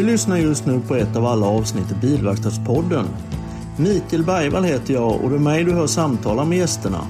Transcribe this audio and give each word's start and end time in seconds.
Du 0.00 0.06
lyssnar 0.06 0.36
just 0.36 0.66
nu 0.66 0.80
på 0.80 0.94
ett 0.94 1.16
av 1.16 1.26
alla 1.26 1.46
avsnitt 1.46 1.92
i 1.92 1.94
Bilverkstadspodden. 1.94 3.06
Mikael 3.76 4.24
Bergvall 4.24 4.64
heter 4.64 4.94
jag 4.94 5.24
och 5.24 5.30
det 5.30 5.36
är 5.36 5.40
mig 5.40 5.64
du 5.64 5.72
hör 5.72 5.86
samtala 5.86 6.44
med 6.44 6.58
gästerna. 6.58 7.06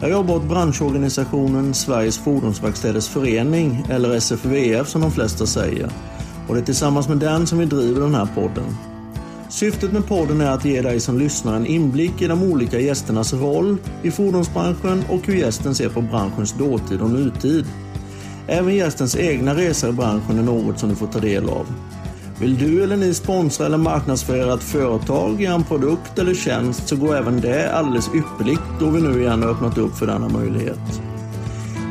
Jag 0.00 0.10
jobbar 0.10 0.36
åt 0.36 0.48
branschorganisationen 0.48 1.74
Sveriges 1.74 2.18
Fordonsverkstäders 2.18 3.08
Förening, 3.08 3.86
eller 3.90 4.14
SFVF 4.14 4.88
som 4.88 5.00
de 5.00 5.12
flesta 5.12 5.46
säger. 5.46 5.90
Och 6.48 6.54
det 6.54 6.60
är 6.60 6.64
tillsammans 6.64 7.08
med 7.08 7.18
den 7.18 7.46
som 7.46 7.58
vi 7.58 7.64
driver 7.64 8.00
den 8.00 8.14
här 8.14 8.28
podden. 8.34 8.76
Syftet 9.48 9.92
med 9.92 10.06
podden 10.06 10.40
är 10.40 10.50
att 10.50 10.64
ge 10.64 10.82
dig 10.82 11.00
som 11.00 11.18
lyssnar 11.18 11.56
en 11.56 11.66
inblick 11.66 12.22
i 12.22 12.26
de 12.26 12.42
olika 12.42 12.80
gästernas 12.80 13.32
roll 13.32 13.76
i 14.02 14.10
fordonsbranschen 14.10 15.04
och 15.08 15.26
hur 15.26 15.34
gästen 15.34 15.74
ser 15.74 15.88
på 15.88 16.00
branschens 16.00 16.52
dåtid 16.52 17.00
och 17.00 17.10
nutid. 17.10 17.66
Även 18.46 18.74
gästens 18.74 19.16
egna 19.16 19.54
resor 19.54 19.90
i 19.90 19.92
branschen 19.92 20.38
är 20.38 20.42
något 20.42 20.78
som 20.78 20.88
du 20.88 20.94
får 20.94 21.06
ta 21.06 21.18
del 21.18 21.48
av. 21.48 21.66
Vill 22.40 22.58
du 22.58 22.82
eller 22.82 22.96
ni 22.96 23.14
sponsra 23.14 23.66
eller 23.66 23.78
marknadsföra 23.78 24.54
ett 24.54 24.62
företag, 24.62 25.42
en 25.42 25.64
produkt 25.64 26.18
eller 26.18 26.34
tjänst 26.34 26.88
så 26.88 26.96
går 26.96 27.16
även 27.16 27.40
det 27.40 27.72
alldeles 27.72 28.10
ypperligt 28.14 28.62
då 28.80 28.90
vi 28.90 29.00
nu 29.00 29.20
igen 29.20 29.42
har 29.42 29.50
öppnat 29.50 29.78
upp 29.78 29.96
för 29.96 30.06
denna 30.06 30.28
möjlighet. 30.28 31.00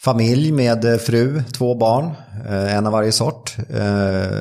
familj 0.02 0.52
med 0.52 1.02
fru, 1.02 1.44
två 1.58 1.75
barn, 1.75 2.06
eh, 2.50 2.75
en 2.75 2.86
av 2.86 2.91
varje 2.91 3.12
sort. 3.12 3.56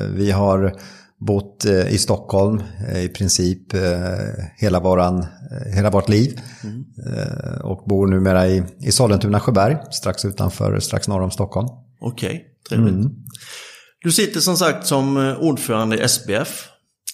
Vi 0.09 0.31
har 0.31 0.73
bott 1.19 1.65
i 1.65 1.97
Stockholm 1.97 2.63
i 2.95 3.07
princip 3.07 3.73
hela, 4.57 4.79
våran, 4.79 5.25
hela 5.75 5.89
vårt 5.89 6.09
liv. 6.09 6.39
Mm. 6.63 6.83
Och 7.63 7.83
bor 7.85 8.07
numera 8.07 8.47
i, 8.47 8.63
i 8.79 8.91
Sollentuna 8.91 9.39
Sjöberg, 9.39 9.77
strax 9.91 10.25
utanför, 10.25 10.79
strax 10.79 11.07
norr 11.07 11.21
om 11.21 11.31
Stockholm. 11.31 11.67
Okej, 12.01 12.29
okay, 12.29 12.41
trevligt. 12.69 12.95
Mm. 12.95 13.11
Du 14.03 14.11
sitter 14.11 14.39
som 14.39 14.57
sagt 14.57 14.87
som 14.87 15.35
ordförande 15.39 15.97
i 15.97 16.01
SBF. 16.01 16.69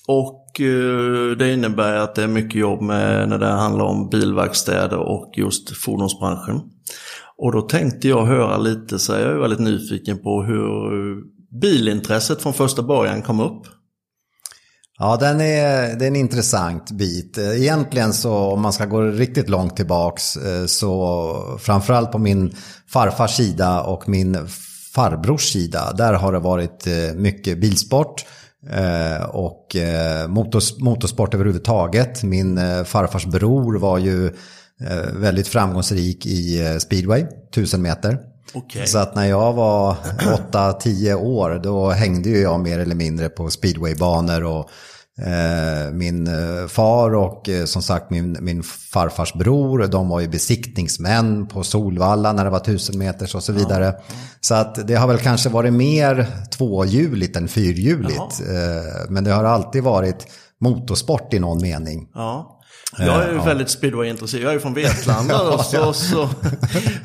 Och 0.07 0.40
Eh, 0.59 1.37
det 1.37 1.53
innebär 1.53 1.95
att 1.95 2.15
det 2.15 2.23
är 2.23 2.27
mycket 2.27 2.55
jobb 2.55 2.81
med 2.81 3.29
när 3.29 3.37
det 3.37 3.47
handlar 3.47 3.85
om 3.85 4.09
bilverkstäder 4.09 4.97
och 4.97 5.33
just 5.37 5.77
fordonsbranschen. 5.77 6.61
Och 7.37 7.51
då 7.51 7.61
tänkte 7.61 8.07
jag 8.07 8.25
höra 8.25 8.57
lite, 8.57 8.99
så 8.99 9.11
jag 9.11 9.21
är 9.21 9.37
väldigt 9.39 9.59
nyfiken 9.59 10.17
på 10.17 10.43
hur 10.43 10.71
bilintresset 11.61 12.41
från 12.41 12.53
första 12.53 12.83
början 12.83 13.21
kom 13.21 13.39
upp. 13.39 13.61
Ja, 14.99 15.17
den 15.17 15.41
är, 15.41 15.95
det 15.95 16.05
är 16.05 16.07
en 16.07 16.15
intressant 16.15 16.91
bit. 16.91 17.37
Egentligen 17.37 18.13
så 18.13 18.33
om 18.33 18.61
man 18.61 18.73
ska 18.73 18.85
gå 18.85 19.01
riktigt 19.01 19.49
långt 19.49 19.75
tillbaks 19.75 20.37
eh, 20.37 20.65
så 20.65 21.57
framförallt 21.59 22.11
på 22.11 22.17
min 22.17 22.55
farfars 22.87 23.35
sida 23.35 23.81
och 23.81 24.09
min 24.09 24.37
farbrors 24.95 25.51
sida, 25.51 25.93
där 25.93 26.13
har 26.13 26.33
det 26.33 26.39
varit 26.39 26.87
eh, 26.87 27.15
mycket 27.15 27.61
bilsport 27.61 28.25
eh, 28.69 29.23
och 29.23 29.75
motorsport 30.79 31.33
överhuvudtaget. 31.33 32.23
Min 32.23 32.59
farfars 32.85 33.25
bror 33.25 33.77
var 33.77 33.97
ju 33.97 34.31
väldigt 35.13 35.47
framgångsrik 35.47 36.25
i 36.25 36.77
speedway, 36.79 37.25
1000 37.51 37.81
meter. 37.81 38.19
Okay. 38.53 38.85
Så 38.85 38.97
att 38.97 39.15
när 39.15 39.25
jag 39.25 39.53
var 39.53 39.95
8-10 40.51 41.13
år 41.13 41.59
då 41.63 41.89
hängde 41.89 42.29
ju 42.29 42.37
jag 42.41 42.59
mer 42.59 42.79
eller 42.79 42.95
mindre 42.95 43.29
på 43.29 43.49
speedwaybanor 43.49 44.43
och 44.43 44.59
eh, 44.59 44.65
min 45.91 46.27
eh, 46.27 46.67
far 46.67 47.15
och 47.15 47.49
eh, 47.49 47.65
som 47.65 47.81
sagt 47.81 48.09
min, 48.09 48.37
min 48.41 48.63
farfars 48.63 49.33
bror, 49.33 49.87
de 49.87 50.09
var 50.09 50.19
ju 50.19 50.27
besiktningsmän 50.27 51.47
på 51.47 51.63
Solvalla 51.63 52.33
när 52.33 52.43
det 52.43 52.49
var 52.49 52.59
tusen 52.59 52.97
meters 52.97 53.35
och 53.35 53.43
så 53.43 53.53
vidare. 53.53 53.85
Ja. 53.85 54.15
Så 54.41 54.55
att 54.55 54.87
det 54.87 54.95
har 54.95 55.07
väl 55.07 55.17
kanske 55.17 55.49
varit 55.49 55.73
mer 55.73 56.27
tvåhjuligt 56.51 57.35
än 57.35 57.47
fyrhjuligt. 57.47 58.41
Eh, 58.49 59.09
men 59.09 59.23
det 59.23 59.31
har 59.31 59.43
alltid 59.43 59.83
varit 59.83 60.27
motorsport 60.59 61.33
i 61.33 61.39
någon 61.39 61.61
mening. 61.61 62.07
Ja. 62.13 62.60
Jag 62.97 63.23
är 63.23 63.31
ju 63.31 63.35
ja. 63.35 63.43
väldigt 63.43 63.69
speedway-intresserad. 63.69 64.43
Jag 64.43 64.53
är 64.53 64.59
från 64.59 64.73
Vetlanda 64.73 65.43
då, 65.51 65.57
så, 65.57 65.93
så, 65.93 66.29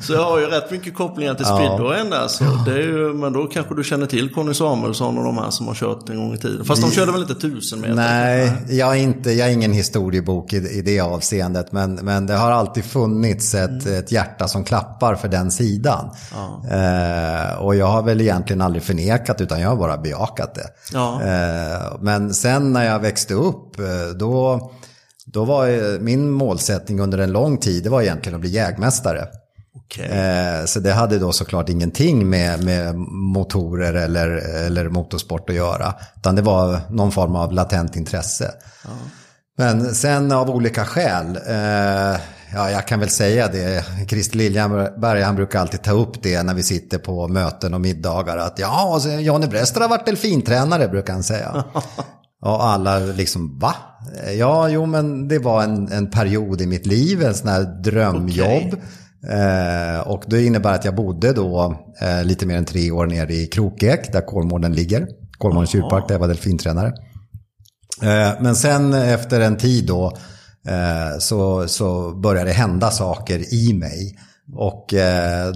så 0.01 0.13
jag 0.13 0.23
har 0.23 0.39
ju 0.39 0.45
rätt 0.45 0.71
mycket 0.71 0.95
kopplingar 0.95 1.35
till 1.35 1.45
speedwayen 1.45 2.09
där. 2.09 2.27
Så 2.27 2.43
det 2.65 2.71
är 2.71 2.77
ju, 2.77 3.13
men 3.13 3.33
då 3.33 3.45
kanske 3.45 3.75
du 3.75 3.83
känner 3.83 4.05
till 4.05 4.33
Conny 4.33 4.53
Samuelsson 4.53 5.17
och 5.17 5.23
de 5.23 5.37
här 5.37 5.49
som 5.49 5.67
har 5.67 5.75
kört 5.75 6.09
en 6.09 6.17
gång 6.17 6.33
i 6.33 6.37
tiden. 6.37 6.65
Fast 6.65 6.81
de 6.81 6.91
körde 6.91 7.11
väl 7.11 7.21
inte 7.21 7.35
tusen 7.35 7.81
meter? 7.81 7.93
Nej, 7.95 8.51
jag 8.69 8.97
är, 8.97 9.01
inte, 9.01 9.31
jag 9.31 9.47
är 9.47 9.51
ingen 9.51 9.73
historiebok 9.73 10.53
i, 10.53 10.57
i 10.57 10.81
det 10.81 10.99
avseendet. 10.99 11.71
Men, 11.71 11.95
men 11.95 12.25
det 12.25 12.35
har 12.35 12.51
alltid 12.51 12.85
funnits 12.85 13.55
ett, 13.55 13.85
mm. 13.85 13.99
ett 13.99 14.11
hjärta 14.11 14.47
som 14.47 14.63
klappar 14.63 15.15
för 15.15 15.27
den 15.27 15.51
sidan. 15.51 16.09
Ja. 16.33 16.61
Eh, 16.75 17.57
och 17.61 17.75
jag 17.75 17.87
har 17.87 18.03
väl 18.03 18.21
egentligen 18.21 18.61
aldrig 18.61 18.83
förnekat 18.83 19.41
utan 19.41 19.61
jag 19.61 19.69
har 19.69 19.75
bara 19.75 19.97
bejakat 19.97 20.55
det. 20.55 20.67
Ja. 20.93 21.21
Eh, 21.21 21.97
men 21.99 22.33
sen 22.33 22.73
när 22.73 22.85
jag 22.85 22.99
växte 22.99 23.33
upp, 23.33 23.79
eh, 23.79 23.85
då 24.19 24.61
då 25.33 25.45
var 25.45 25.99
min 25.99 26.31
målsättning 26.31 26.99
under 26.99 27.17
en 27.17 27.31
lång 27.31 27.57
tid, 27.57 27.83
det 27.83 27.89
var 27.89 28.01
egentligen 28.01 28.35
att 28.35 28.41
bli 28.41 28.49
jägmästare. 28.49 29.27
Okay. 29.87 30.05
Eh, 30.05 30.65
så 30.65 30.79
det 30.79 30.93
hade 30.93 31.19
då 31.19 31.31
såklart 31.31 31.69
ingenting 31.69 32.29
med, 32.29 32.63
med 32.63 32.95
motorer 33.09 33.93
eller, 33.93 34.27
eller 34.65 34.89
motorsport 34.89 35.49
att 35.49 35.55
göra. 35.55 35.93
Utan 36.15 36.35
det 36.35 36.41
var 36.41 36.79
någon 36.89 37.11
form 37.11 37.35
av 37.35 37.53
latent 37.53 37.95
intresse. 37.95 38.51
Ja. 38.83 38.89
Men 39.57 39.95
sen 39.95 40.31
av 40.31 40.49
olika 40.49 40.85
skäl, 40.85 41.39
eh, 41.47 42.19
ja 42.53 42.71
jag 42.71 42.87
kan 42.87 42.99
väl 42.99 43.09
säga 43.09 43.47
det, 43.47 43.85
Christer 44.09 44.37
Liljenberg 44.37 45.21
han 45.21 45.35
brukar 45.35 45.59
alltid 45.59 45.83
ta 45.83 45.91
upp 45.91 46.23
det 46.23 46.43
när 46.43 46.53
vi 46.53 46.63
sitter 46.63 46.97
på 46.97 47.27
möten 47.27 47.73
och 47.73 47.81
middagar. 47.81 48.37
Att 48.37 48.59
ja, 48.59 48.93
alltså, 48.93 49.09
Janne 49.09 49.47
Brester 49.47 49.81
har 49.81 49.89
varit 49.89 50.05
delfintränare 50.05 50.87
brukar 50.87 51.13
han 51.13 51.23
säga. 51.23 51.63
Och 52.41 52.65
alla 52.65 52.99
liksom, 52.99 53.59
va? 53.59 53.75
Ja, 54.37 54.69
jo 54.69 54.85
men 54.85 55.27
det 55.27 55.39
var 55.39 55.63
en, 55.63 55.91
en 55.91 56.09
period 56.09 56.61
i 56.61 56.67
mitt 56.67 56.85
liv, 56.85 57.23
en 57.23 57.33
sån 57.33 57.49
här 57.49 57.81
drömjobb. 57.83 58.67
Okay. 58.67 58.79
Eh, 59.29 59.99
och 59.99 60.23
det 60.27 60.45
innebär 60.45 60.73
att 60.73 60.85
jag 60.85 60.95
bodde 60.95 61.33
då 61.33 61.75
eh, 62.01 62.23
lite 62.23 62.45
mer 62.45 62.57
än 62.57 62.65
tre 62.65 62.91
år 62.91 63.07
nere 63.07 63.33
i 63.33 63.47
Krokek, 63.47 64.13
där 64.13 64.21
Kolmården 64.21 64.73
ligger. 64.73 65.07
Kolmårdens 65.37 65.75
djurpark, 65.75 66.07
där 66.07 66.15
jag 66.15 66.19
var 66.19 66.27
delfintränare. 66.27 66.87
Eh, 68.01 68.41
men 68.41 68.55
sen 68.55 68.93
efter 68.93 69.39
en 69.39 69.57
tid 69.57 69.87
då 69.87 70.17
så, 71.19 71.67
så 71.67 72.15
började 72.15 72.49
det 72.49 72.53
hända 72.53 72.91
saker 72.91 73.53
i 73.53 73.73
mig. 73.73 74.17
Och 74.55 74.93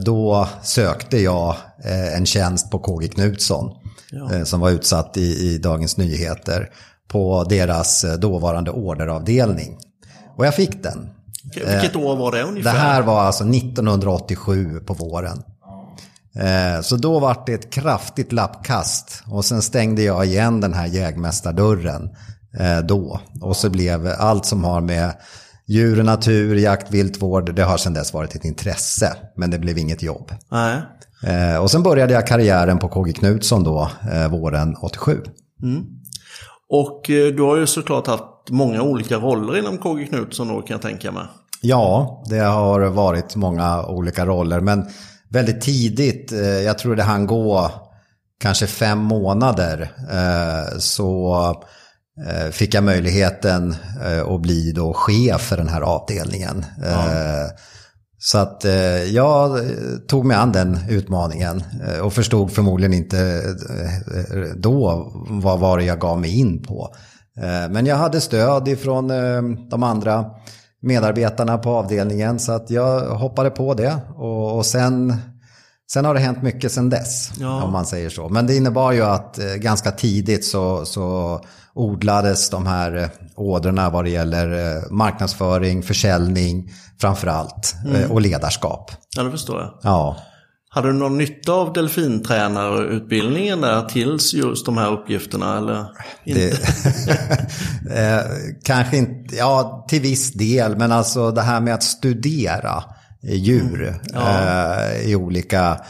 då 0.06 0.48
sökte 0.64 1.18
jag 1.18 1.56
en 2.16 2.26
tjänst 2.26 2.72
på 2.72 2.80
KG 2.80 3.08
Knutsson 3.08 3.81
ja. 4.12 4.34
Eh, 4.34 4.44
som 4.44 4.60
var 4.60 4.70
utsatt 4.70 5.18
i, 5.18 5.22
i 5.22 5.58
Dagens 5.58 5.98
Nyheter 5.98 6.70
på 7.08 7.44
deras 7.44 8.04
eh, 8.04 8.14
dåvarande 8.14 8.72
orderavdelning. 8.72 9.78
Och 10.38 10.46
jag 10.46 10.56
fick 10.56 10.84
den. 10.84 11.10
Vilket 11.56 11.96
år 11.96 12.16
var 12.16 12.32
det 12.32 12.44
ungefär? 12.44 12.74
Det 12.74 12.80
här 12.80 13.02
var 13.02 13.22
alltså 13.22 13.44
1987 13.44 14.80
på 14.80 14.94
våren. 14.94 15.44
Eh, 16.36 16.82
så 16.82 16.96
då 16.96 17.20
var 17.20 17.44
det 17.46 17.54
ett 17.54 17.74
kraftigt 17.74 18.32
lappkast 18.32 19.24
och 19.28 19.46
sen 19.46 19.62
stängde 19.62 20.04
jag 20.04 20.26
igen 20.26 20.62
den 20.62 20.74
här 20.74 20.86
jägmästardörren 20.86 22.10
eh, 22.60 22.80
då. 22.80 23.20
Och 23.42 23.58
så 23.58 23.70
blev 23.70 24.08
allt 24.08 24.46
som 24.46 24.64
har 24.64 24.82
med 24.82 25.14
djur 25.68 26.00
och 26.00 26.06
natur, 26.06 26.56
jakt, 26.56 26.92
viltvård, 26.92 27.56
det 27.56 27.64
har 27.64 27.78
sedan 27.78 27.94
dess 27.94 28.14
varit 28.14 28.36
ett 28.36 28.46
intresse. 28.46 29.16
Men 29.36 29.52
det 29.52 29.60
blev 29.60 29.78
inget 29.78 30.04
jobb. 30.04 30.32
Nej. 30.52 30.82
Eh, 31.24 31.62
och 31.62 31.72
sen 31.72 31.84
började 31.84 32.14
jag 32.14 32.28
karriären 32.28 32.80
på 32.80 32.90
KG 32.90 33.14
Knutsson 33.14 33.64
då, 33.64 33.92
våren 34.30 34.76
87. 34.82 35.18
Mm. 35.64 35.84
Och 36.70 37.02
du 37.08 37.42
har 37.42 37.58
ju 37.58 37.68
såklart 37.68 38.08
haft 38.08 38.50
många 38.50 38.82
olika 38.82 39.16
roller 39.16 39.58
inom 39.58 39.78
KG 39.78 40.06
Knutsson 40.06 40.48
då 40.48 40.62
kan 40.62 40.74
jag 40.74 40.82
tänka 40.82 41.12
mig. 41.12 41.24
Ja, 41.62 42.24
det 42.30 42.40
har 42.40 42.80
varit 42.80 43.36
många 43.36 43.86
olika 43.86 44.26
roller. 44.26 44.60
Men 44.60 44.86
väldigt 45.30 45.62
tidigt, 45.62 46.32
eh, 46.32 46.40
jag 46.40 46.78
tror 46.78 46.96
det 46.96 47.04
hann 47.04 47.28
gå 47.28 47.72
kanske 48.40 48.68
fem 48.68 49.00
månader, 49.00 49.92
eh, 50.12 50.78
så 50.78 51.46
eh, 52.28 52.52
fick 52.52 52.74
jag 52.74 52.84
möjligheten 52.84 53.76
att 54.28 54.42
bli 54.42 54.72
då 54.72 54.94
chef 54.94 55.42
för 55.42 55.58
den 55.58 55.70
här 55.70 55.82
avdelningen. 55.82 56.66
Ja. 56.84 57.06
Så 58.24 58.38
att 58.38 58.66
eh, 58.66 59.04
jag 59.04 59.58
eh, 59.58 59.72
tog 60.08 60.26
mig 60.26 60.38
an 60.38 60.52
den 60.52 60.78
utmaningen 60.90 61.64
eh, 61.88 62.00
och 62.00 62.14
förstod 62.14 62.52
förmodligen 62.52 62.94
inte 62.94 63.44
då 64.56 65.08
vad 65.30 65.60
var 65.60 65.78
det 65.78 65.84
jag 65.84 66.00
gav 66.00 66.20
mig 66.20 66.40
in 66.40 66.64
på. 66.64 66.96
Men 67.70 67.86
jag 67.86 67.96
hade 67.96 68.22
stöd 68.22 68.68
ifrån 68.68 69.08
de 69.70 69.84
andra 69.84 70.26
medarbetarna 70.82 71.58
på 71.58 71.70
avdelningen. 71.70 72.40
Så 72.40 72.52
att 72.52 72.70
jag 72.70 73.00
hoppade 73.00 73.50
på 73.50 73.74
det. 73.74 73.98
Och, 74.16 74.58
och 74.58 74.66
sen, 74.66 75.16
sen 75.94 76.06
har 76.06 76.14
det 76.14 76.20
hänt 76.20 76.44
mycket 76.44 76.72
sen 76.72 76.90
dess. 76.90 77.32
Ja. 77.40 77.64
Om 77.64 77.72
man 77.72 77.86
säger 77.86 78.10
så. 78.10 78.30
Men 78.30 78.48
det 78.48 78.56
innebar 78.56 78.92
ju 78.92 79.02
att 79.02 79.40
eh, 79.40 79.46
ganska 79.46 79.92
tidigt 79.92 80.46
så, 80.46 80.86
så 80.86 81.40
odlades 81.74 82.50
de 82.50 82.68
här 82.68 82.98
eh, 82.98 83.10
ådrorna 83.36 83.90
vad 83.90 84.06
det 84.06 84.10
gäller 84.10 84.78
eh, 84.78 84.92
marknadsföring, 84.92 85.84
försäljning 85.84 86.72
framför 87.02 87.28
allt. 87.28 87.76
Mm. 87.86 88.12
Och 88.12 88.22
ledarskap. 88.22 88.92
Ja, 89.16 89.24
det 89.24 89.32
förstår 89.32 89.60
jag. 89.60 89.80
Ja. 89.82 90.18
Hade 90.70 90.88
du 90.88 90.94
någon 90.94 91.18
nytta 91.18 91.52
av 91.52 91.74
delfintränarutbildningen 91.74 93.62
där 93.62 93.82
tills 93.82 94.34
just 94.34 94.66
de 94.66 94.78
här 94.78 94.92
uppgifterna? 94.92 95.58
Eller 95.58 95.86
inte? 96.24 96.42
eh, 97.96 98.22
kanske 98.64 98.98
inte, 98.98 99.36
ja 99.36 99.86
till 99.90 100.02
viss 100.02 100.34
del, 100.34 100.78
men 100.78 100.92
alltså 100.92 101.32
det 101.32 101.42
här 101.42 101.62
med 101.62 101.74
att 101.74 101.84
studera 101.84 102.84
djur 103.22 103.82
mm. 103.82 104.00
ja. 104.14 104.92
eh, 104.92 105.10
i 105.10 105.16
olika 105.16 105.82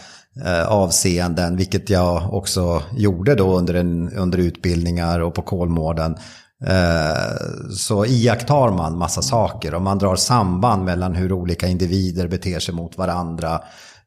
eh, 0.45 0.68
avseenden, 0.68 1.57
vilket 1.57 1.89
jag 1.89 2.33
också 2.33 2.83
gjorde 2.98 3.36
då 3.36 3.57
under, 3.57 3.74
en, 3.74 4.13
under 4.13 4.38
utbildningar 4.38 5.19
och 5.19 5.33
på 5.33 5.42
Kolmården. 5.42 6.18
Eh, 6.66 7.74
så 7.78 8.06
iakttar 8.06 8.72
man 8.72 8.98
massa 8.98 9.22
saker 9.22 9.74
och 9.74 9.81
man 9.81 9.98
drar 9.98 10.16
samband 10.16 10.86
mellan 10.86 11.16
hur 11.16 11.31
olika 11.31 11.68
individer 11.68 12.28
beter 12.28 12.60
sig 12.60 12.74
mot 12.74 12.98
varandra 12.98 13.62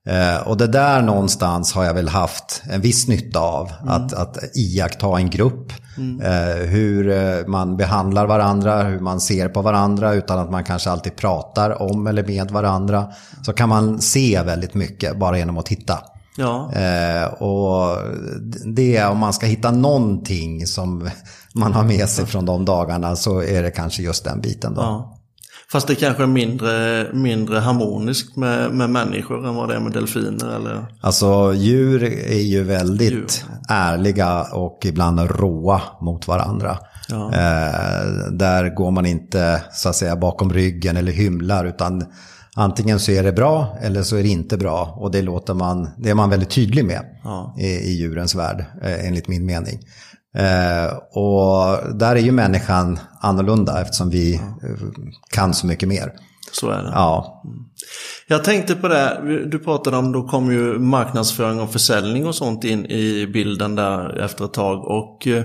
Eh, 0.07 0.49
och 0.49 0.57
det 0.57 0.67
där 0.67 1.03
någonstans 1.03 1.73
har 1.73 1.85
jag 1.85 1.95
väl 1.95 2.09
haft 2.09 2.63
en 2.71 2.81
viss 2.81 3.09
nytta 3.09 3.41
av. 3.41 3.71
Mm. 3.83 3.89
Att, 3.95 4.13
att 4.13 4.39
iaktta 4.57 5.19
en 5.19 5.31
grupp. 5.31 5.73
Mm. 5.97 6.21
Eh, 6.21 6.67
hur 6.67 7.11
eh, 7.11 7.47
man 7.47 7.77
behandlar 7.77 8.27
varandra, 8.27 8.83
hur 8.83 9.01
man 9.01 9.21
ser 9.21 9.49
på 9.49 9.63
varandra 9.63 10.15
utan 10.15 10.39
att 10.39 10.51
man 10.51 10.65
kanske 10.65 10.91
alltid 10.91 11.17
pratar 11.17 11.83
om 11.83 12.07
eller 12.07 12.25
med 12.25 12.51
varandra. 12.51 13.07
Så 13.43 13.53
kan 13.53 13.69
man 13.69 14.01
se 14.01 14.43
väldigt 14.43 14.75
mycket 14.75 15.19
bara 15.19 15.39
genom 15.39 15.59
att 15.59 15.67
titta. 15.67 15.99
Ja. 16.37 16.73
Eh, 16.73 17.25
och 17.25 17.99
det, 18.65 19.05
om 19.05 19.19
man 19.19 19.33
ska 19.33 19.47
hitta 19.47 19.71
någonting 19.71 20.67
som 20.67 21.11
man 21.55 21.73
har 21.73 21.85
med 21.85 22.09
sig 22.09 22.27
från 22.27 22.45
de 22.45 22.65
dagarna 22.65 23.17
så 23.17 23.43
är 23.43 23.63
det 23.63 23.71
kanske 23.71 24.03
just 24.03 24.25
den 24.25 24.41
biten 24.41 24.75
då. 24.75 24.83
Ja. 24.83 25.14
Fast 25.73 25.89
det 25.89 25.95
kanske 25.95 26.23
är 26.23 26.27
mindre, 26.27 27.07
mindre 27.13 27.59
harmoniskt 27.59 28.37
med, 28.37 28.71
med 28.71 28.91
människor 28.91 29.49
än 29.49 29.55
vad 29.55 29.69
det 29.69 29.75
är 29.75 29.81
med 29.81 29.93
delfiner 29.93 30.57
eller? 30.57 30.87
Alltså 31.01 31.53
djur 31.55 32.03
är 32.05 32.43
ju 32.43 32.63
väldigt 32.63 33.13
djur. 33.13 33.27
ärliga 33.69 34.43
och 34.53 34.79
ibland 34.85 35.21
råa 35.21 35.83
mot 36.01 36.29
varandra. 36.29 36.79
Ja. 37.09 37.33
Eh, 37.33 38.31
där 38.33 38.75
går 38.75 38.91
man 38.91 39.07
inte 39.07 39.63
så 39.73 39.89
att 39.89 39.97
säga 39.97 40.17
bakom 40.17 40.53
ryggen 40.53 40.97
eller 40.97 41.13
hymlar 41.13 41.65
utan 41.65 42.05
antingen 42.57 43.01
så 43.01 43.13
är 43.13 43.23
det 43.23 43.33
bra 43.33 43.79
eller 43.83 44.03
så 44.03 44.17
är 44.17 44.23
det 44.23 44.29
inte 44.29 44.57
bra. 44.57 44.95
Och 44.97 45.11
det, 45.11 45.23
låter 45.23 45.55
man, 45.55 45.91
det 45.99 46.11
är 46.11 46.15
man 46.15 46.31
väldigt 46.31 46.51
tydlig 46.51 46.85
med 46.85 47.01
ja. 47.25 47.55
i, 47.59 47.67
i 47.67 47.93
djurens 47.93 48.35
värld 48.35 48.65
eh, 48.83 49.07
enligt 49.07 49.29
min 49.29 49.47
mening. 49.47 49.79
Eh, 50.35 50.97
och 51.13 51.95
där 51.95 52.17
är 52.17 52.21
ju 52.21 52.33
människan 52.33 52.99
annorlunda 53.21 53.81
eftersom 53.81 54.11
vi 54.11 54.35
eh, 54.35 54.41
kan 55.31 55.55
så 55.55 55.67
mycket 55.67 55.89
mer. 55.89 56.13
Så 56.55 56.71
är 56.71 56.83
det. 56.83 56.91
Ja. 56.95 57.43
Jag 58.27 58.45
tänkte 58.45 58.75
på 58.75 58.89
det, 58.89 59.21
du 59.47 59.59
pratade 59.59 59.97
om, 59.97 60.13
då 60.13 60.29
kom 60.29 60.53
ju 60.53 60.79
marknadsföring 60.79 61.61
och 61.61 61.73
försäljning 61.73 62.27
och 62.27 62.35
sånt 62.35 62.65
in 62.65 62.87
i 62.87 63.27
bilden 63.27 63.75
där 63.75 64.19
efter 64.19 64.45
ett 64.45 64.53
tag. 64.53 64.85
Och 64.85 65.27
eh, 65.27 65.45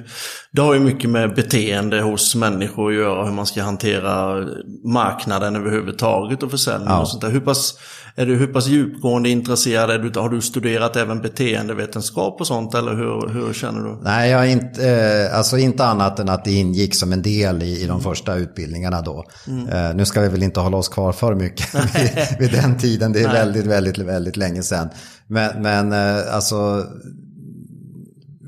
det 0.52 0.62
har 0.62 0.74
ju 0.74 0.80
mycket 0.80 1.10
med 1.10 1.36
beteende 1.36 2.02
hos 2.02 2.36
människor 2.36 2.90
att 2.90 2.98
göra, 2.98 3.26
hur 3.26 3.34
man 3.34 3.46
ska 3.46 3.64
hantera 3.64 4.46
marknaden 4.86 5.56
överhuvudtaget 5.56 6.44
och 6.44 6.52
försäljning 6.52 6.90
ja. 6.90 7.02
och 7.02 7.08
sånt 7.08 7.22
där. 7.22 7.30
Hur 7.30 7.40
pass 7.40 7.76
är 8.20 8.26
du 8.26 8.36
hur 8.36 8.48
pass 8.48 8.68
djupgående 8.68 9.30
intresserad? 9.30 9.90
Är 9.90 10.00
du, 10.00 10.20
har 10.20 10.30
du 10.30 10.42
studerat 10.42 10.96
även 10.96 11.22
beteendevetenskap 11.22 12.42
och 12.42 12.48
sånt 12.48 12.76
eller 12.76 12.96
hur, 12.96 13.30
hur 13.34 13.54
känner 13.54 13.82
du? 13.82 13.98
Nej, 14.04 14.32
jag 14.32 14.52
inte, 14.52 14.90
eh, 14.90 15.38
alltså 15.38 15.58
inte 15.58 15.86
annat 15.86 16.20
än 16.20 16.30
att 16.30 16.46
det 16.46 16.52
ingick 16.52 16.96
som 16.96 17.14
en 17.14 17.22
del 17.22 17.64
i, 17.64 17.84
i 17.84 17.88
de 17.88 18.02
första 18.02 18.36
utbildningarna 18.36 19.02
då. 19.02 19.26
Mm. 19.48 19.70
Eh, 19.70 19.96
nu 19.96 20.06
ska 20.06 20.22
vi 20.22 20.28
väl 20.28 20.44
inte 20.44 20.60
hålla 20.60 20.78
oss 20.78 20.90
kvar 20.90 20.99
för 21.12 21.36
mycket 21.36 21.76
vid, 21.96 22.40
vid, 22.40 22.52
den 22.62 22.78
tiden. 22.78 23.14
Det 23.14 23.20
är 23.20 23.28
Nej. 23.28 23.34
väldigt, 23.34 23.66
väldigt, 23.66 23.98
väldigt 23.98 24.38
länge 24.38 24.64
sedan. 24.64 24.90
Men, 25.28 25.62
men 25.62 25.94
eh, 25.94 26.36
alltså 26.36 26.86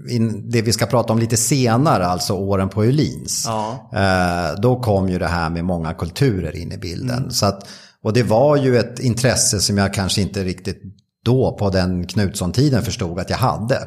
in, 0.09 0.49
det 0.49 0.61
vi 0.61 0.73
ska 0.73 0.85
prata 0.85 1.13
om 1.13 1.19
lite 1.19 1.37
senare, 1.37 2.05
alltså 2.05 2.33
åren 2.33 2.69
på 2.69 2.83
Öhlins. 2.83 3.43
Ja. 3.47 3.91
Eh, 3.93 4.61
då 4.61 4.79
kom 4.79 5.09
ju 5.09 5.19
det 5.19 5.27
här 5.27 5.49
med 5.49 5.65
många 5.65 5.93
kulturer 5.93 6.55
in 6.55 6.71
i 6.71 6.77
bilden. 6.77 7.17
Mm. 7.17 7.31
Så 7.31 7.45
att 7.45 7.67
och 8.03 8.13
det 8.13 8.23
var 8.23 8.55
ju 8.55 8.77
ett 8.77 8.99
intresse 8.99 9.59
som 9.59 9.77
jag 9.77 9.93
kanske 9.93 10.21
inte 10.21 10.43
riktigt 10.43 10.81
då 11.25 11.57
på 11.59 11.69
den 11.69 12.07
Knutsson-tiden 12.07 12.81
förstod 12.81 13.19
att 13.19 13.29
jag 13.29 13.37
hade. 13.37 13.79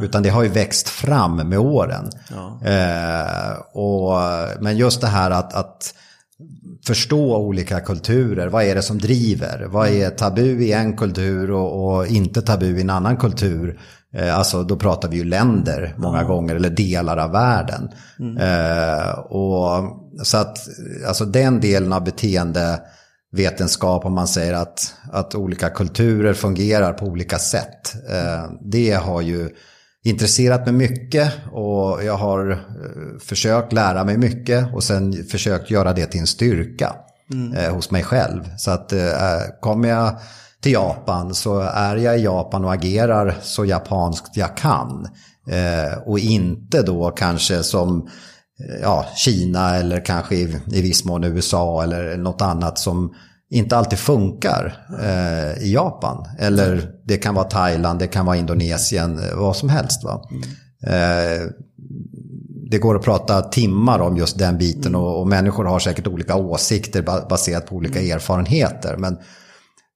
Utan 0.00 0.22
det 0.22 0.28
har 0.28 0.42
ju 0.42 0.48
växt 0.48 0.88
fram 0.88 1.36
med 1.36 1.58
åren. 1.58 2.10
Ja. 2.30 2.60
Eh, 2.68 3.52
och, 3.74 4.18
men 4.60 4.76
just 4.76 5.00
det 5.00 5.06
här 5.06 5.30
att, 5.30 5.54
att 5.54 5.94
förstå 6.86 7.36
olika 7.36 7.80
kulturer. 7.80 8.48
Vad 8.48 8.64
är 8.64 8.74
det 8.74 8.82
som 8.82 8.98
driver? 8.98 9.66
Vad 9.70 9.88
är 9.88 10.10
tabu 10.10 10.64
i 10.64 10.72
en 10.72 10.96
kultur 10.96 11.50
och, 11.50 11.96
och 11.96 12.06
inte 12.06 12.42
tabu 12.42 12.78
i 12.78 12.80
en 12.80 12.90
annan 12.90 13.16
kultur? 13.16 13.80
Eh, 14.14 14.38
alltså 14.38 14.62
då 14.62 14.76
pratar 14.76 15.08
vi 15.08 15.16
ju 15.16 15.24
länder 15.24 15.94
många 15.96 16.20
ja. 16.20 16.26
gånger 16.26 16.54
eller 16.54 16.70
delar 16.70 17.16
av 17.16 17.30
världen. 17.30 17.90
Mm. 18.18 18.36
Eh, 18.36 19.10
och, 19.18 19.98
så 20.22 20.36
att 20.36 20.58
alltså 21.06 21.24
den 21.24 21.60
delen 21.60 21.92
av 21.92 22.04
beteende 22.04 22.80
vetenskap 23.32 24.04
om 24.04 24.14
man 24.14 24.28
säger 24.28 24.52
att, 24.52 24.94
att 25.12 25.34
olika 25.34 25.70
kulturer 25.70 26.34
fungerar 26.34 26.92
på 26.92 27.06
olika 27.06 27.38
sätt. 27.38 27.94
Eh, 28.10 28.50
det 28.60 28.92
har 28.92 29.20
ju 29.20 29.48
intresserat 30.04 30.66
mig 30.66 30.74
mycket 30.74 31.32
och 31.52 32.04
jag 32.04 32.16
har 32.16 32.50
eh, 32.50 32.58
försökt 33.20 33.72
lära 33.72 34.04
mig 34.04 34.18
mycket 34.18 34.74
och 34.74 34.84
sen 34.84 35.24
försökt 35.24 35.70
göra 35.70 35.92
det 35.92 36.06
till 36.06 36.20
en 36.20 36.26
styrka 36.26 36.94
mm. 37.32 37.52
Eh, 37.52 37.74
hos 37.74 37.90
mig 37.90 38.02
själv. 38.02 38.56
Så 38.56 38.70
att 38.70 38.92
kommer 39.60 39.88
jag 39.88 40.16
till 40.62 40.72
Japan 40.72 41.34
så 41.34 41.58
är 41.58 41.96
jag 41.96 42.18
i 42.18 42.22
Japan 42.22 42.64
och 42.64 42.72
agerar 42.72 43.36
så 43.42 43.64
japanskt 43.64 44.36
jag 44.36 44.56
kan. 44.56 45.08
och 46.06 46.18
inte 46.18 46.82
då 46.82 47.10
kanske 47.10 47.62
som 47.62 48.08
ja, 48.82 49.06
Kina 49.16 49.76
eller 49.76 50.04
kanske 50.04 50.34
i, 50.34 50.56
i 50.66 50.82
viss 50.82 51.04
mån 51.04 51.24
USA 51.24 51.82
eller 51.82 52.16
något 52.16 52.42
annat 52.42 52.78
som 52.78 53.14
inte 53.52 53.76
alltid 53.76 53.98
funkar 53.98 54.86
eh, 55.02 55.62
i 55.62 55.72
Japan. 55.72 56.26
Eller 56.38 56.90
det 57.04 57.16
kan 57.16 57.34
vara 57.34 57.44
Thailand, 57.44 57.98
det 57.98 58.06
kan 58.06 58.26
vara 58.26 58.36
Indonesien, 58.36 59.18
eh, 59.18 59.36
vad 59.36 59.56
som 59.56 59.68
helst. 59.68 60.04
Va? 60.04 60.28
Eh, 60.86 61.46
det 62.70 62.78
går 62.78 62.96
att 62.96 63.02
prata 63.02 63.40
timmar 63.40 63.98
om 63.98 64.16
just 64.16 64.38
den 64.38 64.58
biten 64.58 64.94
och, 64.94 65.20
och 65.20 65.26
människor 65.26 65.64
har 65.64 65.78
säkert 65.78 66.06
olika 66.06 66.36
åsikter 66.36 67.28
baserat 67.28 67.66
på 67.66 67.76
olika 67.76 68.00
erfarenheter. 68.00 68.96
Men, 68.96 69.18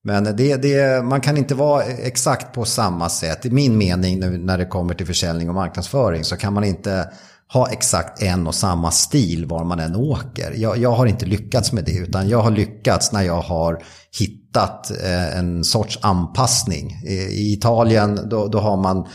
men 0.05 0.25
det, 0.25 0.57
det, 0.57 1.05
man 1.05 1.21
kan 1.21 1.37
inte 1.37 1.55
vara 1.55 1.83
exakt 1.85 2.55
på 2.55 2.65
samma 2.65 3.09
sätt. 3.09 3.47
I 3.47 3.51
min 3.51 3.79
mening 3.79 4.45
när 4.47 4.59
det 4.59 4.67
kommer 4.67 4.95
till 4.95 5.07
försäljning 5.07 5.49
och 5.49 5.55
marknadsföring 5.55 6.25
så 6.25 6.37
kan 6.37 6.53
man 6.53 6.65
inte 6.65 7.09
ha 7.53 7.69
exakt 7.71 8.23
en 8.23 8.47
och 8.47 8.55
samma 8.55 8.91
stil 8.91 9.47
var 9.47 9.65
man 9.65 9.81
än 9.81 9.97
åker. 9.97 10.53
Jag, 10.57 10.79
jag 10.79 10.93
har 10.93 11.07
inte 11.07 11.27
lyckats 11.27 11.73
med 11.73 11.85
det 11.85 11.97
utan 11.97 12.29
jag 12.29 12.43
har 12.43 12.51
lyckats 12.51 13.13
när 13.13 13.23
jag 13.23 13.41
har 13.41 13.83
hittat 14.19 14.91
eh, 14.91 15.39
en 15.39 15.65
sorts 15.65 15.99
anpassning. 16.03 16.91
I, 17.07 17.53
Italien 17.53 18.29
då, 18.29 18.47
då, 18.47 18.59
har 18.59 18.77
man 18.77 19.07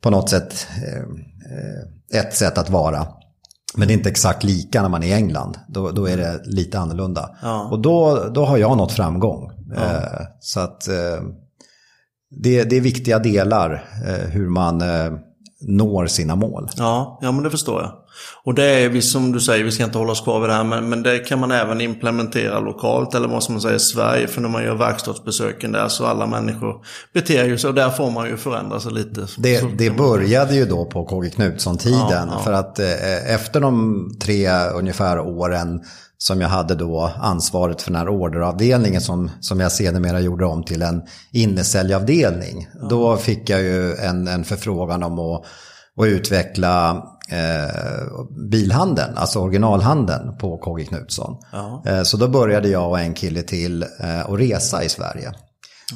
på 0.00 0.10
något 0.10 0.30
sätt 0.30 0.66
eh, 0.86 0.98
eh, 0.98 2.20
ett 2.20 2.34
sätt 2.34 2.58
att 2.58 2.70
vara. 2.70 3.06
Men 3.76 3.88
det 3.88 3.94
är 3.94 3.96
inte 3.96 4.10
exakt 4.10 4.44
lika 4.44 4.82
när 4.82 4.88
man 4.88 5.02
är 5.02 5.06
i 5.06 5.12
England. 5.12 5.58
Då, 5.68 5.90
då 5.90 6.08
är 6.08 6.16
det 6.16 6.40
lite 6.44 6.78
annorlunda. 6.78 7.36
Ja. 7.42 7.68
Och 7.70 7.82
då, 7.82 8.28
då 8.34 8.44
har 8.44 8.58
jag 8.58 8.76
nått 8.76 8.92
framgång. 8.92 9.50
Ja. 9.76 10.26
Så 10.40 10.60
att 10.60 10.80
det, 12.30 12.64
det 12.64 12.76
är 12.76 12.80
viktiga 12.80 13.18
delar 13.18 13.84
hur 14.30 14.48
man 14.48 14.82
når 15.62 16.06
sina 16.06 16.36
mål. 16.36 16.68
Ja, 16.76 17.18
ja 17.22 17.32
men 17.32 17.42
det 17.42 17.50
förstår 17.50 17.80
jag. 17.80 17.92
Och 18.44 18.54
det 18.54 18.64
är 18.64 18.88
vi 18.88 19.02
som 19.02 19.32
du 19.32 19.40
säger, 19.40 19.64
vi 19.64 19.72
ska 19.72 19.84
inte 19.84 19.98
hålla 19.98 20.12
oss 20.12 20.20
kvar 20.20 20.40
vid 20.40 20.48
det 20.48 20.54
här, 20.54 20.64
men, 20.64 20.88
men 20.88 21.02
det 21.02 21.18
kan 21.18 21.40
man 21.40 21.50
även 21.50 21.80
implementera 21.80 22.60
lokalt 22.60 23.14
eller 23.14 23.28
vad 23.28 23.42
som 23.42 23.54
man 23.54 23.62
säger 23.62 23.78
Sverige. 23.78 24.28
För 24.28 24.40
när 24.40 24.48
man 24.48 24.64
gör 24.64 24.74
verkstadsbesöken 24.74 25.72
där 25.72 25.88
så 25.88 26.06
alla 26.06 26.26
människor 26.26 26.74
beter 27.14 27.44
ju 27.44 27.58
sig 27.58 27.68
och 27.68 27.74
där 27.74 27.90
får 27.90 28.10
man 28.10 28.28
ju 28.28 28.36
förändra 28.36 28.80
sig 28.80 28.92
lite. 28.92 29.26
Det, 29.38 29.78
det 29.78 29.90
började 29.90 30.54
ju 30.54 30.64
då 30.64 30.84
på 30.84 31.04
KG 31.04 31.30
Knutsson-tiden. 31.30 32.00
Ja, 32.10 32.28
ja. 32.30 32.38
För 32.44 32.52
att 32.52 32.78
eh, 32.78 33.34
efter 33.34 33.60
de 33.60 33.96
tre 34.20 34.48
ungefär 34.74 35.20
åren 35.20 35.80
som 36.22 36.40
jag 36.40 36.48
hade 36.48 36.74
då 36.74 37.12
ansvaret 37.20 37.82
för 37.82 37.90
den 37.90 38.00
här 38.00 38.08
orderavdelningen 38.08 39.00
som, 39.00 39.30
som 39.40 39.60
jag 39.60 39.72
sedermera 39.72 40.20
gjorde 40.20 40.44
om 40.44 40.64
till 40.64 40.82
en 40.82 41.02
innesäljavdelning. 41.32 42.68
Ja. 42.74 42.88
Då 42.88 43.16
fick 43.16 43.50
jag 43.50 43.62
ju 43.62 43.94
en, 43.94 44.28
en 44.28 44.44
förfrågan 44.44 45.02
om 45.02 45.18
att, 45.18 45.44
att 46.00 46.06
utveckla 46.06 46.90
eh, 47.28 48.10
bilhandeln, 48.50 49.16
alltså 49.16 49.40
originalhandeln 49.40 50.38
på 50.38 50.58
KG 50.58 50.84
Knutsson. 50.84 51.36
Ja. 51.52 51.82
Eh, 51.86 52.02
så 52.02 52.16
då 52.16 52.28
började 52.28 52.68
jag 52.68 52.90
och 52.90 53.00
en 53.00 53.14
kille 53.14 53.42
till 53.42 53.82
eh, 53.82 54.30
att 54.30 54.40
resa 54.40 54.84
i 54.84 54.88
Sverige. 54.88 55.32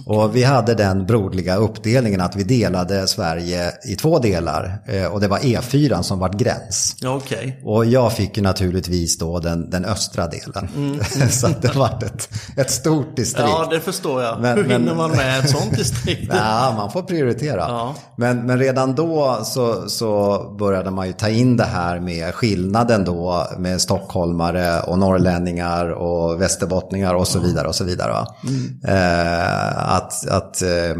Och 0.06 0.36
vi 0.36 0.44
hade 0.44 0.74
den 0.74 1.06
brodliga 1.06 1.56
uppdelningen 1.56 2.20
att 2.20 2.36
vi 2.36 2.44
delade 2.44 3.08
Sverige 3.08 3.72
i 3.84 3.96
två 3.96 4.18
delar. 4.18 4.82
Eh, 4.86 5.06
och 5.06 5.20
det 5.20 5.28
var 5.28 5.38
E4 5.38 6.02
som 6.02 6.18
var 6.18 6.28
gräns. 6.28 6.96
Okay. 7.04 7.52
Och 7.64 7.86
jag 7.86 8.12
fick 8.12 8.36
ju 8.36 8.42
naturligtvis 8.42 9.18
då 9.18 9.38
den, 9.38 9.70
den 9.70 9.84
östra 9.84 10.26
delen. 10.26 10.68
Mm. 10.76 11.00
så 11.30 11.48
det 11.60 11.74
var 11.74 11.88
ett, 11.88 12.28
ett 12.56 12.70
stort 12.70 13.16
distrikt. 13.16 13.48
Ja, 13.48 13.68
det 13.70 13.80
förstår 13.80 14.22
jag. 14.22 14.40
Men, 14.40 14.56
Hur 14.56 14.64
hinner 14.64 14.78
men, 14.78 14.96
man 14.96 15.10
med 15.10 15.40
ett 15.40 15.50
sånt 15.50 15.76
distrikt? 15.76 16.32
ja, 16.34 16.74
man 16.76 16.90
får 16.90 17.02
prioritera. 17.02 17.64
Ja. 17.68 17.94
Men, 18.16 18.46
men 18.46 18.58
redan 18.58 18.94
då 18.94 19.40
så, 19.44 19.88
så 19.88 20.38
började 20.58 20.90
man 20.90 21.06
ju 21.06 21.12
ta 21.12 21.28
in 21.28 21.56
det 21.56 21.64
här 21.64 22.00
med 22.00 22.34
skillnaden 22.34 23.04
då 23.04 23.46
med 23.58 23.80
stockholmare 23.80 24.80
och 24.80 24.98
norrlänningar 24.98 25.90
och 25.90 26.40
västerbottningar 26.40 27.14
och 27.14 27.28
så 27.28 27.38
vidare. 27.38 27.68
och 27.68 27.74
så 27.74 27.84
vidare. 27.84 28.26
Mm. 28.48 28.80
Eh, 28.84 29.85
att, 29.86 30.28
att 30.28 30.62
eh, 30.62 30.94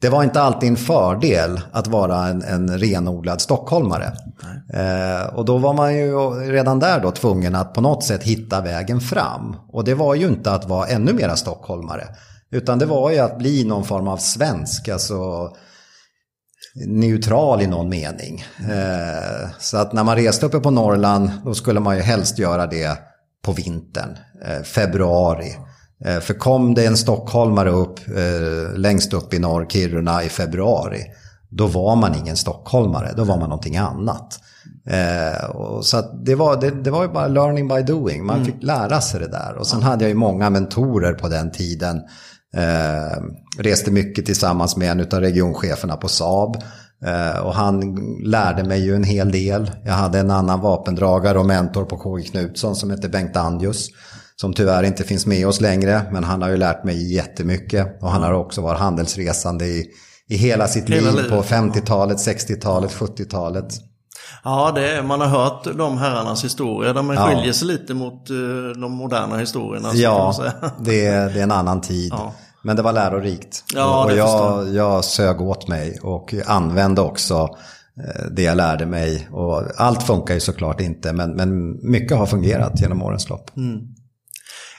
det 0.00 0.08
var 0.08 0.22
inte 0.22 0.40
alltid 0.40 0.68
en 0.68 0.76
fördel 0.76 1.60
att 1.72 1.86
vara 1.86 2.26
en, 2.26 2.42
en 2.42 2.78
renodlad 2.78 3.40
stockholmare. 3.40 4.12
Eh, 4.74 5.34
och 5.34 5.44
då 5.44 5.58
var 5.58 5.74
man 5.74 5.96
ju 5.96 6.12
redan 6.30 6.78
där 6.78 7.00
då 7.00 7.10
tvungen 7.10 7.54
att 7.54 7.74
på 7.74 7.80
något 7.80 8.04
sätt 8.04 8.22
hitta 8.22 8.60
vägen 8.60 9.00
fram. 9.00 9.56
Och 9.68 9.84
det 9.84 9.94
var 9.94 10.14
ju 10.14 10.28
inte 10.28 10.52
att 10.52 10.68
vara 10.68 10.86
ännu 10.86 11.12
mera 11.12 11.36
stockholmare. 11.36 12.04
Utan 12.50 12.78
det 12.78 12.86
var 12.86 13.10
ju 13.10 13.18
att 13.18 13.38
bli 13.38 13.64
någon 13.64 13.84
form 13.84 14.08
av 14.08 14.16
svensk, 14.16 14.88
alltså 14.88 15.48
neutral 16.86 17.62
i 17.62 17.66
någon 17.66 17.88
mening. 17.88 18.44
Eh, 18.58 19.48
så 19.58 19.76
att 19.76 19.92
när 19.92 20.04
man 20.04 20.16
reste 20.16 20.46
uppe 20.46 20.60
på 20.60 20.70
Norrland, 20.70 21.30
då 21.44 21.54
skulle 21.54 21.80
man 21.80 21.96
ju 21.96 22.02
helst 22.02 22.38
göra 22.38 22.66
det 22.66 22.98
på 23.42 23.52
vintern, 23.52 24.16
eh, 24.44 24.62
februari. 24.62 25.56
Eh, 26.04 26.20
för 26.20 26.34
kom 26.34 26.74
det 26.74 26.86
en 26.86 26.96
stockholmare 26.96 27.70
upp 27.70 27.98
eh, 28.08 28.78
längst 28.78 29.12
upp 29.12 29.34
i 29.34 29.38
norr, 29.38 29.66
Kiruna, 29.68 30.24
i 30.24 30.28
februari, 30.28 31.00
då 31.50 31.66
var 31.66 31.96
man 31.96 32.14
ingen 32.14 32.36
stockholmare, 32.36 33.12
då 33.16 33.24
var 33.24 33.36
man 33.36 33.48
någonting 33.48 33.76
annat. 33.76 34.40
Eh, 34.86 35.80
så 35.82 36.02
det, 36.24 36.34
var, 36.34 36.60
det, 36.60 36.70
det, 36.70 36.90
var 36.90 37.02
ju 37.02 37.08
bara 37.08 37.28
learning 37.28 37.68
by 37.68 37.82
doing, 37.82 38.26
man 38.26 38.36
mm. 38.36 38.46
fick 38.46 38.62
lära 38.62 39.00
sig 39.00 39.20
det 39.20 39.28
där. 39.28 39.56
Och 39.58 39.66
sen 39.66 39.82
hade 39.82 40.04
jag 40.04 40.08
ju 40.08 40.14
många 40.14 40.50
mentorer 40.50 41.12
på 41.12 41.28
den 41.28 41.50
tiden. 41.50 41.96
Eh, 42.56 43.22
reste 43.58 43.90
mycket 43.90 44.26
tillsammans 44.26 44.76
med 44.76 44.90
en 44.90 45.00
av 45.00 45.20
regioncheferna 45.20 45.96
på 45.96 46.08
Saab. 46.08 46.56
Eh, 47.04 47.40
och 47.40 47.54
han 47.54 47.96
lärde 48.24 48.64
mig 48.64 48.84
ju 48.84 48.96
en 48.96 49.04
hel 49.04 49.32
del. 49.32 49.70
Jag 49.84 49.92
hade 49.92 50.18
en 50.18 50.30
annan 50.30 50.60
vapendragare 50.60 51.38
och 51.38 51.46
mentor 51.46 51.84
på 51.84 51.96
KG 51.96 52.22
Knutsson 52.22 52.76
som 52.76 52.90
hette 52.90 53.08
Bengt 53.08 53.36
Andjus 53.36 53.88
som 54.40 54.54
tyvärr 54.54 54.82
inte 54.82 55.04
finns 55.04 55.26
med 55.26 55.46
oss 55.46 55.60
längre. 55.60 56.02
Men 56.12 56.24
han 56.24 56.42
har 56.42 56.48
ju 56.48 56.56
lärt 56.56 56.84
mig 56.84 57.14
jättemycket. 57.14 58.02
Och 58.02 58.10
han 58.10 58.22
har 58.22 58.32
också 58.32 58.60
varit 58.60 58.78
handelsresande 58.78 59.64
i, 59.64 59.86
i 60.28 60.36
hela 60.36 60.68
sitt 60.68 60.90
hela 60.90 61.10
liv 61.10 61.30
på 61.30 61.42
50-talet, 61.42 62.18
60-talet, 62.18 62.90
70-talet. 62.90 63.66
Ja, 64.44 64.72
det 64.74 65.02
man 65.02 65.20
har 65.20 65.28
hört 65.28 65.64
de 65.76 65.98
herrarnas 65.98 66.44
historia. 66.44 66.92
De 66.92 67.10
ja. 67.10 67.26
skiljer 67.26 67.52
sig 67.52 67.68
lite 67.68 67.94
mot 67.94 68.30
uh, 68.30 68.70
de 68.80 68.92
moderna 68.92 69.36
historierna. 69.36 69.90
Ja, 69.94 70.34
det 70.78 71.06
är, 71.06 71.30
det 71.30 71.38
är 71.38 71.42
en 71.42 71.52
annan 71.52 71.80
tid. 71.80 72.12
Ja. 72.12 72.32
Men 72.62 72.76
det 72.76 72.82
var 72.82 72.92
lärorikt. 72.92 73.64
Ja, 73.74 74.04
och 74.04 74.12
jag, 74.12 74.68
jag 74.68 75.04
sög 75.04 75.40
åt 75.40 75.68
mig 75.68 75.98
och 76.02 76.34
använde 76.46 77.00
också 77.00 77.34
eh, 77.96 78.24
det 78.30 78.42
jag 78.42 78.56
lärde 78.56 78.86
mig. 78.86 79.28
Och 79.32 79.62
allt 79.76 80.02
funkar 80.02 80.34
ju 80.34 80.40
såklart 80.40 80.80
inte, 80.80 81.12
men, 81.12 81.36
men 81.36 81.78
mycket 81.90 82.16
har 82.16 82.26
fungerat 82.26 82.80
genom 82.80 83.02
årens 83.02 83.28
lopp. 83.28 83.56
Mm. 83.56 83.89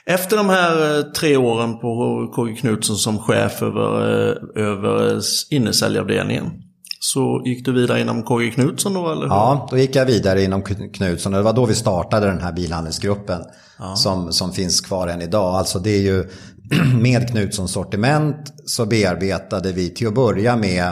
Efter 0.06 0.36
de 0.36 0.48
här 0.48 0.98
eh, 0.98 1.04
tre 1.04 1.36
åren 1.36 1.78
på 1.78 2.32
KG 2.36 2.54
Knutsson 2.56 2.96
som 2.96 3.18
chef 3.18 3.62
över, 3.62 4.00
eh, 4.00 4.66
över 4.66 5.20
innesäljavdelningen 5.50 6.50
så 7.00 7.42
gick 7.44 7.64
du 7.64 7.72
vidare 7.72 8.00
inom 8.00 8.22
KG 8.22 8.50
Knutsson 8.50 8.94
då? 8.94 9.12
Eller? 9.12 9.26
Ja, 9.26 9.68
då 9.70 9.78
gick 9.78 9.96
jag 9.96 10.06
vidare 10.06 10.42
inom 10.42 10.62
Knutsson 10.62 11.34
och 11.34 11.38
det 11.38 11.44
var 11.44 11.52
då 11.52 11.66
vi 11.66 11.74
startade 11.74 12.26
den 12.26 12.40
här 12.40 12.52
bilhandelsgruppen 12.52 13.42
ja. 13.78 13.96
som, 13.96 14.32
som 14.32 14.52
finns 14.52 14.80
kvar 14.80 15.08
än 15.08 15.22
idag. 15.22 15.54
Alltså 15.54 15.78
det 15.78 15.90
är 15.90 16.00
ju 16.00 16.28
med 17.00 17.30
Knutssons 17.30 17.72
sortiment 17.72 18.36
så 18.66 18.86
bearbetade 18.86 19.72
vi 19.72 19.90
till 19.90 20.06
att 20.06 20.14
börja 20.14 20.56
med 20.56 20.88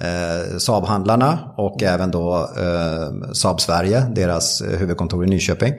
eh, 0.00 0.58
Saab-handlarna 0.58 1.38
och 1.56 1.82
även 1.82 2.10
då 2.10 2.50
eh, 2.58 3.32
Saab 3.32 3.60
Sverige, 3.60 4.00
deras 4.00 4.62
huvudkontor 4.62 5.24
i 5.24 5.28
Nyköping 5.28 5.74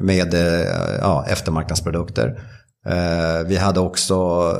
med 0.00 0.34
eh, 0.34 0.66
ja, 1.00 1.24
eftermarknadsprodukter. 1.28 2.40
Eh, 2.86 3.46
vi 3.46 3.56
hade 3.56 3.80
också 3.80 4.14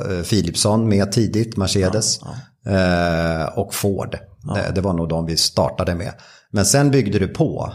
eh, 0.09 0.23
Philipsson 0.23 0.89
med 0.89 1.11
tidigt, 1.11 1.57
Mercedes. 1.57 2.19
Ja, 2.21 2.27
ja. 2.27 3.47
Och 3.47 3.73
Ford. 3.73 4.17
Ja. 4.43 4.57
Det 4.75 4.81
var 4.81 4.93
nog 4.93 5.09
de 5.09 5.25
vi 5.25 5.37
startade 5.37 5.95
med. 5.95 6.11
Men 6.51 6.65
sen 6.65 6.91
byggde 6.91 7.19
du 7.19 7.27
på. 7.27 7.71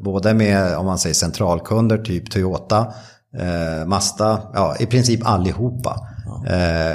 Både 0.00 0.34
med, 0.34 0.76
om 0.76 0.86
man 0.86 0.98
säger 0.98 1.14
centralkunder, 1.14 1.98
typ 1.98 2.30
Toyota, 2.30 2.92
Mazda, 3.86 4.40
ja 4.54 4.76
i 4.80 4.86
princip 4.86 5.26
allihopa. 5.26 6.08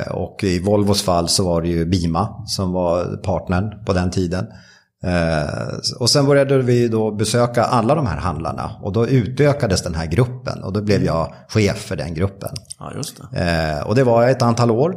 Och 0.10 0.44
i 0.44 0.60
Volvos 0.60 1.04
fall 1.04 1.30
så 1.30 1.46
var 1.46 1.62
det 1.62 1.68
ju 1.68 1.86
Bima 1.86 2.44
som 2.46 2.72
var 2.72 3.18
partnern 3.18 3.86
på 3.86 3.94
den 3.94 4.12
tiden. 4.12 4.46
Eh, 5.04 6.00
och 6.00 6.10
sen 6.10 6.26
började 6.26 6.62
vi 6.62 6.88
då 6.88 7.12
besöka 7.12 7.64
alla 7.64 7.96
de 7.96 8.08
här 8.08 8.18
handlarna 8.18 8.72
och 8.82 8.94
då 8.94 9.08
utökades 9.08 9.84
den 9.84 9.96
här 9.96 10.06
gruppen 10.06 10.64
och 10.64 10.74
då 10.74 10.82
blev 10.82 11.04
jag 11.04 11.34
chef 11.48 11.78
för 11.78 11.96
den 11.96 12.14
gruppen. 12.14 12.50
Ja, 12.80 12.92
just 12.96 13.22
det. 13.32 13.40
Eh, 13.42 13.88
och 13.88 13.96
det 13.96 14.04
var 14.04 14.28
ett 14.28 14.42
antal 14.42 14.72
år. 14.72 14.96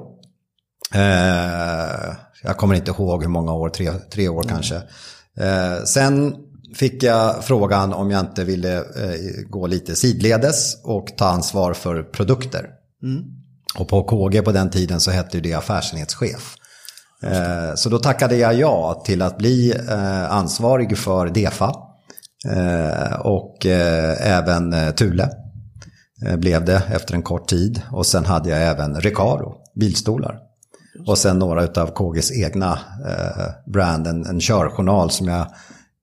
Eh, 0.95 2.15
jag 2.43 2.57
kommer 2.57 2.75
inte 2.75 2.91
ihåg 2.91 3.23
hur 3.23 3.31
många 3.31 3.53
år, 3.53 3.69
tre, 3.69 3.93
tre 4.13 4.29
år 4.29 4.43
mm. 4.43 4.55
kanske. 4.55 4.83
sen 5.85 6.35
fick 6.75 7.03
jag 7.03 7.45
frågan 7.45 7.93
om 7.93 8.11
jag 8.11 8.21
inte 8.21 8.45
ville 8.45 8.85
gå 9.49 9.67
lite 9.67 9.97
sidledes 9.97 10.85
och 10.85 11.07
ta 11.17 11.27
ansvar 11.27 11.75
för 11.75 12.03
produkter. 12.03 12.71
Mm. 13.03 13.23
Och 13.79 13.89
på 13.89 14.05
KG 14.05 14.43
på 14.43 14.53
den 14.53 14.71
tiden 14.71 15.01
så 15.01 15.11
hette 15.11 15.41
det 15.41 15.55
affärsenhetschef. 15.55 16.57
Eh, 17.23 17.75
så 17.75 17.89
då 17.89 17.99
tackade 17.99 18.37
jag 18.37 18.55
ja 18.55 19.03
till 19.05 19.23
att 19.23 19.39
bli 19.39 19.75
eh, 19.89 20.33
ansvarig 20.33 20.99
för 20.99 21.27
DEFA 21.27 21.73
eh, 22.49 23.21
och 23.21 23.67
även 23.67 24.75
Thule 24.97 25.31
blev 26.39 26.65
det 26.65 26.83
efter 26.89 27.15
en 27.15 27.23
kort 27.23 27.49
tid. 27.49 27.83
Och 27.93 28.07
sen 28.07 28.25
hade 28.25 28.51
jag 28.51 28.63
även 28.63 29.01
Recaro, 29.01 29.55
bilstolar. 29.75 30.39
Och 31.07 31.19
sen 31.19 31.39
några 31.39 31.83
av 31.83 31.87
KGs 31.87 32.33
egna 32.33 32.79
brand, 33.67 34.07
en, 34.07 34.27
en 34.27 34.41
körjournal 34.41 35.11
som 35.11 35.29
jag 35.29 35.47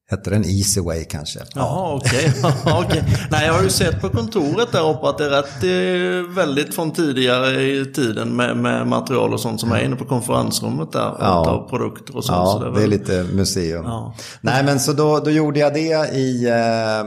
Hette 0.10 0.30
den 0.30 0.46
Easyway 0.46 1.04
kanske? 1.04 1.40
Jaha, 1.56 1.96
okej. 1.96 2.34
Okay. 2.44 2.84
okay. 2.86 3.02
Nej, 3.32 3.46
jag 3.46 3.54
har 3.54 3.64
ju 3.64 3.70
sett 3.70 4.02
på 4.02 4.10
kontoret 4.10 4.72
där 4.72 4.90
uppe 4.90 5.08
att 5.08 5.18
det 5.18 5.26
är 5.26 5.30
rätt 5.30 5.64
eh, 5.64 6.36
väldigt 6.36 6.76
från 6.76 6.92
tidigare 6.92 7.62
i 7.64 7.86
tiden 7.86 8.36
med, 8.36 8.58
med 8.58 8.88
material 8.88 9.34
och 9.34 9.40
sånt 9.40 9.60
som 9.60 9.72
är 9.72 9.84
inne 9.84 9.96
på 9.96 10.06
konferensrummet 10.06 10.92
där. 10.92 11.16
Ja. 11.20 11.50
Av 11.50 11.70
produkter 11.70 12.18
och 12.18 12.26
sånt. 12.26 12.38
Ja, 12.38 12.46
så 12.46 12.60
det, 12.60 12.66
är, 12.66 12.70
väl... 12.70 12.80
det 12.80 12.84
är 12.84 13.00
lite 13.00 13.34
museum. 13.34 13.86
Ja. 13.86 14.16
Nej, 14.42 14.64
men 14.64 14.80
så 14.80 14.94
då, 14.94 15.20
då 15.20 15.32
gjorde 15.32 15.60
jag 15.60 15.74
det 15.74 16.10
i 16.14 16.50
eh, 16.50 17.06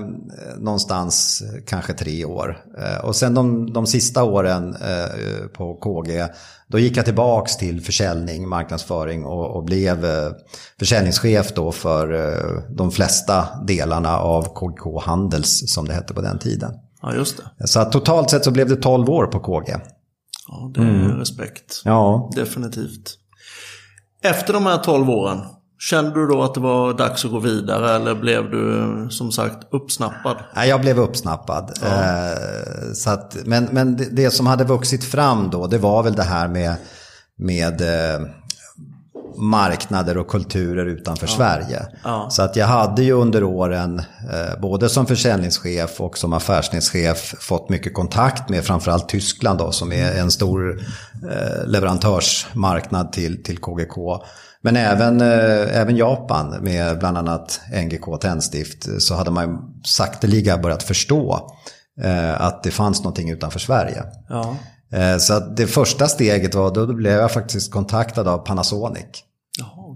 någonstans 0.58 1.42
kanske 1.66 1.92
tre 1.92 2.24
år. 2.24 2.58
Eh, 2.78 3.04
och 3.04 3.16
sen 3.16 3.34
de, 3.34 3.72
de 3.72 3.86
sista 3.86 4.24
åren 4.24 4.74
eh, 4.74 5.46
på 5.46 5.74
KG 5.74 6.26
då 6.68 6.78
gick 6.78 6.96
jag 6.96 7.04
tillbaks 7.04 7.56
till 7.56 7.80
försäljning, 7.80 8.48
marknadsföring 8.48 9.24
och, 9.24 9.56
och 9.56 9.64
blev 9.64 10.04
eh, 10.04 10.30
försäljningschef 10.78 11.54
då 11.54 11.72
för 11.72 12.12
eh, 12.12 12.74
de 12.76 12.90
flesta 12.90 13.48
delarna 13.66 14.18
av 14.18 14.42
KGK 14.54 15.02
Handels 15.02 15.74
som 15.74 15.88
det 15.88 15.94
hette 15.94 16.14
på 16.14 16.20
den 16.20 16.38
tiden. 16.38 16.72
Ja, 17.02 17.14
just 17.14 17.36
det. 17.58 17.66
Så 17.66 17.84
totalt 17.84 18.30
sett 18.30 18.44
så 18.44 18.50
blev 18.50 18.68
det 18.68 18.76
12 18.76 19.10
år 19.10 19.26
på 19.26 19.40
KG. 19.40 19.76
Ja, 20.48 20.70
det 20.74 20.80
är 20.80 20.84
mm. 20.84 21.18
respekt. 21.18 21.82
Ja. 21.84 22.30
Definitivt. 22.36 23.18
Efter 24.22 24.52
de 24.52 24.66
här 24.66 24.78
12 24.78 25.10
åren, 25.10 25.40
Kände 25.78 26.20
du 26.20 26.26
då 26.26 26.42
att 26.42 26.54
det 26.54 26.60
var 26.60 26.94
dags 26.94 27.24
att 27.24 27.30
gå 27.30 27.38
vidare 27.38 27.96
eller 27.96 28.14
blev 28.14 28.50
du 28.50 29.06
som 29.10 29.32
sagt 29.32 29.56
uppsnappad? 29.70 30.36
Nej, 30.54 30.68
jag 30.68 30.80
blev 30.80 30.98
uppsnappad. 30.98 31.78
Ja. 31.82 31.86
Eh, 31.86 32.92
så 32.94 33.10
att, 33.10 33.36
men 33.44 33.68
men 33.72 33.96
det, 33.96 34.08
det, 34.10 34.30
som 34.30 34.46
hade 34.46 34.64
vuxit 34.64 35.04
fram 35.04 35.50
då, 35.50 35.66
det 35.66 35.78
var 35.78 36.02
väl 36.02 36.14
det 36.14 36.22
här 36.22 36.48
med, 36.48 36.74
med 37.38 37.80
eh, 37.80 38.26
marknader 39.36 40.18
och 40.18 40.28
kulturer 40.28 40.86
utanför 40.86 41.26
ja. 41.26 41.36
Sverige. 41.36 41.86
Ja. 42.04 42.28
Så 42.30 42.42
att 42.42 42.56
jag 42.56 42.66
hade 42.66 43.02
ju 43.02 43.12
under 43.12 43.44
åren, 43.44 43.98
eh, 44.32 44.60
både 44.60 44.88
som 44.88 45.06
försäljningschef 45.06 46.00
och 46.00 46.18
som 46.18 46.32
affärsnätschef, 46.32 47.34
fått 47.40 47.68
mycket 47.68 47.94
kontakt 47.94 48.48
med 48.48 48.64
framförallt 48.64 49.08
Tyskland 49.08 49.58
då, 49.58 49.72
som 49.72 49.92
är 49.92 50.12
en 50.12 50.30
stor 50.30 50.80
leverantörsmarknad 51.66 53.12
till, 53.12 53.42
till 53.42 53.58
KGK. 53.58 53.96
Men 54.66 54.76
även, 54.76 55.20
eh, 55.20 55.78
även 55.80 55.96
Japan 55.96 56.56
med 56.60 56.98
bland 56.98 57.18
annat 57.18 57.60
NGK 57.84 58.18
Tändstift 58.20 59.02
så 59.02 59.14
hade 59.14 59.30
man 59.30 59.74
sakteliga 59.84 60.58
börjat 60.58 60.82
förstå 60.82 61.50
eh, 62.02 62.40
att 62.40 62.62
det 62.62 62.70
fanns 62.70 63.00
någonting 63.00 63.30
utanför 63.30 63.58
Sverige. 63.58 64.02
Ja. 64.28 64.56
Eh, 64.92 65.16
så 65.18 65.38
det 65.40 65.66
första 65.66 66.08
steget 66.08 66.54
var, 66.54 66.74
då 66.74 66.86
blev 66.86 67.12
jag 67.12 67.32
faktiskt 67.32 67.72
kontaktad 67.72 68.28
av 68.28 68.38
Panasonic. 68.38 69.06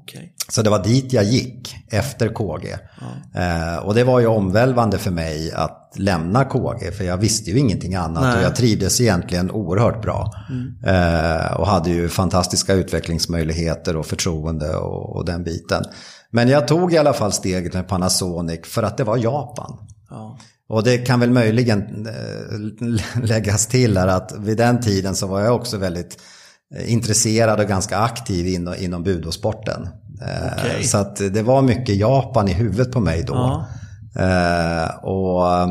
Okay. 0.02 0.28
Så 0.50 0.62
det 0.62 0.70
var 0.70 0.84
dit 0.84 1.12
jag 1.12 1.24
gick 1.24 1.76
efter 1.90 2.28
KG. 2.28 2.76
Ja. 3.00 3.40
Eh, 3.40 3.76
och 3.76 3.94
det 3.94 4.04
var 4.04 4.20
ju 4.20 4.26
omvälvande 4.26 4.98
för 4.98 5.10
mig 5.10 5.52
att 5.52 5.92
lämna 5.96 6.44
KG. 6.44 6.92
För 6.92 7.04
jag 7.04 7.16
visste 7.16 7.50
ju 7.50 7.58
ingenting 7.58 7.94
annat 7.94 8.22
Nej. 8.22 8.36
och 8.36 8.42
jag 8.42 8.56
trivdes 8.56 9.00
egentligen 9.00 9.50
oerhört 9.50 10.02
bra. 10.02 10.32
Mm. 10.50 10.84
Eh, 10.84 11.52
och 11.52 11.66
hade 11.66 11.90
ju 11.90 12.08
fantastiska 12.08 12.74
utvecklingsmöjligheter 12.74 13.96
och 13.96 14.06
förtroende 14.06 14.76
och, 14.76 15.16
och, 15.16 15.24
den 15.24 15.44
biten. 15.44 15.84
Men 16.30 16.48
jag 16.48 16.68
tog 16.68 16.92
i 16.92 16.98
alla 16.98 17.12
fall 17.12 17.32
steget 17.32 17.74
med 17.74 17.88
Panasonic 17.88 18.60
för 18.64 18.82
att 18.82 18.96
det 18.96 19.04
var 19.04 19.16
Japan. 19.16 19.78
Ja. 20.10 20.38
Och 20.68 20.84
det 20.84 20.98
kan 20.98 21.20
väl 21.20 21.30
möjligen 21.30 22.06
äh, 22.06 23.22
läggas 23.22 23.66
till 23.66 23.96
här 23.96 24.08
att 24.08 24.34
vid 24.38 24.56
den 24.56 24.80
tiden 24.80 25.14
så 25.14 25.26
var 25.26 25.40
jag 25.40 25.54
också 25.54 25.76
väldigt 25.76 26.16
Eh, 26.76 26.92
intresserad 26.92 27.60
och 27.60 27.66
ganska 27.66 27.98
aktiv 27.98 28.46
inom, 28.46 28.74
inom 28.78 29.02
budosporten. 29.02 29.88
Eh, 30.22 30.64
okay. 30.64 30.82
Så 30.82 30.98
att 30.98 31.16
det 31.16 31.42
var 31.42 31.62
mycket 31.62 31.96
Japan 31.96 32.48
i 32.48 32.52
huvudet 32.52 32.92
på 32.92 33.00
mig 33.00 33.24
då. 33.26 33.34
Ja. 33.34 33.66
Eh, 34.22 35.04
och 35.04 35.68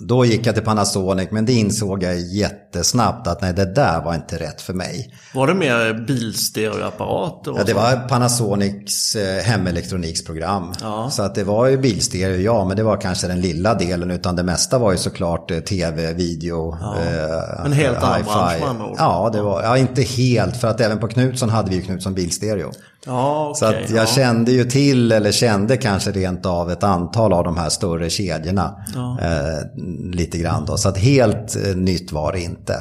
då 0.00 0.24
gick 0.24 0.46
jag 0.46 0.54
till 0.54 0.64
Panasonic 0.64 1.30
men 1.30 1.46
det 1.46 1.52
insåg 1.52 2.02
jag 2.02 2.20
jättesnabbt 2.20 3.26
att 3.26 3.42
nej 3.42 3.52
det 3.54 3.74
där 3.74 4.02
var 4.04 4.14
inte 4.14 4.38
rätt 4.38 4.60
för 4.60 4.74
mig. 4.74 5.14
Var 5.34 5.46
det 5.46 5.54
mer 5.54 6.06
bilstereoapparater? 6.06 7.54
Ja, 7.56 7.64
det 7.64 7.74
var 7.74 8.08
Panasonics 8.08 9.16
eh, 9.16 9.42
hemelektroniksprogram. 9.42 10.72
Ja. 10.80 11.10
Så 11.10 11.22
att 11.22 11.34
det 11.34 11.44
var 11.44 11.66
ju 11.66 11.78
bilstereo, 11.78 12.40
ja, 12.40 12.64
men 12.64 12.76
det 12.76 12.82
var 12.82 12.96
kanske 12.96 13.26
den 13.26 13.40
lilla 13.40 13.74
delen 13.74 14.10
utan 14.10 14.36
det 14.36 14.42
mesta 14.42 14.78
var 14.78 14.92
ju 14.92 14.98
såklart 14.98 15.64
tv, 15.68 16.12
video, 16.12 16.78
ja. 16.80 16.96
eh, 17.00 17.64
En 17.64 17.72
helt 17.72 17.98
annan 17.98 18.22
bransch 18.22 18.94
Ja, 18.98 19.30
det 19.32 19.42
var, 19.42 19.62
ja, 19.62 19.78
inte 19.78 20.02
helt 20.02 20.56
för 20.56 20.68
att 20.68 20.80
även 20.80 20.98
på 20.98 21.08
Knutsson 21.08 21.50
hade 21.50 21.70
vi 21.70 21.76
ju 21.76 21.82
Knutsson 21.82 22.14
bilstereo. 22.14 22.72
Ja, 23.06 23.48
okay, 23.48 23.58
så 23.58 23.66
att 23.66 23.90
jag 23.90 24.02
ja. 24.02 24.06
kände 24.06 24.52
ju 24.52 24.64
till, 24.64 25.12
eller 25.12 25.32
kände 25.32 25.76
kanske 25.76 26.10
rent 26.10 26.46
av 26.46 26.70
ett 26.70 26.82
antal 26.82 27.32
av 27.32 27.44
de 27.44 27.56
här 27.56 27.68
större 27.68 28.10
kedjorna. 28.10 28.84
Ja. 28.94 29.18
Eh, 29.20 29.82
lite 30.12 30.38
grann 30.38 30.64
då. 30.64 30.76
Så 30.76 30.88
att 30.88 30.98
helt 30.98 31.56
eh, 31.56 31.76
nytt 31.76 32.12
var 32.12 32.32
det 32.32 32.40
inte. 32.40 32.74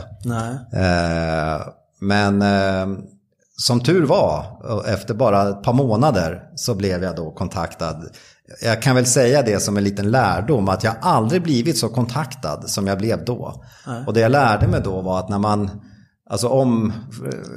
Eh, 0.73 1.67
men 2.01 2.41
eh, 2.41 2.99
som 3.57 3.79
tur 3.79 4.05
var, 4.05 4.45
efter 4.87 5.13
bara 5.13 5.49
ett 5.49 5.63
par 5.63 5.73
månader 5.73 6.43
så 6.55 6.75
blev 6.75 7.03
jag 7.03 7.15
då 7.15 7.31
kontaktad. 7.31 8.03
Jag 8.61 8.81
kan 8.81 8.95
väl 8.95 9.05
säga 9.05 9.41
det 9.41 9.59
som 9.59 9.77
en 9.77 9.83
liten 9.83 10.11
lärdom 10.11 10.69
att 10.69 10.83
jag 10.83 10.95
aldrig 11.01 11.43
blivit 11.43 11.77
så 11.77 11.89
kontaktad 11.89 12.69
som 12.69 12.87
jag 12.87 12.97
blev 12.97 13.25
då. 13.25 13.63
Och 14.07 14.13
det 14.13 14.19
jag 14.19 14.31
lärde 14.31 14.67
mig 14.67 14.81
då 14.83 15.01
var 15.01 15.19
att 15.19 15.29
när 15.29 15.39
man 15.39 15.69
Alltså 16.31 16.47
om 16.47 16.93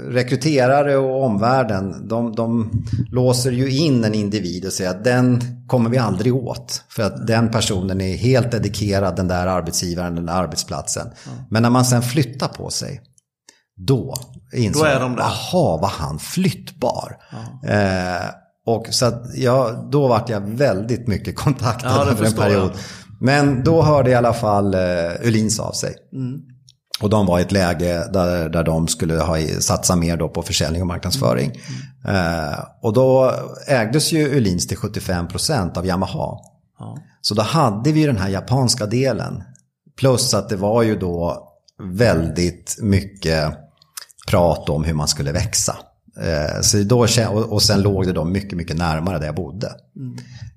rekryterare 0.08 0.96
och 0.96 1.24
omvärlden, 1.24 2.08
de, 2.08 2.34
de 2.34 2.70
låser 3.10 3.52
ju 3.52 3.70
in 3.70 4.04
en 4.04 4.14
individ 4.14 4.66
och 4.66 4.72
säger 4.72 4.90
att 4.90 5.04
den 5.04 5.40
kommer 5.66 5.90
vi 5.90 5.98
aldrig 5.98 6.34
åt. 6.34 6.84
För 6.88 7.02
att 7.02 7.26
den 7.26 7.50
personen 7.50 8.00
är 8.00 8.16
helt 8.16 8.50
dedikerad 8.50 9.16
den 9.16 9.28
där 9.28 9.46
arbetsgivaren, 9.46 10.14
den 10.14 10.26
där 10.26 10.34
arbetsplatsen. 10.34 11.06
Men 11.50 11.62
när 11.62 11.70
man 11.70 11.84
sen 11.84 12.02
flyttar 12.02 12.48
på 12.48 12.70
sig, 12.70 13.00
då 13.76 14.14
insåg 14.52 14.86
jag, 14.86 15.00
de 15.00 15.16
jaha, 15.18 15.76
var 15.76 15.92
han 15.98 16.18
flyttbar? 16.18 17.16
Mm. 17.62 18.16
Eh, 18.16 18.22
och 18.66 18.86
så 18.90 19.06
att 19.06 19.24
ja, 19.34 19.88
då 19.92 20.08
vart 20.08 20.28
jag 20.28 20.40
väldigt 20.40 21.08
mycket 21.08 21.36
kontaktad 21.36 22.06
ja, 22.06 22.10
under 22.10 22.24
en 22.24 22.32
period. 22.32 22.70
Jag. 22.70 22.80
Men 23.20 23.64
då 23.64 23.82
hörde 23.82 24.10
i 24.10 24.14
alla 24.14 24.32
fall 24.32 24.74
eh, 24.74 24.80
Ulins 25.22 25.60
av 25.60 25.72
sig. 25.72 25.94
Mm. 26.12 26.40
Och 27.02 27.10
de 27.10 27.26
var 27.26 27.38
i 27.38 27.42
ett 27.42 27.52
läge 27.52 28.08
där, 28.12 28.48
där 28.48 28.64
de 28.64 28.88
skulle 28.88 29.14
ha, 29.14 29.36
satsa 29.60 29.96
mer 29.96 30.16
då 30.16 30.28
på 30.28 30.42
försäljning 30.42 30.82
och 30.82 30.88
marknadsföring. 30.88 31.60
Mm. 32.04 32.16
Eh, 32.16 32.58
och 32.82 32.92
då 32.92 33.32
ägdes 33.66 34.12
ju 34.12 34.36
Öhlins 34.36 34.66
till 34.66 34.76
75% 34.76 35.78
av 35.78 35.86
Yamaha. 35.86 36.38
Ja. 36.78 36.98
Så 37.20 37.34
då 37.34 37.42
hade 37.42 37.92
vi 37.92 38.06
den 38.06 38.16
här 38.16 38.28
japanska 38.28 38.86
delen. 38.86 39.42
Plus 39.98 40.34
att 40.34 40.48
det 40.48 40.56
var 40.56 40.82
ju 40.82 40.98
då 40.98 41.48
väldigt 41.82 42.76
mycket 42.80 43.54
prat 44.28 44.68
om 44.68 44.84
hur 44.84 44.94
man 44.94 45.08
skulle 45.08 45.32
växa. 45.32 45.76
Eh, 46.20 46.60
så 46.60 46.78
då, 46.82 47.06
och 47.48 47.62
sen 47.62 47.82
låg 47.82 48.06
det 48.06 48.12
då 48.12 48.24
mycket, 48.24 48.58
mycket 48.58 48.76
närmare 48.76 49.18
där 49.18 49.26
jag 49.26 49.34
bodde. 49.34 49.72
Mm. 49.96 50.16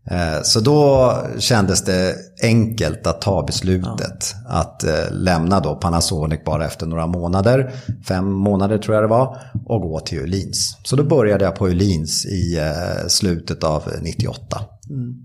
Eh, 0.10 0.42
så 0.44 0.60
då 0.60 1.14
kändes 1.40 1.84
det 1.84 2.16
enkelt 2.44 3.08
att 3.08 3.22
ta 3.22 3.44
beslutet 3.44 4.36
ja. 4.46 4.52
att 4.52 4.84
eh, 4.84 5.12
lämna 5.12 5.60
då 5.60 5.76
Panasonic 5.76 6.40
bara 6.46 6.66
efter 6.66 6.86
några 6.86 7.08
månader, 7.08 7.74
fem 8.08 8.32
månader 8.32 8.78
tror 8.78 8.96
jag 8.96 9.04
det 9.04 9.08
var, 9.08 9.38
och 9.66 9.82
gå 9.82 10.00
till 10.00 10.20
Öhlins. 10.20 10.78
Så 10.84 10.96
då 10.96 11.04
började 11.04 11.46
jag 11.46 11.56
på 11.56 11.68
Öhlins 11.68 12.26
i 12.26 12.60
slutet 13.08 13.64
av 13.64 13.84
98. 14.02 14.62
Mm. 14.90 15.25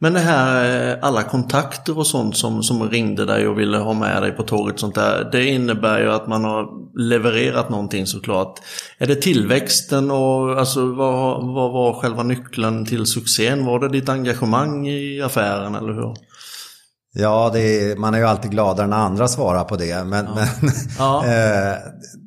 Men 0.00 0.12
det 0.12 0.20
här, 0.20 0.90
eh, 0.90 0.98
alla 1.02 1.22
kontakter 1.22 1.98
och 1.98 2.06
sånt 2.06 2.36
som, 2.36 2.62
som 2.62 2.90
ringde 2.90 3.26
dig 3.26 3.48
och 3.48 3.58
ville 3.58 3.78
ha 3.78 3.92
med 3.92 4.22
dig 4.22 4.32
på 4.32 4.42
tåget 4.42 4.80
sånt 4.80 4.94
där. 4.94 5.28
Det 5.32 5.46
innebär 5.46 6.00
ju 6.00 6.12
att 6.12 6.28
man 6.28 6.44
har 6.44 6.68
levererat 6.98 7.70
någonting 7.70 8.06
såklart. 8.06 8.60
Är 8.98 9.06
det 9.06 9.14
tillväxten 9.14 10.10
och 10.10 10.58
alltså 10.58 10.86
vad, 10.86 11.46
vad 11.54 11.72
var 11.72 12.00
själva 12.00 12.22
nyckeln 12.22 12.86
till 12.86 13.06
succén? 13.06 13.64
Var 13.64 13.78
det 13.78 13.88
ditt 13.88 14.08
engagemang 14.08 14.88
i 14.88 15.22
affären 15.22 15.74
eller 15.74 15.92
hur? 15.92 16.14
Ja, 17.16 17.56
är, 17.56 17.96
man 17.96 18.14
är 18.14 18.18
ju 18.18 18.24
alltid 18.24 18.50
gladare 18.50 18.86
när 18.86 18.96
andra 18.96 19.28
svarar 19.28 19.64
på 19.64 19.76
det. 19.76 20.04
Men, 20.04 20.26
ja. 20.26 20.48
men 20.60 20.70
ja. 20.98 21.24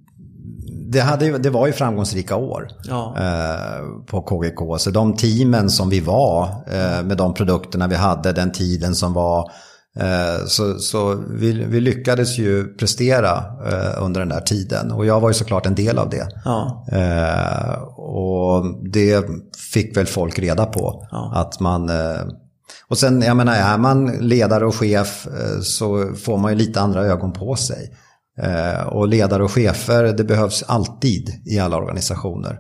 det, 0.92 1.00
hade, 1.00 1.38
det 1.38 1.50
var 1.50 1.68
ju 1.68 1.74
framgångsrika 1.74 2.36
år 2.36 2.68
ja. 2.84 3.16
eh, 3.18 4.06
på 4.06 4.22
KGK. 4.22 4.80
Så 4.82 4.92
de 4.92 5.16
teamen 5.16 5.70
som 5.70 5.90
vi 5.90 6.00
var 6.00 6.44
eh, 6.44 7.04
med 7.04 7.18
de 7.18 7.34
produkterna 7.34 7.88
vi 7.88 7.96
hade, 7.96 8.32
den 8.32 8.52
tiden 8.52 8.96
som 8.96 9.14
var. 9.14 9.52
Eh, 10.00 10.46
så 10.48 10.80
så 10.80 11.24
vi, 11.30 11.52
vi, 11.52 11.80
lyckades 11.80 12.38
ju 12.38 12.78
prestera 12.78 13.44
under 14.00 14.20
den 14.20 14.30
där 14.30 14.42
tiden. 14.42 14.92
Och 14.92 15.06
jag 15.06 15.20
var 15.20 15.30
ju 15.30 15.34
såklart 15.34 15.66
en 15.66 15.76
del 15.76 15.98
av 15.98 16.10
det. 16.10 16.28
Ja. 16.46 16.86
Och 17.98 18.90
det 18.92 19.26
fick 19.74 19.98
väl 19.98 20.06
folk 20.06 20.40
reda 20.40 20.66
på. 20.66 21.08
Ja. 21.12 21.32
Att 21.36 21.60
man... 21.60 21.92
Och 22.90 22.98
sen, 22.98 23.22
jag 23.22 23.38
menar, 23.38 23.56
är 23.56 23.78
man 23.78 24.08
ledare 24.08 24.66
och 24.66 24.76
chef 24.76 25.28
så 25.64 26.14
får 26.16 26.38
man 26.38 26.52
ju 26.52 26.58
lite 26.58 26.82
andra 26.82 27.06
ögon 27.06 27.34
på 27.34 27.56
sig. 27.56 27.92
Eh, 28.44 28.88
och 28.88 29.08
ledare 29.08 29.44
och 29.44 29.52
chefer, 29.52 30.04
det 30.04 30.24
behövs 30.24 30.64
alltid 30.64 31.30
i 31.46 31.60
alla 31.60 31.78
organisationer. 31.78 32.60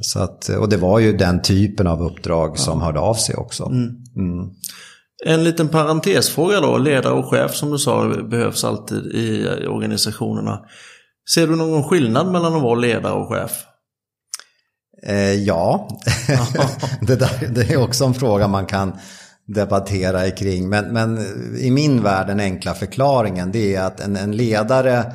Så 0.00 0.18
att, 0.18 0.48
och 0.48 0.68
det 0.68 0.76
var 0.76 0.98
ju 0.98 1.16
den 1.16 1.42
typen 1.42 1.86
av 1.86 2.02
uppdrag 2.02 2.58
som 2.58 2.82
hörde 2.82 3.00
av 3.00 3.14
sig 3.14 3.34
också. 3.34 3.64
Mm. 3.64 4.50
En 5.26 5.44
liten 5.44 5.68
parentesfråga 5.68 6.60
då, 6.60 6.78
ledare 6.78 7.12
och 7.12 7.30
chef 7.30 7.54
som 7.54 7.70
du 7.70 7.78
sa 7.78 8.08
behövs 8.30 8.64
alltid 8.64 9.06
i 9.06 9.48
organisationerna. 9.68 10.60
Ser 11.34 11.46
du 11.46 11.56
någon 11.56 11.84
skillnad 11.84 12.32
mellan 12.32 12.54
att 12.54 12.62
vara 12.62 12.74
ledare 12.74 13.12
och 13.12 13.28
chef? 13.28 13.52
Eh, 15.06 15.34
ja, 15.34 15.88
det, 17.00 17.16
där, 17.16 17.48
det 17.54 17.72
är 17.72 17.82
också 17.82 18.04
en 18.04 18.14
fråga 18.14 18.48
man 18.48 18.66
kan 18.66 18.92
debattera 19.46 20.30
kring. 20.30 20.68
Men, 20.68 20.92
men 20.92 21.18
i 21.58 21.70
min 21.70 22.02
värld 22.02 22.26
den 22.26 22.40
enkla 22.40 22.74
förklaringen 22.74 23.52
det 23.52 23.74
är 23.74 23.82
att 23.82 24.00
en, 24.00 24.16
en 24.16 24.32
ledare 24.32 25.12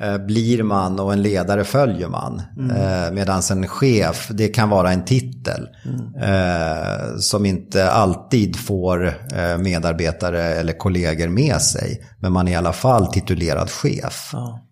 eh, 0.00 0.18
blir 0.18 0.62
man 0.62 1.00
och 1.00 1.12
en 1.12 1.22
ledare 1.22 1.64
följer 1.64 2.08
man. 2.08 2.42
Mm. 2.56 2.76
Eh, 2.76 3.12
Medan 3.12 3.42
en 3.50 3.68
chef, 3.68 4.28
det 4.30 4.48
kan 4.48 4.68
vara 4.68 4.92
en 4.92 5.04
titel 5.04 5.68
mm. 5.84 6.14
eh, 6.14 7.16
som 7.18 7.46
inte 7.46 7.90
alltid 7.90 8.56
får 8.56 9.06
eh, 9.06 9.58
medarbetare 9.58 10.42
eller 10.42 10.72
kollegor 10.72 11.28
med 11.28 11.62
sig. 11.62 12.06
Men 12.18 12.32
man 12.32 12.48
är 12.48 12.52
i 12.52 12.56
alla 12.56 12.72
fall 12.72 13.06
titulerad 13.06 13.70
chef. 13.70 14.30
Ja. 14.32 14.66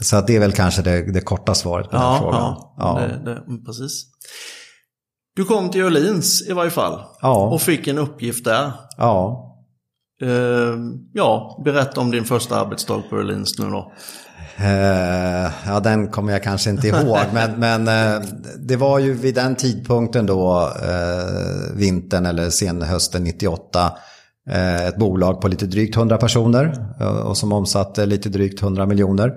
Så 0.00 0.16
att 0.16 0.26
det 0.26 0.36
är 0.36 0.40
väl 0.40 0.52
kanske 0.52 0.82
det, 0.82 1.12
det 1.12 1.20
korta 1.20 1.54
svaret 1.54 1.90
på 1.90 1.96
ja, 1.96 2.10
den 2.10 2.18
frågan. 2.18 2.40
Ja, 2.40 2.74
ja. 2.78 3.00
Det, 3.00 3.30
det, 3.30 3.36
mm, 3.38 3.64
precis. 3.64 4.06
Du 5.36 5.44
kom 5.44 5.70
till 5.70 5.82
Öhlins 5.82 6.48
i 6.48 6.52
varje 6.52 6.70
fall 6.70 7.00
ja. 7.22 7.46
och 7.46 7.60
fick 7.62 7.88
en 7.88 7.98
uppgift 7.98 8.44
där. 8.44 8.72
Ja. 8.96 9.48
Uh, 10.22 10.78
ja, 11.12 11.62
berätta 11.64 12.00
om 12.00 12.10
din 12.10 12.24
första 12.24 12.60
arbetsdag 12.60 13.02
på 13.10 13.16
Öhlins 13.16 13.58
nu 13.58 13.70
då. 13.70 13.92
Uh, 14.60 15.50
ja, 15.66 15.80
den 15.82 16.08
kommer 16.08 16.32
jag 16.32 16.42
kanske 16.42 16.70
inte 16.70 16.88
ihåg, 16.88 17.18
men, 17.32 17.60
men 17.60 17.88
uh, 17.88 18.28
det 18.58 18.76
var 18.76 18.98
ju 18.98 19.12
vid 19.12 19.34
den 19.34 19.56
tidpunkten 19.56 20.26
då, 20.26 20.60
uh, 20.60 21.76
vintern 21.76 22.26
eller 22.26 22.50
senhösten 22.50 23.24
98, 23.24 23.92
ett 24.88 24.96
bolag 24.96 25.40
på 25.40 25.48
lite 25.48 25.66
drygt 25.66 25.96
100 25.96 26.16
personer 26.16 26.86
och 27.24 27.36
som 27.36 27.52
omsatte 27.52 28.06
lite 28.06 28.28
drygt 28.28 28.62
100 28.62 28.86
miljoner. 28.86 29.32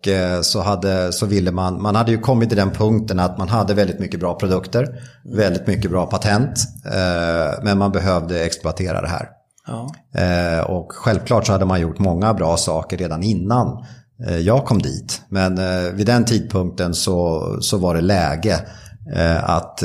Och 0.00 0.08
eh, 0.08 0.40
så, 0.40 0.60
hade, 0.60 1.12
så 1.12 1.26
ville 1.26 1.50
man, 1.50 1.82
man 1.82 1.94
hade 1.94 2.10
ju 2.10 2.18
kommit 2.18 2.48
till 2.48 2.58
den 2.58 2.70
punkten 2.70 3.20
att 3.20 3.38
man 3.38 3.48
hade 3.48 3.74
väldigt 3.74 3.98
mycket 3.98 4.20
bra 4.20 4.34
produkter, 4.34 5.00
väldigt 5.24 5.66
mycket 5.66 5.90
bra 5.90 6.06
patent, 6.06 6.58
eh, 6.86 7.64
men 7.64 7.78
man 7.78 7.92
behövde 7.92 8.44
exploatera 8.44 9.00
det 9.00 9.08
här. 9.08 9.28
Ja. 9.66 9.90
Eh, 10.20 10.60
och 10.60 10.92
självklart 10.92 11.46
så 11.46 11.52
hade 11.52 11.64
man 11.64 11.80
gjort 11.80 11.98
många 11.98 12.34
bra 12.34 12.56
saker 12.56 12.96
redan 12.96 13.22
innan 13.22 13.84
jag 14.40 14.64
kom 14.64 14.82
dit. 14.82 15.22
Men 15.28 15.56
vid 15.96 16.06
den 16.06 16.24
tidpunkten 16.24 16.94
så, 16.94 17.56
så 17.60 17.78
var 17.78 17.94
det 17.94 18.00
läge 18.00 18.60
att 19.42 19.82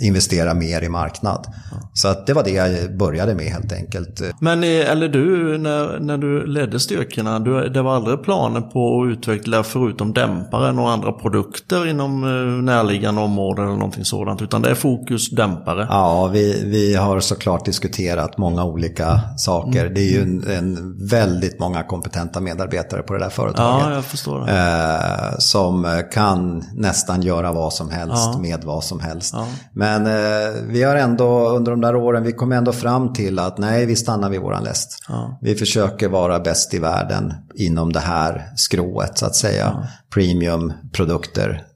investera 0.00 0.54
mer 0.54 0.82
i 0.82 0.88
marknad. 0.88 1.46
Så 1.94 2.08
att 2.08 2.26
det 2.26 2.32
var 2.32 2.44
det 2.44 2.50
jag 2.50 2.96
började 2.96 3.34
med 3.34 3.46
helt 3.46 3.72
enkelt. 3.72 4.22
Men 4.40 4.64
eller 4.64 5.08
du, 5.08 5.58
när, 5.58 6.00
när 6.00 6.18
du 6.18 6.46
ledde 6.46 6.80
styrkorna, 6.80 7.38
du, 7.38 7.68
det 7.68 7.82
var 7.82 7.96
aldrig 7.96 8.22
planer 8.22 8.60
på 8.60 9.02
att 9.02 9.12
utveckla 9.12 9.62
förutom 9.62 10.12
dämpare 10.12 10.72
några 10.72 10.92
andra 10.92 11.12
produkter 11.12 11.88
inom 11.88 12.24
eh, 12.24 12.62
närliggande 12.62 13.20
områden 13.20 13.64
eller 13.64 13.76
någonting 13.76 14.04
sådant, 14.04 14.42
utan 14.42 14.62
det 14.62 14.70
är 14.70 14.74
fokus 14.74 15.30
dämpare? 15.30 15.86
Ja, 15.90 16.26
vi, 16.26 16.62
vi 16.64 16.94
har 16.94 17.20
såklart 17.20 17.64
diskuterat 17.64 18.38
många 18.38 18.64
olika 18.64 19.20
saker. 19.36 19.80
Mm. 19.80 19.94
Det 19.94 20.00
är 20.00 20.12
ju 20.12 20.22
en, 20.22 20.50
en, 20.50 21.06
väldigt 21.06 21.58
många 21.60 21.82
kompetenta 21.82 22.40
medarbetare 22.40 23.02
på 23.02 23.12
det 23.12 23.18
där 23.18 23.28
företaget. 23.28 23.86
Ja, 23.86 23.94
jag 23.94 24.04
förstår 24.04 24.40
det. 24.40 24.52
Eh, 24.52 25.38
som 25.38 26.02
kan 26.12 26.64
nästan 26.74 27.22
göra 27.22 27.52
vad 27.52 27.72
som 27.72 27.90
helst 27.90 28.30
ja. 28.32 28.38
med 28.38 28.64
vad 28.64 28.84
som 28.84 29.00
helst 29.00 29.11
helst. 29.12 29.34
Ja. 29.34 29.46
Men 29.72 30.06
eh, 30.06 30.62
vi 30.66 30.82
har 30.82 30.96
ändå 30.96 31.48
under 31.48 31.70
de 31.70 31.80
där 31.80 31.96
åren, 31.96 32.22
vi 32.22 32.32
kom 32.32 32.52
ändå 32.52 32.72
fram 32.72 33.12
till 33.12 33.38
att 33.38 33.58
nej, 33.58 33.86
vi 33.86 33.96
stannar 33.96 34.30
vid 34.30 34.40
våran 34.40 34.64
läst. 34.64 35.04
Ja. 35.08 35.38
Vi 35.42 35.54
försöker 35.54 36.08
vara 36.08 36.40
bäst 36.40 36.74
i 36.74 36.78
världen 36.78 37.32
inom 37.54 37.92
det 37.92 38.00
här 38.00 38.52
skrået 38.56 39.18
så 39.18 39.26
att 39.26 39.34
säga. 39.36 39.64
Ja. 39.74 39.86
Premiumprodukter. 40.14 41.66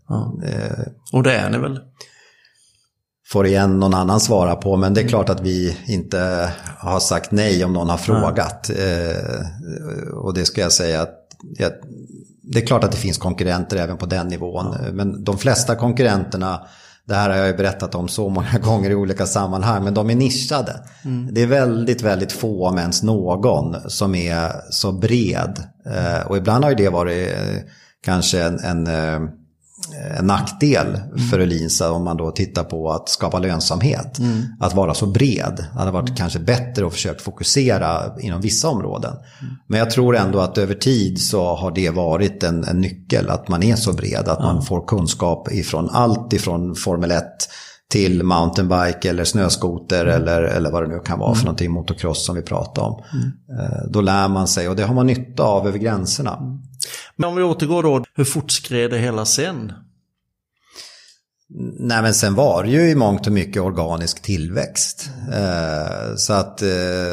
Eh, 0.44 0.86
Och 1.12 1.22
det 1.22 1.32
är 1.34 1.50
ni 1.50 1.58
väl? 1.58 1.80
Får 3.32 3.46
igen 3.46 3.80
någon 3.80 3.94
annan 3.94 4.20
svara 4.20 4.54
på, 4.56 4.76
men 4.76 4.94
det 4.94 5.00
är 5.00 5.08
klart 5.08 5.28
att 5.28 5.40
vi 5.40 5.76
inte 5.86 6.50
har 6.78 7.00
sagt 7.00 7.30
nej 7.32 7.64
om 7.64 7.72
någon 7.72 7.88
har 7.88 7.96
frågat. 7.96 8.70
Eh, 8.70 10.08
och 10.14 10.34
det 10.34 10.44
ska 10.44 10.60
jag 10.60 10.72
säga 10.72 11.02
att 11.02 11.14
jag, 11.58 11.72
det 12.42 12.62
är 12.62 12.66
klart 12.66 12.84
att 12.84 12.92
det 12.92 12.96
finns 12.98 13.18
konkurrenter 13.18 13.76
även 13.76 13.96
på 13.96 14.06
den 14.06 14.28
nivån. 14.28 14.76
Men 14.92 15.24
de 15.24 15.38
flesta 15.38 15.74
konkurrenterna 15.74 16.66
det 17.06 17.14
här 17.14 17.30
har 17.30 17.36
jag 17.36 17.46
ju 17.46 17.56
berättat 17.56 17.94
om 17.94 18.08
så 18.08 18.28
många 18.28 18.58
gånger 18.62 18.90
i 18.90 18.94
olika 18.94 19.26
sammanhang, 19.26 19.84
men 19.84 19.94
de 19.94 20.10
är 20.10 20.14
nischade. 20.14 20.80
Mm. 21.04 21.34
Det 21.34 21.42
är 21.42 21.46
väldigt, 21.46 22.02
väldigt 22.02 22.32
få, 22.32 22.68
om 22.68 22.78
ens 22.78 23.02
någon, 23.02 23.90
som 23.90 24.14
är 24.14 24.52
så 24.70 24.92
bred. 24.92 25.62
Eh, 25.86 26.26
och 26.26 26.36
ibland 26.36 26.64
har 26.64 26.70
ju 26.70 26.76
det 26.76 26.88
varit 26.88 27.32
eh, 27.32 27.56
kanske 28.04 28.42
en, 28.42 28.58
en 28.58 28.86
eh, 28.86 29.30
en 30.18 30.26
nackdel 30.26 31.00
för 31.30 31.38
Ölinsa 31.38 31.90
om 31.90 32.04
man 32.04 32.16
då 32.16 32.30
tittar 32.30 32.64
på 32.64 32.90
att 32.90 33.08
skapa 33.08 33.38
lönsamhet. 33.38 34.18
Mm. 34.18 34.42
Att 34.60 34.74
vara 34.74 34.94
så 34.94 35.06
bred. 35.06 35.66
Det 35.72 35.78
hade 35.78 35.90
varit 35.90 36.08
mm. 36.08 36.16
kanske 36.16 36.38
bättre 36.38 36.86
att 36.86 36.92
försöka 36.92 37.18
fokusera 37.18 38.18
inom 38.20 38.40
vissa 38.40 38.68
områden. 38.68 39.12
Mm. 39.12 39.54
Men 39.66 39.78
jag 39.78 39.90
tror 39.90 40.16
ändå 40.16 40.40
att 40.40 40.58
över 40.58 40.74
tid 40.74 41.20
så 41.20 41.54
har 41.54 41.70
det 41.70 41.90
varit 41.90 42.42
en, 42.42 42.64
en 42.64 42.80
nyckel. 42.80 43.30
Att 43.30 43.48
man 43.48 43.62
är 43.62 43.76
så 43.76 43.92
bred. 43.92 44.28
Att 44.28 44.40
man 44.40 44.62
får 44.62 44.86
kunskap 44.86 45.52
ifrån 45.52 45.90
allt 45.90 46.32
ifrån 46.32 46.74
Formel 46.74 47.10
1 47.10 47.24
till 47.88 48.22
mountainbike 48.22 49.10
eller 49.10 49.24
snöskoter 49.24 50.06
mm. 50.06 50.22
eller, 50.22 50.42
eller 50.42 50.70
vad 50.70 50.82
det 50.82 50.88
nu 50.88 50.98
kan 50.98 51.18
vara 51.18 51.34
för 51.34 51.40
mm. 51.40 51.44
någonting, 51.44 51.70
motocross 51.70 52.26
som 52.26 52.36
vi 52.36 52.42
pratar 52.42 52.82
om. 52.82 53.02
Mm. 53.12 53.32
Eh, 53.60 53.90
då 53.90 54.00
lär 54.00 54.28
man 54.28 54.48
sig 54.48 54.68
och 54.68 54.76
det 54.76 54.82
har 54.82 54.94
man 54.94 55.06
nytta 55.06 55.42
av 55.42 55.68
över 55.68 55.78
gränserna. 55.78 56.38
Men 57.16 57.28
om 57.28 57.36
vi 57.36 57.42
återgår 57.42 57.82
då, 57.82 58.04
hur 58.14 58.24
fortskred 58.24 58.90
det 58.90 58.98
hela 58.98 59.24
sen? 59.24 59.72
Nej 61.78 62.02
men 62.02 62.14
sen 62.14 62.34
var 62.34 62.62
det 62.62 62.70
ju 62.70 62.90
i 62.90 62.94
mångt 62.94 63.26
och 63.26 63.32
mycket 63.32 63.62
organisk 63.62 64.22
tillväxt. 64.22 65.10
Eh, 65.32 66.16
så 66.16 66.32
att... 66.32 66.62
Eh, 66.62 66.68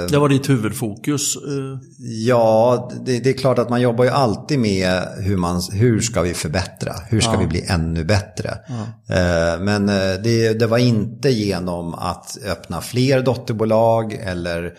det 0.09 0.17
var 0.17 0.29
ditt 0.29 0.49
huvudfokus? 0.49 1.35
Eh. 1.35 1.79
Ja, 1.99 2.91
det, 3.05 3.19
det, 3.19 3.29
är 3.29 3.33
klart 3.33 3.59
att 3.59 3.69
man 3.69 3.81
jobbar 3.81 4.03
ju 4.03 4.09
alltid 4.09 4.59
med 4.59 5.01
hur, 5.17 5.37
man, 5.37 5.61
hur 5.71 6.01
ska 6.01 6.21
vi 6.21 6.33
förbättra? 6.33 6.93
Hur 7.07 7.19
ska 7.19 7.33
ja. 7.33 7.39
vi 7.39 7.47
bli 7.47 7.65
ännu 7.67 8.03
bättre? 8.03 8.57
Ja. 8.67 9.57
Men 9.59 9.87
det, 10.23 10.59
det 10.59 10.67
var 10.67 10.77
inte 10.77 11.29
genom 11.29 11.93
att 11.93 12.37
öppna 12.45 12.81
fler 12.81 13.21
dotterbolag 13.21 14.13
eller 14.13 14.73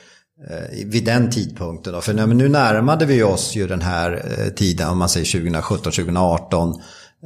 vid 0.87 1.05
den 1.05 1.31
tidpunkten. 1.31 1.93
Då. 1.93 2.01
För 2.01 2.13
nu 2.13 2.49
närmade 2.49 3.07
vi 3.07 3.23
oss 3.23 3.57
ju 3.57 3.67
den 3.67 3.83
här 3.83 4.23
tiden, 4.57 4.89
om 4.89 4.99
man 4.99 5.09
säger 5.09 5.27
2017-2018 5.27 6.75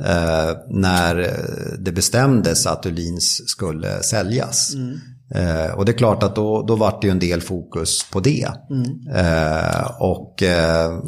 eh, 0.05 0.57
när 0.69 1.37
det 1.79 1.93
bestämdes 1.93 2.67
att 2.67 2.87
Öhlins 2.87 3.49
skulle 3.49 4.03
säljas. 4.03 4.75
Mm. 4.75 4.99
Eh, 5.35 5.71
och 5.71 5.85
det 5.85 5.93
är 5.93 5.99
klart 5.99 6.23
att 6.23 6.37
då, 6.37 6.63
då 6.63 6.77
var 6.77 6.99
det 7.01 7.07
ju 7.07 7.11
en 7.11 7.19
del 7.19 7.41
fokus 7.41 8.11
på 8.13 8.21
det. 8.21 8.49
Mm. 8.71 9.09
Eh, 9.15 9.91
och 10.01 10.43
eh, 10.43 10.99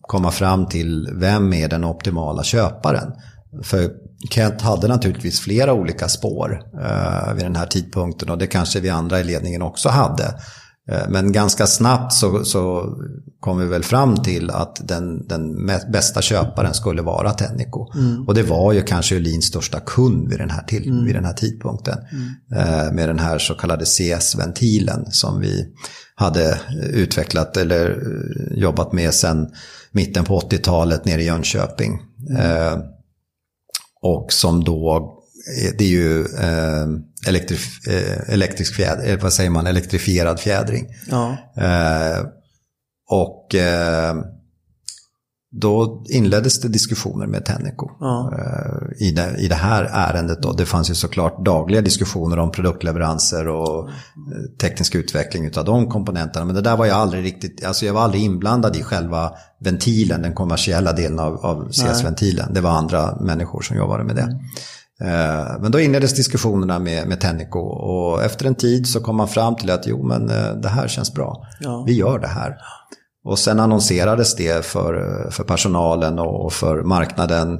komma 0.00 0.30
fram 0.30 0.66
till 0.66 1.08
vem 1.12 1.52
är 1.52 1.68
den 1.68 1.84
optimala 1.84 2.42
köparen. 2.42 3.12
För 3.62 3.90
Kent 4.30 4.62
hade 4.62 4.88
naturligtvis 4.88 5.40
flera 5.40 5.72
olika 5.72 6.08
spår 6.08 6.62
eh, 6.82 7.34
vid 7.34 7.44
den 7.44 7.56
här 7.56 7.66
tidpunkten 7.66 8.30
och 8.30 8.38
det 8.38 8.46
kanske 8.46 8.80
vi 8.80 8.88
andra 8.88 9.20
i 9.20 9.24
ledningen 9.24 9.62
också 9.62 9.88
hade. 9.88 10.34
Eh, 10.88 11.08
men 11.08 11.32
ganska 11.32 11.66
snabbt 11.66 12.12
så, 12.12 12.44
så 12.44 12.94
kom 13.40 13.58
vi 13.58 13.66
väl 13.66 13.82
fram 13.82 14.16
till 14.16 14.50
att 14.50 14.88
den, 14.88 15.26
den 15.26 15.66
bästa 15.92 16.22
köparen 16.22 16.74
skulle 16.74 17.02
vara 17.02 17.32
Tennico. 17.32 17.92
Mm. 17.94 18.28
Och 18.28 18.34
det 18.34 18.42
var 18.42 18.72
ju 18.72 18.82
kanske 18.82 19.16
Öhlins 19.16 19.44
största 19.44 19.80
kund 19.80 20.28
vid 20.28 20.38
den 20.38 20.50
här, 20.50 20.62
till, 20.62 20.90
mm. 20.90 21.04
vid 21.04 21.14
den 21.14 21.24
här 21.24 21.32
tidpunkten. 21.32 21.98
Mm. 22.12 22.68
Eh, 22.68 22.92
med 22.92 23.08
den 23.08 23.18
här 23.18 23.38
så 23.38 23.54
kallade 23.54 23.84
CS-ventilen 23.84 25.06
som 25.10 25.40
vi 25.40 25.66
hade 26.14 26.60
utvecklat 26.92 27.56
eller 27.56 27.90
eh, 27.90 28.58
jobbat 28.58 28.92
med 28.92 29.14
sedan 29.14 29.48
mitten 29.92 30.24
på 30.24 30.40
80-talet 30.40 31.04
nere 31.04 31.22
i 31.22 31.26
Jönköping. 31.26 32.00
Mm. 32.30 32.80
och 34.02 34.32
som 34.32 34.64
då 34.64 35.12
det 35.78 35.84
är 35.84 35.88
ju 35.88 36.20
eh, 36.20 36.86
elektrif 37.28 37.88
eh, 37.88 38.32
elektrisk 38.34 38.74
fjädring, 38.74 39.10
eh, 39.10 39.18
vad 39.22 39.32
säger 39.32 39.50
man, 39.50 39.66
elektrifierad 39.66 40.40
fjädring. 40.40 40.86
Ja. 41.10 41.36
Eh, 41.56 42.26
och 43.10 43.54
eh, 43.54 44.14
då 45.60 46.04
inleddes 46.08 46.60
det 46.60 46.68
diskussioner 46.68 47.26
med 47.26 47.44
Tenneco 47.44 47.90
Ja. 48.00 48.32
eh, 48.38 49.06
i, 49.08 49.10
det, 49.12 49.36
i 49.38 49.48
det 49.48 49.54
här 49.54 49.90
ärendet. 49.92 50.42
Då. 50.42 50.52
Det 50.52 50.66
fanns 50.66 50.90
ju 50.90 50.94
såklart 50.94 51.44
dagliga 51.44 51.80
diskussioner 51.80 52.38
om 52.38 52.50
produktleveranser 52.52 53.48
och 53.48 53.88
eh, 53.88 53.94
teknisk 54.60 54.94
utveckling 54.94 55.50
av 55.56 55.64
de 55.64 55.90
komponenterna. 55.90 56.44
Men 56.46 56.54
det 56.54 56.60
där 56.60 56.76
var 56.76 56.86
jag 56.86 56.96
aldrig 56.96 57.24
riktigt, 57.24 57.64
alltså 57.64 57.86
jag 57.86 57.94
var 57.94 58.00
aldrig 58.02 58.22
inblandad 58.22 58.76
i 58.76 58.82
själva 58.82 59.32
ventilen, 59.60 60.22
den 60.22 60.34
kommersiella 60.34 60.92
delen 60.92 61.18
av, 61.18 61.46
av 61.46 61.68
CS-ventilen. 61.72 62.54
Det 62.54 62.60
var 62.60 62.70
andra 62.70 63.16
människor 63.20 63.60
som 63.62 63.76
jobbade 63.76 64.04
med 64.04 64.16
det. 64.16 64.40
Eh, 65.02 65.60
Men 65.60 65.72
då 65.72 65.80
inleddes 65.80 66.14
diskussionerna 66.14 66.78
med, 66.78 67.08
med 67.08 67.20
Tenneco 67.20 67.58
och 67.58 68.22
efter 68.24 68.46
en 68.46 68.54
tid 68.54 68.86
så 68.86 69.00
kom 69.00 69.16
man 69.16 69.28
fram 69.28 69.56
till 69.56 69.70
att 69.70 69.86
jo 69.86 70.02
men 70.06 70.30
eh, 70.30 70.52
det 70.62 70.68
här 70.68 70.88
känns 70.88 71.14
bra. 71.14 71.46
Ja. 71.60 71.84
Vi 71.86 71.92
gör 71.92 72.18
det 72.18 72.26
här. 72.26 72.56
Och 73.24 73.38
sen 73.38 73.60
annonserades 73.60 74.36
det 74.36 74.64
för, 74.66 75.26
för 75.30 75.44
personalen 75.44 76.18
och 76.18 76.52
för 76.52 76.82
marknaden 76.82 77.58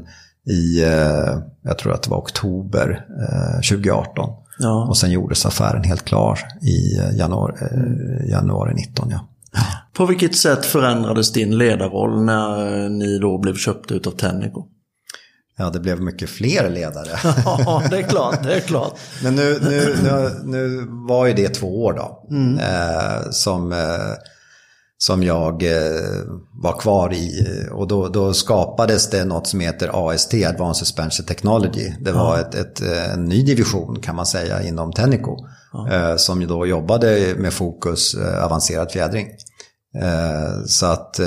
i, 0.50 0.82
eh, 0.82 1.38
jag 1.62 1.78
tror 1.78 1.92
att 1.92 2.02
det 2.02 2.10
var 2.10 2.18
oktober 2.18 3.04
eh, 3.28 3.54
2018. 3.70 4.28
Ja. 4.58 4.86
Och 4.88 4.96
sen 4.96 5.10
gjordes 5.10 5.46
affären 5.46 5.84
helt 5.84 6.04
klar 6.04 6.38
i 6.62 6.98
eh, 6.98 7.16
januari, 7.18 7.54
eh, 7.60 8.30
januari 8.30 8.74
19. 8.74 9.08
Ja. 9.10 9.20
På 9.92 10.06
vilket 10.06 10.36
sätt 10.36 10.64
förändrades 10.66 11.32
din 11.32 11.58
ledarroll 11.58 12.24
när 12.24 12.84
eh, 12.84 12.90
ni 12.90 13.18
då 13.18 13.38
blev 13.38 13.54
köpta 13.54 13.94
utav 13.94 14.10
Tenneco? 14.10 14.66
Ja, 15.58 15.70
det 15.70 15.80
blev 15.80 16.00
mycket 16.00 16.30
fler 16.30 16.70
ledare. 16.70 17.18
Ja, 17.44 17.82
det 17.90 17.98
är 17.98 18.02
klart, 18.02 18.42
det 18.42 18.54
är 18.54 18.60
klart. 18.60 18.98
Men 19.22 19.34
nu, 19.34 19.58
nu, 19.62 19.96
nu, 20.02 20.30
nu 20.44 20.86
var 21.08 21.26
ju 21.26 21.32
det 21.32 21.48
två 21.48 21.84
år 21.84 21.92
då. 21.92 22.28
Eh, 22.62 23.30
som, 23.30 23.72
eh, 23.72 24.14
som 24.98 25.22
jag 25.22 25.62
eh, 25.62 26.00
var 26.62 26.78
kvar 26.78 27.12
i. 27.12 27.46
Och 27.72 27.88
då, 27.88 28.08
då 28.08 28.34
skapades 28.34 29.10
det 29.10 29.24
något 29.24 29.46
som 29.46 29.60
heter 29.60 30.10
AST, 30.10 30.34
Advanced 30.34 30.86
Suspension 30.86 31.26
Technology. 31.26 31.92
Det 32.00 32.12
var 32.12 32.38
ett, 32.38 32.54
ett, 32.54 32.82
eh, 32.82 33.12
en 33.12 33.24
ny 33.24 33.42
division 33.42 34.00
kan 34.00 34.16
man 34.16 34.26
säga 34.26 34.62
inom 34.62 34.92
Tenneco. 34.92 35.36
Eh, 35.90 36.16
som 36.16 36.46
då 36.46 36.66
jobbade 36.66 37.34
med 37.38 37.52
fokus 37.52 38.14
eh, 38.14 38.44
avancerad 38.44 38.90
fjädring. 38.92 39.28
Så 40.66 40.86
att 40.86 41.20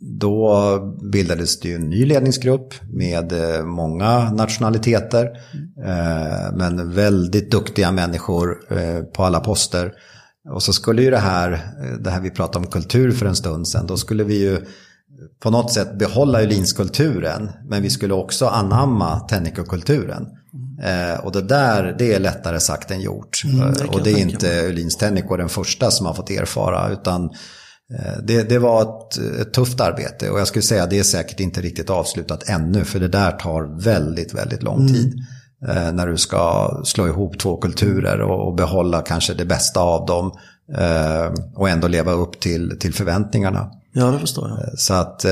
då 0.00 0.78
bildades 1.12 1.60
det 1.60 1.68
ju 1.68 1.74
en 1.74 1.90
ny 1.90 2.04
ledningsgrupp 2.04 2.74
med 2.92 3.32
eh, 3.32 3.64
många 3.64 4.32
nationaliteter. 4.32 5.24
eh, 5.84 6.52
Men 6.56 6.92
väldigt 6.94 7.50
duktiga 7.50 7.92
människor 7.92 8.56
eh, 8.70 9.02
på 9.02 9.24
alla 9.24 9.40
poster. 9.40 9.92
Och 10.50 10.62
så 10.62 10.72
skulle 10.72 11.02
ju 11.02 11.10
det 11.10 11.18
här, 11.18 11.60
det 12.00 12.10
här 12.10 12.20
vi 12.20 12.30
pratade 12.30 12.64
om 12.64 12.70
kultur 12.70 13.12
för 13.12 13.26
en 13.26 13.36
stund 13.36 13.68
sedan, 13.68 13.86
då 13.86 13.96
skulle 13.96 14.24
vi 14.24 14.38
ju 14.38 14.60
på 15.42 15.50
något 15.50 15.72
sätt 15.72 15.98
behålla 15.98 16.42
Öhlins-kulturen, 16.42 17.50
men 17.64 17.82
vi 17.82 17.90
skulle 17.90 18.14
också 18.14 18.46
anamma 18.46 19.20
Tennico-kulturen. 19.20 20.26
Eh, 20.82 21.24
och 21.24 21.32
det 21.32 21.42
där, 21.42 21.96
det 21.98 22.14
är 22.14 22.20
lättare 22.20 22.60
sagt 22.60 22.90
än 22.90 23.00
gjort. 23.00 23.42
Mm, 23.44 23.72
det 23.72 23.84
och 23.84 24.02
det 24.02 24.10
är 24.10 24.18
inte 24.18 24.48
Öhlins 24.48 24.96
Tennico 24.96 25.36
den 25.36 25.48
första 25.48 25.90
som 25.90 26.06
har 26.06 26.14
fått 26.14 26.30
erfara, 26.30 26.90
utan 26.92 27.30
det, 28.22 28.42
det 28.42 28.58
var 28.58 28.82
ett, 28.82 29.18
ett 29.40 29.52
tufft 29.52 29.80
arbete 29.80 30.30
och 30.30 30.40
jag 30.40 30.46
skulle 30.46 30.62
säga 30.62 30.82
att 30.82 30.90
det 30.90 30.98
är 30.98 31.02
säkert 31.02 31.40
inte 31.40 31.60
riktigt 31.60 31.90
avslutat 31.90 32.48
ännu, 32.48 32.84
för 32.84 33.00
det 33.00 33.08
där 33.08 33.32
tar 33.32 33.80
väldigt, 33.82 34.34
väldigt 34.34 34.62
lång 34.62 34.80
Mm. 34.80 34.92
tid. 34.94 35.18
Eh, 35.68 35.92
när 35.92 36.06
du 36.06 36.16
ska 36.16 36.70
slå 36.84 37.06
ihop 37.06 37.38
två 37.38 37.56
kulturer 37.56 38.20
och, 38.20 38.48
och 38.48 38.54
behålla 38.54 39.02
kanske 39.02 39.34
det 39.34 39.44
bästa 39.44 39.80
av 39.80 40.06
dem 40.06 40.32
eh, 40.78 41.32
och 41.54 41.68
ändå 41.68 41.88
leva 41.88 42.12
upp 42.12 42.40
till, 42.40 42.78
till 42.80 42.94
förväntningarna. 42.94 43.70
Ja, 43.92 44.10
det 44.10 44.18
förstår 44.18 44.48
jag. 44.48 44.78
Så 44.78 44.94
att 44.94 45.24
eh, 45.24 45.30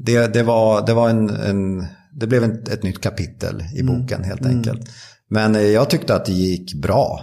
det, 0.00 0.34
det 0.34 0.42
var, 0.42 0.86
det 0.86 0.94
var 0.94 1.08
en, 1.08 1.30
en 1.30 1.86
det 2.14 2.26
blev 2.26 2.44
ett 2.44 2.82
nytt 2.82 3.00
kapitel 3.00 3.64
i 3.74 3.82
boken 3.82 4.24
helt 4.24 4.46
enkelt. 4.46 4.80
Men 5.32 5.54
eh, 5.54 5.62
jag 5.62 5.90
tyckte 5.90 6.14
att 6.14 6.24
det 6.24 6.32
gick 6.32 6.74
bra. 6.74 7.20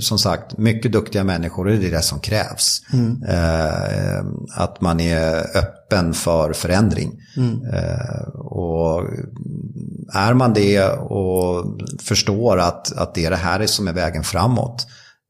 Som 0.00 0.18
sagt, 0.18 0.58
mycket 0.58 0.92
duktiga 0.92 1.24
människor 1.24 1.64
det 1.64 1.86
är 1.86 1.90
det 1.90 2.02
som 2.02 2.20
krävs. 2.20 2.82
Eh, 3.28 4.24
att 4.56 4.80
man 4.80 5.00
är 5.00 5.56
öppen 5.56 6.14
för 6.14 6.52
förändring. 6.52 7.12
Eh, 7.72 8.28
och 8.34 9.02
är 10.14 10.34
man 10.34 10.54
det 10.54 10.88
och 10.88 11.80
förstår 12.02 12.58
att, 12.58 12.92
att 12.96 13.14
det 13.14 13.24
är 13.24 13.30
det 13.30 13.36
här 13.36 13.66
som 13.66 13.88
är 13.88 13.92
vägen 13.92 14.24
framåt. 14.24 14.86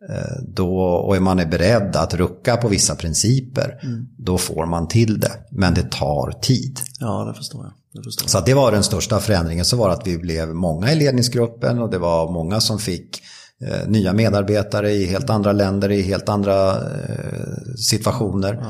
Eh, 0.09 0.43
Då, 0.49 0.79
och 0.79 1.17
är 1.17 1.21
man 1.21 1.39
är 1.39 1.47
beredd 1.47 1.97
att 1.97 2.15
rucka 2.15 2.57
på 2.57 2.69
vissa 2.69 2.95
principer, 2.95 3.81
då 4.19 4.39
får 4.39 4.67
man 4.67 4.89
till 4.89 5.21
det. 5.21 5.33
Men 5.51 5.75
det 5.75 5.91
tar 5.91 6.41
tid. 6.41 6.81
Ja, 7.01 7.25
det 7.29 7.35
förstår 7.35 7.65
jag. 7.65 7.73
Det 7.93 8.03
förstår 8.03 8.25
jag. 8.25 8.31
Så 8.31 8.41
det 8.41 8.55
var 8.55 8.73
den 8.73 8.83
största 8.83 9.21
förändringen, 9.21 9.65
så 9.65 9.77
var 9.77 9.91
att 9.91 10.07
vi 10.07 10.19
blev 10.19 10.49
många 10.49 10.93
i 10.93 10.95
ledningsgruppen 10.95 11.79
och 11.79 11.91
det 11.91 11.99
var 11.99 12.33
många 12.33 12.61
som 12.61 12.79
fick 12.79 13.23
eh, 13.61 13.89
nya 13.89 14.13
medarbetare 14.13 14.93
i 14.93 15.07
helt 15.07 15.31
andra 15.31 15.53
länder, 15.53 15.91
i 15.91 16.03
helt 16.03 16.29
andra 16.29 16.71
eh, 16.71 17.75
situationer. 17.79 18.65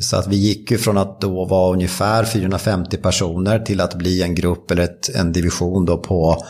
Så 0.00 0.16
att 0.16 0.26
vi 0.26 0.36
gick 0.36 0.70
ju 0.70 0.78
från 0.78 0.98
att 0.98 1.20
då 1.20 1.44
vara 1.44 1.72
ungefär 1.72 2.24
450 2.24 2.96
personer 2.96 3.58
till 3.58 3.80
att 3.80 3.94
bli 3.94 4.22
en 4.22 4.34
grupp 4.34 4.70
eller 4.70 4.82
ett, 4.82 5.08
en 5.14 5.32
division 5.32 5.84
då 5.84 5.98
på 5.98 6.44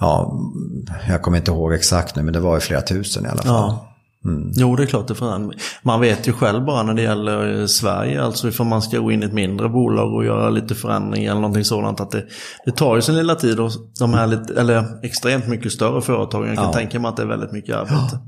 Ja, 0.00 0.38
jag 1.08 1.22
kommer 1.22 1.38
inte 1.38 1.50
ihåg 1.50 1.72
exakt 1.74 2.16
nu, 2.16 2.22
men 2.22 2.32
det 2.32 2.40
var 2.40 2.54
ju 2.54 2.60
flera 2.60 2.80
tusen 2.82 3.24
i 3.26 3.28
alla 3.28 3.42
fall. 3.42 3.52
Ja. 3.54 3.92
Jo, 4.56 4.76
det 4.76 4.82
är 4.82 4.86
klart 4.86 5.08
det 5.08 5.14
förändrar. 5.14 5.56
Man 5.82 6.00
vet 6.00 6.28
ju 6.28 6.32
själv 6.32 6.64
bara 6.64 6.82
när 6.82 6.94
det 6.94 7.02
gäller 7.02 7.60
eh, 7.60 7.66
Sverige, 7.66 8.22
alltså 8.22 8.48
ifall 8.48 8.66
man 8.66 8.82
ska 8.82 8.98
gå 8.98 9.12
in 9.12 9.22
i 9.22 9.26
ett 9.26 9.32
mindre 9.32 9.68
bolag 9.68 10.14
och 10.14 10.24
göra 10.24 10.50
lite 10.50 10.74
förändring 10.74 11.24
eller 11.24 11.40
någonting 11.40 11.64
sådant, 11.64 12.00
att 12.00 12.10
det, 12.10 12.24
det 12.64 12.72
tar 12.72 12.96
ju 12.96 13.02
sin 13.02 13.16
lilla 13.16 13.34
tid 13.34 13.60
och 13.60 13.70
de 14.00 14.14
här 14.14 14.26
lite, 14.26 14.60
eller 14.60 14.84
extremt 15.04 15.46
mycket 15.48 15.72
större 15.72 16.02
företagen, 16.02 16.46
jag 16.48 16.56
kan 16.56 16.64
Ja. 16.64 16.72
tänka 16.72 16.98
mig 17.00 17.08
att 17.08 17.16
det 17.16 17.22
är 17.22 17.26
väldigt 17.26 17.52
mycket 17.52 17.76
arbete. 17.76 18.18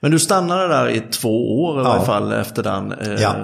Men 0.00 0.10
du 0.10 0.18
stannade 0.18 0.68
där 0.68 0.88
i 0.88 1.00
två 1.00 1.60
år 1.62 1.80
i 1.80 1.84
Ja. 1.84 1.88
varje 1.88 2.04
fall 2.04 2.32
efter 2.32 2.62
den. 2.62 2.92
eh, 2.92 3.12
Ja. 3.22 3.34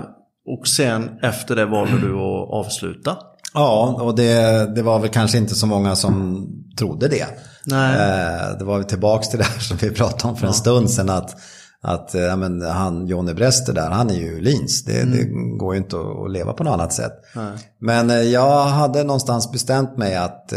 Och 0.61 0.67
sen 0.69 1.11
efter 1.23 1.57
det 1.57 1.65
valde 1.67 1.99
du 2.01 2.13
att 2.15 2.51
avsluta. 2.67 3.17
Ja, 3.55 3.97
och 4.01 4.15
det, 4.15 4.67
det 4.75 4.83
var 4.83 4.99
väl 4.99 5.11
kanske 5.11 5.39
inte 5.39 5.55
så 5.55 5.67
många 5.67 5.97
som 5.97 6.47
trodde 6.79 7.09
det. 7.09 7.27
Nej. 7.65 7.95
Eh, 7.95 8.59
det 8.59 8.65
var 8.65 8.79
vi 8.79 8.85
tillbaka 8.85 9.25
till 9.25 9.39
det 9.39 9.45
här 9.45 9.61
som 9.61 9.77
vi 9.77 9.91
pratade 9.91 10.33
om 10.33 10.37
för 10.37 10.47
en 10.47 10.53
stund 10.53 10.91
sedan. 10.91 11.11
Att, 11.11 11.37
att 11.83 12.15
eh, 12.15 12.21
ja, 12.21 12.37
men 12.37 12.63
han, 12.63 13.07
Johnny 13.07 13.35
Brester 13.35 13.73
där, 13.73 13.91
han 13.91 14.11
är 14.11 14.15
ju 14.15 14.41
Lins. 14.41 14.85
Det, 14.85 15.05
det 15.05 15.25
går 15.59 15.75
ju 15.75 15.81
inte 15.81 15.97
att, 15.97 16.33
leva 16.33 16.53
på 16.53 16.65
något 16.65 16.75
annat 16.75 16.93
sätt. 16.93 17.13
Nej. 17.35 17.53
Men 17.81 18.11
eh, 18.11 18.23
jag 18.23 18.65
hade 18.65 19.05
någonstans 19.05 19.53
bestämt 19.53 19.97
mig 19.97 20.17
att 20.17 20.53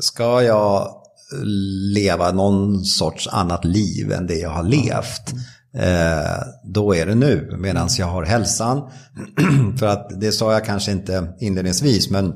ska 0.00 0.42
jag 0.42 0.88
leva 1.94 2.32
någon 2.32 2.84
sorts 2.84 3.28
annat 3.28 3.64
liv 3.64 4.12
än 4.12 4.26
det 4.26 4.38
jag 4.38 4.50
har 4.50 4.62
levt. 4.62 5.34
Eh, 5.74 6.42
då 6.64 6.94
är 6.94 7.06
det 7.06 7.14
nu, 7.14 7.56
medan 7.58 7.88
jag 7.98 8.06
har 8.06 8.24
hälsan. 8.24 8.90
För 9.78 9.86
att 9.86 10.20
det 10.20 10.32
sa 10.32 10.52
jag 10.52 10.64
kanske 10.64 10.92
inte 10.92 11.34
inledningsvis, 11.40 12.10
men 12.10 12.34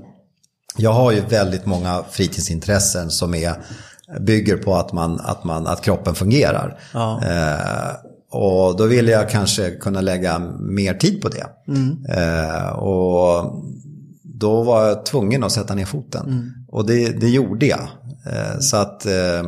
jag 0.77 0.93
har 0.93 1.13
ju 1.13 1.21
väldigt 1.21 1.67
många 1.67 2.05
fritidsintressen 2.11 3.11
som 3.11 3.35
är, 3.35 3.55
bygger 4.21 4.57
på 4.57 4.75
att, 4.75 4.93
man, 4.93 5.21
att, 5.21 5.45
man, 5.45 5.67
att 5.67 5.83
kroppen 5.83 6.15
fungerar. 6.15 6.79
Ja. 6.93 7.23
Eh, 7.25 7.97
och 8.31 8.77
då 8.77 8.87
vill 8.87 9.09
jag 9.09 9.31
kanske 9.31 9.71
kunna 9.71 10.01
lägga 10.01 10.39
mer 10.61 10.95
tid 10.95 11.23
på 11.23 11.29
det. 11.29 11.47
Eh, 12.15 12.69
och 12.69 13.63
då 14.23 14.63
var 14.63 14.87
jag 14.87 15.07
tvungen 15.07 15.45
att 15.45 15.53
sätta 15.53 15.75
ner 15.75 15.85
foten. 15.85 16.53
Och 16.69 16.87
det, 16.87 17.21
det 17.21 17.29
gjorde 17.29 17.67
jag. 17.67 17.89
Eh, 18.27 18.59
så 18.61 18.77
att... 18.77 19.07
Eh, 19.07 19.43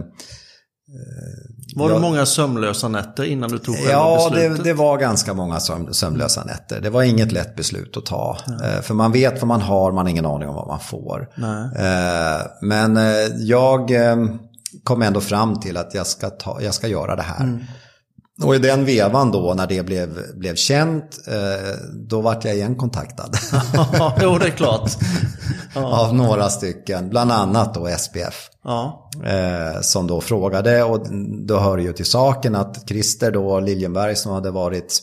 Var 1.79 1.89
det 1.89 1.95
Ja. 1.95 2.01
många 2.01 2.27
sömnlösa 2.27 2.89
nätter 2.89 3.25
innan 3.25 3.51
du 3.51 3.59
tog 3.59 3.77
själva 3.77 3.91
Ja, 3.93 4.29
det, 4.31 4.35
beslutet? 4.37 4.65
det 4.65 4.73
var 4.73 4.99
ganska 4.99 5.35
många 5.35 5.61
söm, 5.61 5.95
sömnlösa 5.95 6.45
nätter. 6.45 6.81
Det 6.81 6.91
var 6.91 7.03
inget 7.03 7.33
lätt 7.33 7.57
beslut 7.57 7.97
att 7.97 8.07
ta. 8.07 8.37
Eh, 8.65 8.81
För 8.83 8.95
man 8.95 9.13
vet 9.13 9.41
vad 9.41 9.49
man 9.49 9.61
har, 9.61 9.93
man 9.93 10.05
har 10.05 10.11
ingen 10.11 10.27
aning 10.27 10.49
om 10.49 10.55
vad 10.55 10.67
man 10.67 10.81
får. 10.81 11.29
Nej. 11.35 11.65
Eh, 11.77 12.41
Men 12.63 12.97
eh, 12.97 13.05
jag 13.39 13.91
kom 14.85 15.03
ändå 15.03 15.21
fram 15.21 15.61
till 15.61 15.77
att 15.77 15.95
jag 15.95 16.07
ska, 16.07 16.31
ta, 16.31 16.59
jag 16.63 16.75
ska 16.75 16.89
göra 16.89 17.17
det 17.17 17.23
här. 17.23 17.45
Mm. 17.45 17.65
Och 18.43 18.55
i 18.55 18.59
den 18.59 18.85
vevan 18.85 19.31
då, 19.31 19.55
när 19.55 19.67
det 19.67 19.83
blev, 19.83 20.19
blev 20.35 20.55
känt, 20.55 21.19
eh, 21.27 21.77
då 22.09 22.21
vart 22.21 22.45
jag 22.45 22.55
igen 22.55 22.77
kontaktad. 22.77 23.31
Jo, 24.23 24.39
det 24.39 24.47
är 24.47 24.51
klart. 24.51 24.91
av 25.75 26.15
några 26.15 26.49
stycken, 26.49 27.09
bland 27.09 27.33
annat 27.33 27.75
då 27.75 27.89
SPF. 27.99 28.51
Ja, 28.65 29.09
Eh, 29.25 29.81
som 29.81 30.07
då 30.07 30.21
frågade 30.21 30.83
och 30.83 31.07
då 31.47 31.59
hör 31.59 31.79
ju 31.79 31.93
till 31.93 32.05
saken 32.05 32.55
att 32.55 32.89
Christer 32.89 33.31
då 33.31 33.61
Liljenberg 33.61 34.17
som 34.17 34.33
hade 34.33 34.51
varit 34.51 35.03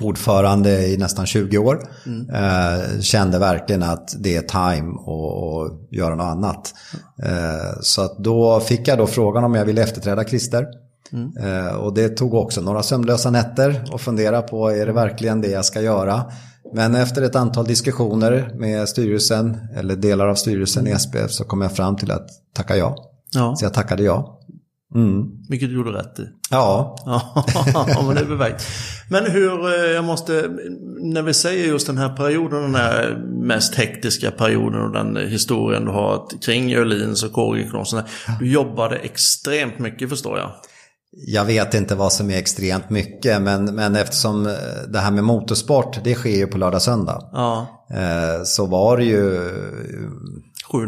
ordförande 0.00 0.86
i 0.86 0.96
nästan 0.96 1.26
20 1.26 1.58
år 1.58 1.88
eh, 2.34 3.00
kände 3.00 3.38
verkligen 3.38 3.82
att 3.82 4.14
det 4.18 4.36
är 4.36 4.42
time 4.42 4.92
att 4.92 5.72
att 5.72 5.92
göra 5.92 6.14
något 6.14 6.24
annat. 6.24 6.74
Eh, 7.22 7.80
så 7.80 8.02
att 8.02 8.18
då 8.18 8.60
fick 8.60 8.88
jag 8.88 8.98
då 8.98 9.06
frågan 9.06 9.44
om 9.44 9.54
jag 9.54 9.64
ville 9.64 9.82
efterträda 9.82 10.24
Christer. 10.24 10.66
Eh, 11.40 11.74
och 11.74 11.94
det 11.94 12.08
tog 12.08 12.34
också 12.34 12.60
några 12.60 12.82
sömnlösa 12.82 13.30
nätter 13.30 13.84
och 13.92 14.00
fundera 14.00 14.42
på 14.42 14.70
är 14.70 14.86
det 14.86 14.92
verkligen 14.92 15.40
det 15.40 15.50
jag 15.50 15.64
ska 15.64 15.80
göra. 15.80 16.24
Men 16.74 16.94
efter 16.94 17.22
ett 17.22 17.36
antal 17.36 17.64
diskussioner 17.64 18.54
med 18.58 18.88
styrelsen, 18.88 19.56
eller 19.76 19.96
delar 19.96 20.28
av 20.28 20.34
styrelsen 20.34 20.86
i 20.86 20.98
SPF, 20.98 21.30
så 21.30 21.44
kom 21.44 21.60
jag 21.60 21.76
fram 21.76 21.96
till 21.96 22.10
att 22.10 22.28
tacka 22.54 22.76
ja. 22.76 22.96
Ja, 23.34 23.56
Så 23.56 23.64
jag 23.64 23.74
tackade 23.74 24.02
ja. 24.02 24.36
Mm. 24.94 25.24
vilket 25.48 25.68
du 25.68 25.74
gjorde 25.74 25.90
rätt 25.90 26.18
i. 26.18 26.22
Ja, 26.50 26.96
Ja, 27.06 28.02
men 28.06 28.14
det 28.14 28.20
är 28.20 28.24
bevägt. 28.24 28.66
Men 29.10 29.30
hur, 29.30 29.66
eh, 29.66 29.90
jag 29.90 30.04
måste, 30.04 30.32
när 31.00 31.22
vi 31.22 31.34
säger 31.34 31.66
just 31.66 31.86
den 31.86 31.98
här 31.98 32.16
perioden, 32.16 32.62
den 32.62 32.74
här 32.74 33.24
mest 33.28 33.74
hektiska 33.74 34.30
perioden 34.30 34.80
och 34.80 34.92
den 34.92 35.16
historien 35.16 35.84
du 35.84 35.90
har 35.90 36.28
kring 36.42 36.74
Öhlins 36.74 37.22
och 37.22 37.88
sådär. 37.88 38.04
Du 38.40 38.52
jobbade 38.52 38.96
extremt 38.96 39.78
mycket 39.78 40.08
förstår 40.08 40.38
jag. 40.38 40.50
Jag 41.12 41.44
vet 41.44 41.74
inte 41.74 41.94
vad 41.94 42.12
som 42.12 42.30
är 42.30 42.38
extremt 42.38 42.90
mycket, 42.90 43.42
men, 43.42 43.64
men 43.64 43.96
eftersom 43.96 44.46
eh, 44.46 44.52
det 44.88 44.98
här 44.98 45.10
med 45.10 45.24
motorsport, 45.24 46.04
det 46.04 46.14
sker 46.14 46.36
ju 46.36 46.46
på 46.46 46.58
lördag 46.58 46.82
söndag. 46.82 47.28
Ja, 47.32 47.66
eh, 47.90 48.44
Så 48.44 48.66
var 48.66 48.96
det 48.96 49.04
ju. 49.04 49.30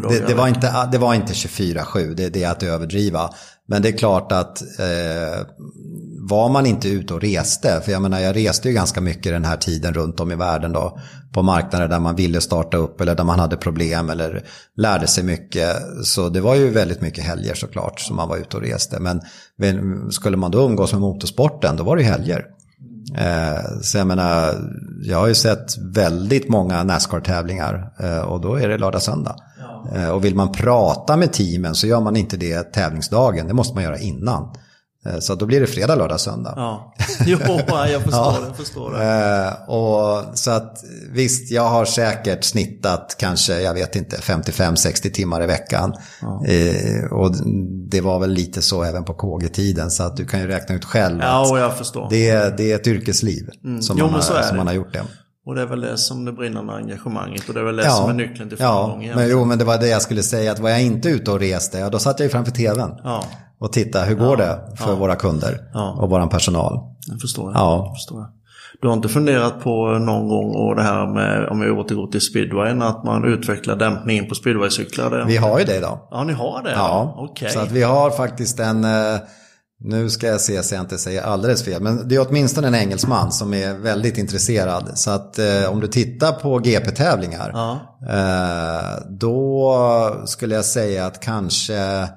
Det, 0.09 0.27
det, 0.27 0.33
var 0.33 0.47
inte, 0.47 0.89
det 0.91 0.97
var 0.97 1.13
inte 1.13 1.33
24-7, 1.33 2.13
det, 2.13 2.29
det 2.29 2.43
är 2.43 2.51
att 2.51 2.63
överdriva. 2.63 3.29
Men 3.67 3.81
det 3.81 3.89
är 3.89 3.97
klart 3.97 4.31
att 4.31 4.61
eh, 4.61 5.47
var 6.29 6.49
man 6.49 6.65
inte 6.65 6.89
ute 6.89 7.13
och 7.13 7.21
reste, 7.21 7.81
för 7.81 7.91
jag 7.91 8.01
menar 8.01 8.19
jag 8.19 8.35
reste 8.35 8.67
ju 8.67 8.73
ganska 8.73 9.01
mycket 9.01 9.31
den 9.31 9.45
här 9.45 9.57
tiden 9.57 9.93
runt 9.93 10.19
om 10.19 10.31
i 10.31 10.35
världen 10.35 10.73
då, 10.73 10.99
på 11.33 11.41
marknader 11.41 11.87
där 11.87 11.99
man 11.99 12.15
ville 12.15 12.41
starta 12.41 12.77
upp 12.77 13.01
eller 13.01 13.15
där 13.15 13.23
man 13.23 13.39
hade 13.39 13.57
problem 13.57 14.09
eller 14.09 14.43
lärde 14.77 15.07
sig 15.07 15.23
mycket. 15.23 15.77
Så 16.03 16.29
det 16.29 16.41
var 16.41 16.55
ju 16.55 16.69
väldigt 16.69 17.01
mycket 17.01 17.23
helger 17.23 17.53
såklart 17.53 17.99
som 17.99 18.15
man 18.15 18.29
var 18.29 18.37
ute 18.37 18.57
och 18.57 18.63
reste. 18.63 18.99
Men 18.99 19.21
men 19.57 20.11
skulle 20.11 20.37
man 20.37 20.51
då 20.51 20.65
umgås 20.65 20.91
med 20.93 21.01
motorsporten, 21.01 21.75
då 21.77 21.83
var 21.83 21.95
det 21.95 22.01
ju 22.01 22.07
helger. 22.07 22.45
Eh, 23.17 23.81
så 23.81 23.97
jag 23.97 24.07
menar, 24.07 24.55
jag 25.03 25.17
har 25.17 25.27
ju 25.27 25.35
sett 25.35 25.77
väldigt 25.77 26.49
många 26.49 26.83
Nascar-tävlingar 26.83 27.93
eh, 27.99 28.21
och 28.21 28.41
då 28.41 28.55
är 28.55 28.69
det 28.69 28.77
lördag-söndag. 28.77 29.35
Eh, 29.95 30.09
och 30.09 30.25
vill 30.25 30.35
man 30.35 30.51
prata 30.51 31.17
med 31.17 31.33
teamen 31.33 31.75
så 31.75 31.87
gör 31.87 32.01
man 32.01 32.15
inte 32.15 32.37
det 32.37 32.63
tävlingsdagen, 32.73 33.47
det 33.47 33.53
måste 33.53 33.73
man 33.75 33.83
göra 33.83 33.97
innan. 33.97 34.43
Eh, 35.05 35.19
så 35.19 35.35
då 35.35 35.45
blir 35.45 35.59
det 35.59 35.67
fredag, 35.67 35.95
lördag, 35.95 36.19
söndag. 36.19 36.53
Ja, 36.55 36.93
jo, 37.25 37.37
jag 37.91 38.01
förstår 38.01 38.41
det. 38.41 38.47
Jag 38.47 38.55
förstår 38.57 38.91
det. 38.91 39.03
Eh, 39.65 39.69
och, 39.69 40.37
så 40.37 40.51
att 40.51 40.83
visst, 41.11 41.51
jag 41.51 41.69
har 41.69 41.85
säkert 41.85 42.43
snittat 42.43 43.15
kanske, 43.19 43.61
jag 43.61 43.73
vet 43.73 43.95
inte, 43.95 44.17
55-60 44.17 45.11
timmar 45.11 45.43
i 45.43 45.47
veckan. 45.47 45.93
Eh, 46.47 47.11
och 47.11 47.35
det 47.89 48.01
var 48.01 48.19
väl 48.19 48.31
lite 48.31 48.61
så 48.61 48.83
även 48.83 49.03
på 49.03 49.13
KG-tiden, 49.13 49.91
så 49.91 50.03
att 50.03 50.17
du 50.17 50.25
kan 50.25 50.39
ju 50.39 50.47
räkna 50.47 50.75
ut 50.75 50.85
själv 50.85 51.19
Ja, 51.21 51.51
och 51.51 51.59
jag 51.59 51.77
förstår. 51.77 52.07
det, 52.09 52.57
det 52.57 52.71
är 52.71 52.75
ett 52.75 52.87
yrkesliv 52.87 53.49
som, 53.81 53.97
Jo, 53.99 54.05
man, 54.05 54.13
har, 54.13 54.21
som 54.21 54.35
det. 54.35 54.53
man 54.57 54.67
har 54.67 54.73
gjort 54.73 54.93
det. 54.93 55.03
Och 55.45 55.55
det 55.55 55.61
är 55.61 55.65
väl 55.65 55.81
det 55.81 55.97
som 55.97 56.25
det 56.25 56.31
brinnande 56.31 56.73
engagemanget 56.73 57.47
och 57.47 57.53
det 57.53 57.59
är 57.59 57.63
väl 57.63 57.75
det 57.75 57.89
som 57.89 58.09
är 58.09 58.13
nyckeln 58.13 58.49
till 58.49 58.57
ja, 58.61 58.65
framgång 58.65 58.97
men, 58.97 59.01
egentligen. 59.05 59.31
jo, 59.31 59.45
men 59.45 59.57
det 59.57 59.65
var 59.65 59.77
det 59.77 59.87
jag 59.87 60.01
skulle 60.01 60.23
säga, 60.23 60.51
att 60.51 60.59
var 60.59 60.69
jag 60.69 60.81
inte 60.83 61.09
ute 61.09 61.31
och 61.31 61.39
reste, 61.39 61.77
ja, 61.79 61.89
då 61.89 61.99
satt 61.99 62.19
jag 62.19 62.25
ju 62.25 62.29
framför 62.29 62.51
tvn. 62.51 62.91
Ja, 63.03 63.23
Och 63.59 63.73
titta, 63.73 64.03
hur 64.03 64.15
går 64.15 64.37
det 64.37 64.59
för 64.77 64.95
våra 64.95 65.15
kunder 65.15 65.57
Ja. 65.73 65.97
och 65.99 66.09
våran 66.09 66.29
personal? 66.29 66.79
det 67.13 67.19
förstår 67.19 67.51
jag. 67.51 67.61
Ja. 67.61 67.85
Det 67.89 67.95
förstår 67.95 68.19
jag. 68.19 68.29
Du 68.81 68.87
har 68.87 68.95
inte 68.95 69.09
funderat 69.09 69.63
på 69.63 69.85
någon 69.87 70.27
gång 70.27 70.55
och 70.55 70.75
det 70.75 70.81
här 70.81 71.07
med, 71.07 71.49
om 71.49 71.59
vi 71.59 71.69
återgår 71.69 72.07
till 72.07 72.21
speedwayen, 72.21 72.81
att 72.81 73.03
man 73.03 73.25
utvecklar 73.25 73.75
dämpningen 73.75 74.27
på 74.29 74.35
speedwaycyklar? 74.35 75.25
Vi 75.27 75.37
har 75.37 75.59
ju 75.59 75.65
det 75.65 75.77
idag. 75.77 75.99
Ja, 76.11 76.23
ni 76.23 76.33
har 76.33 76.63
det? 76.63 76.71
Ja, 76.71 77.15
Okej. 77.17 77.49
så 77.49 77.59
att 77.59 77.71
vi 77.71 77.83
har 77.83 78.09
faktiskt 78.11 78.59
en, 78.59 78.83
eh, 78.83 78.89
nu 79.83 80.09
ska 80.09 80.27
jag 80.27 80.41
se 80.41 80.63
så 80.63 80.75
jag 80.75 80.81
inte 80.81 80.97
säger 80.97 81.21
alldeles 81.21 81.63
fel, 81.63 81.81
men 81.81 82.07
det 82.07 82.15
är 82.15 82.27
åtminstone 82.29 82.67
en 82.67 82.75
engelsman 82.75 83.31
som 83.31 83.53
är 83.53 83.73
väldigt 83.73 84.17
intresserad. 84.17 84.91
Så 84.95 85.11
att 85.11 85.39
eh, 85.39 85.65
om 85.71 85.79
du 85.79 85.87
tittar 85.87 86.31
på 86.31 86.59
GP-tävlingar, 86.59 87.51
Ja. 87.53 87.79
eh, 88.09 89.01
då 89.09 90.23
skulle 90.25 90.55
jag 90.55 90.65
säga 90.65 91.05
att 91.05 91.19
kanske 91.19 92.07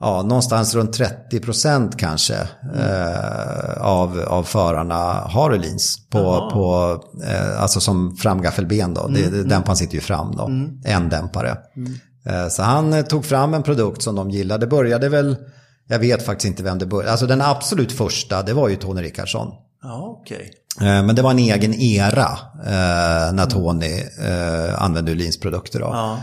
Ja, 0.00 0.22
någonstans 0.22 0.74
runt 0.74 0.92
30 0.92 1.40
procent 1.40 1.96
kanske 1.96 2.34
eh, 2.76 3.72
av, 3.80 4.20
av 4.28 4.42
förarna 4.42 4.94
har 5.12 5.50
Öhlins 5.50 6.08
på, 6.10 6.50
på 6.52 6.96
eh, 7.24 7.62
alltså 7.62 7.80
som 7.80 8.16
framgaffelben 8.16 8.94
då. 8.94 9.06
Det, 9.08 9.30
det, 9.30 9.44
dämparen 9.44 9.76
sitter 9.76 9.94
ju 9.94 10.00
fram 10.00 10.36
då, 10.36 10.50
en 10.84 11.08
dämpare. 11.08 11.56
Eh, 12.26 12.48
så 12.48 12.62
han 12.62 12.92
eh, 12.92 13.04
tog 13.04 13.24
fram 13.24 13.54
en 13.54 13.62
produkt 13.62 14.02
som 14.02 14.14
de 14.14 14.30
gillade. 14.30 14.66
Började 14.66 15.08
väl, 15.08 15.36
jag 15.88 15.98
vet 15.98 16.26
faktiskt 16.26 16.48
inte 16.48 16.62
vem 16.62 16.78
det 16.78 16.86
började, 16.86 17.10
alltså 17.10 17.26
den 17.26 17.42
absolut 17.42 17.92
första 17.92 18.42
det 18.42 18.52
var 18.52 18.68
ju 18.68 18.76
Tony 18.76 19.02
Rickardsson. 19.02 19.48
Ja, 19.82 20.18
okej. 20.20 20.50
Eh, 20.80 20.84
Men 21.04 21.14
det 21.14 21.22
var 21.22 21.30
en 21.30 21.38
egen 21.38 21.74
era 21.74 22.28
eh, 22.66 23.32
när 23.32 23.46
Tony 23.46 24.00
eh, 24.24 24.82
använde 24.82 25.12
Öhlins 25.12 25.40
produkter. 25.40 25.80
Då. 25.80 25.86
Ja. 25.92 26.18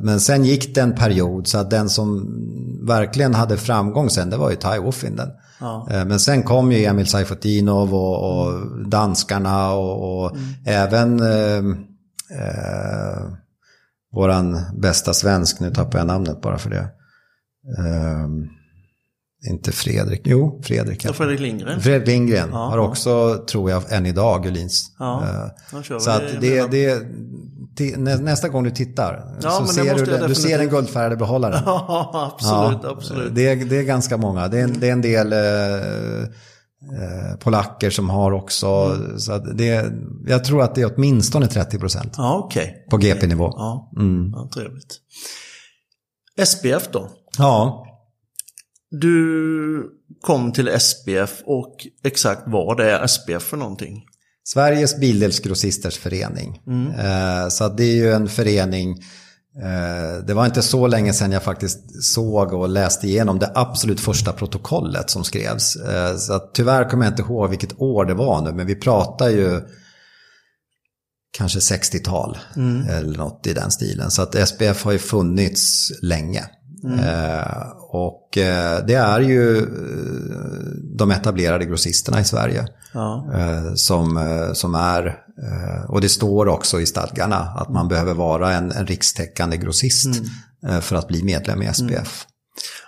Men 0.00 0.20
sen 0.20 0.44
gick 0.44 0.74
det 0.74 0.80
en 0.80 0.94
period 0.94 1.46
så 1.46 1.58
att 1.58 1.70
den 1.70 1.88
som 1.88 2.26
verkligen 2.86 3.34
hade 3.34 3.56
framgång 3.56 4.10
sen 4.10 4.30
det 4.30 4.36
var 4.36 4.50
ju 4.50 4.56
Tai 4.56 4.78
Woffinden. 4.78 5.28
Ja. 5.60 5.86
Men 5.90 6.20
sen 6.20 6.42
kom 6.42 6.72
ju 6.72 6.84
Emil 6.84 7.06
Saifutinov 7.06 7.94
och, 7.94 8.44
och 8.46 8.88
danskarna 8.88 9.72
och, 9.72 10.24
och 10.24 10.36
även 10.66 11.20
eh, 11.20 11.58
eh, 12.38 13.22
våran 14.12 14.60
bästa 14.76 15.14
svensk, 15.14 15.60
nu 15.60 15.70
tappar 15.70 15.98
jag 15.98 16.06
namnet 16.06 16.40
bara 16.40 16.58
för 16.58 16.70
det. 16.70 16.88
Eh, 17.78 18.28
inte 19.50 19.72
Fredrik, 19.72 20.20
jo 20.24 20.60
Fredrik. 20.64 21.04
Ja, 21.04 21.12
Fredrik 21.12 21.40
Lindgren. 21.40 21.80
Fredrik 21.80 22.08
Lindgren 22.08 22.48
Ja, 22.52 22.56
har 22.56 22.78
ja. 22.78 22.88
också, 22.88 23.44
tror 23.48 23.70
jag, 23.70 23.92
än 23.92 24.06
idag 24.06 24.46
Öhlins. 24.46 24.86
Ja, 24.98 25.22
Eh, 25.72 25.78
vi 25.78 26.00
Så 26.00 26.10
att 26.10 26.22
det 26.40 26.66
det, 26.70 27.02
det, 27.76 27.96
nästa 28.20 28.48
gång 28.48 28.64
du 28.64 28.70
tittar 28.70 29.38
Ja, 29.42 29.50
så 29.50 29.66
ser 29.66 29.94
du, 29.94 30.04
den- 30.04 30.28
du 30.28 30.34
ser 30.34 30.58
den 30.58 30.68
guldfärgade 30.68 31.16
behållaren. 31.16 31.62
Ja, 31.66 32.32
absolut, 32.34 32.84
absolut. 32.84 33.34
Det, 33.34 33.48
är, 33.48 33.56
det 33.56 33.76
är 33.78 33.82
ganska 33.82 34.16
många. 34.16 34.48
Det 34.48 34.58
är, 34.60 34.64
en- 34.64 34.80
det 34.80 34.88
är 34.88 34.92
en 34.92 35.02
del 35.02 35.32
eh, 35.32 36.22
eh, 36.22 37.36
polacker 37.40 37.90
som 37.90 38.10
har 38.10 38.32
också. 38.32 38.66
Mm. 38.66 39.18
Så 39.18 39.38
det, 39.38 39.92
jag 40.26 40.44
tror 40.44 40.62
att 40.62 40.74
det 40.74 40.82
är 40.82 40.92
åtminstone 40.96 41.46
30 41.46 41.78
procent 41.78 42.14
Ja, 42.16 42.40
okej. 42.44 42.86
på 42.90 42.96
GP-nivå. 42.96 43.44
Ja, 43.56 43.92
Mm. 43.98 44.30
ja, 44.34 44.50
trevligt. 44.54 45.00
SPF 46.46 46.88
då? 46.92 47.10
Ja, 47.38 47.86
Du 48.90 49.90
kom 50.20 50.52
till 50.52 50.80
SPF 50.80 51.42
och 51.44 51.86
exakt 52.04 52.42
vad 52.46 52.80
är 52.80 53.06
SPF 53.06 53.42
för 53.42 53.56
någonting? 53.56 54.04
Sveriges 54.44 54.96
Bildelsgrossisters 54.96 55.98
förening. 55.98 56.60
Eh, 56.98 57.48
så 57.48 57.68
det 57.68 57.84
är 57.84 57.94
ju 57.94 58.12
en 58.12 58.28
förening, 58.28 58.90
eh, 59.62 60.24
det 60.26 60.34
var 60.34 60.46
inte 60.46 60.62
så 60.62 60.86
länge 60.86 61.12
sedan 61.12 61.32
jag 61.32 61.42
faktiskt 61.42 62.04
såg 62.04 62.52
och 62.52 62.68
läste 62.68 63.06
igenom 63.06 63.38
det 63.38 63.52
absolut 63.54 64.00
första 64.00 64.32
protokollet 64.32 65.10
som 65.10 65.24
skrevs. 65.24 65.76
Eh, 65.76 66.16
så 66.16 66.38
tyvärr 66.38 66.90
kommer 66.90 67.04
jag 67.04 67.12
inte 67.12 67.22
ihåg 67.22 67.50
vilket 67.50 67.80
år 67.80 68.04
det 68.04 68.14
var 68.14 68.42
nu, 68.42 68.52
men 68.52 68.66
vi 68.66 68.74
pratar 68.74 69.28
ju 69.28 69.60
kanske 71.36 71.58
60-tal 71.58 72.38
eller 72.90 73.18
något 73.18 73.46
i 73.46 73.52
den 73.52 73.70
stilen. 73.70 74.10
Så 74.10 74.22
att 74.22 74.48
SPF 74.48 74.84
har 74.84 74.92
ju 74.92 74.98
funnits 74.98 75.92
länge. 76.02 76.44
Eh, 76.84 77.70
och 77.78 78.38
eh, 78.38 78.86
det 78.86 78.94
är 78.94 79.20
ju 79.20 79.58
eh, 79.58 79.64
de 80.98 81.10
etablerade 81.10 81.64
grossisterna 81.64 82.20
i 82.20 82.24
Sverige. 82.24 82.66
Ja, 82.92 83.26
eh, 83.34 83.74
som, 83.74 84.16
eh, 84.16 84.52
som 84.52 84.74
är, 84.74 85.18
och 85.88 86.00
det 86.00 86.08
står 86.08 86.48
också 86.48 86.80
i 86.80 86.86
stadgarna 86.86 87.36
att 87.36 87.68
man 87.68 87.88
behöver 87.88 88.14
vara 88.14 88.52
en, 88.52 88.72
en 88.72 88.86
rikstäckande 88.86 89.56
grossist 89.56 90.22
eh, 90.68 90.80
för 90.80 90.96
att 90.96 91.08
bli 91.08 91.22
medlem 91.22 91.62
i 91.62 91.74
SPF. 91.74 92.26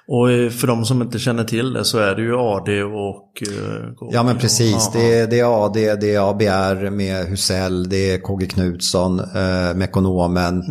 Och 0.08 0.30
eh, 0.30 0.50
för 0.50 0.66
de 0.66 0.84
som 0.84 1.02
inte 1.02 1.18
känner 1.18 1.44
till 1.44 1.72
det 1.72 1.84
så 1.84 1.98
är 1.98 2.14
det 2.14 2.22
ju 2.22 2.36
AD 2.36 2.82
och... 2.82 3.42
eh, 3.42 3.94
KG. 3.94 4.10
Ja 4.12 4.22
men 4.22 4.38
precis, 4.38 4.90
Ja, 4.94 5.00
det 5.00 5.18
är, 5.18 5.26
det 5.26 5.40
är 5.40 5.64
AD, 5.64 5.94
det 6.00 6.14
är 6.14 6.30
ABR 6.30 6.90
med 6.90 7.26
Husell, 7.26 7.88
det 7.88 8.10
är 8.10 8.18
KG 8.18 8.46
Knutsson, 8.46 9.20
eh, 9.20 9.74
Mekonomen, 9.74 10.62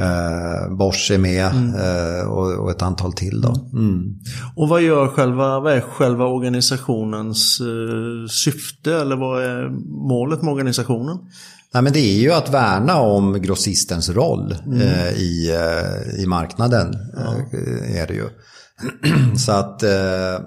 eh, 0.00 0.76
Bosch 0.76 1.10
är 1.14 1.18
med 1.18 1.46
eh, 1.46 2.28
och, 2.28 2.64
och 2.64 2.70
ett 2.70 2.82
antal 2.82 3.12
till 3.12 3.40
då. 3.40 3.68
Mm. 3.72 4.02
Och 4.56 4.68
vad 4.68 4.82
gör 4.82 5.08
själva, 5.08 5.60
vad 5.60 5.72
är 5.72 5.80
själva 5.80 6.24
organisationens 6.26 7.60
eh, 7.60 8.28
syfte 8.28 8.94
eller 8.94 9.16
vad 9.16 9.44
är 9.44 9.68
målet 10.08 10.42
med 10.42 10.52
organisationen? 10.52 11.18
Nej, 11.74 11.82
men 11.82 11.92
det 11.92 12.00
är 12.00 12.20
ju 12.20 12.32
att 12.32 12.54
värna 12.54 12.96
om 13.00 13.42
grossistens 13.42 14.10
roll 14.10 14.54
eh, 14.80 15.10
i, 15.10 15.50
eh, 15.54 16.22
i 16.22 16.26
marknaden. 16.26 16.94
Eh, 17.16 18.00
är 18.00 18.06
det 18.06 18.14
ju. 18.14 18.28
Så 19.38 19.52
att 19.52 19.82
eh, 19.82 20.40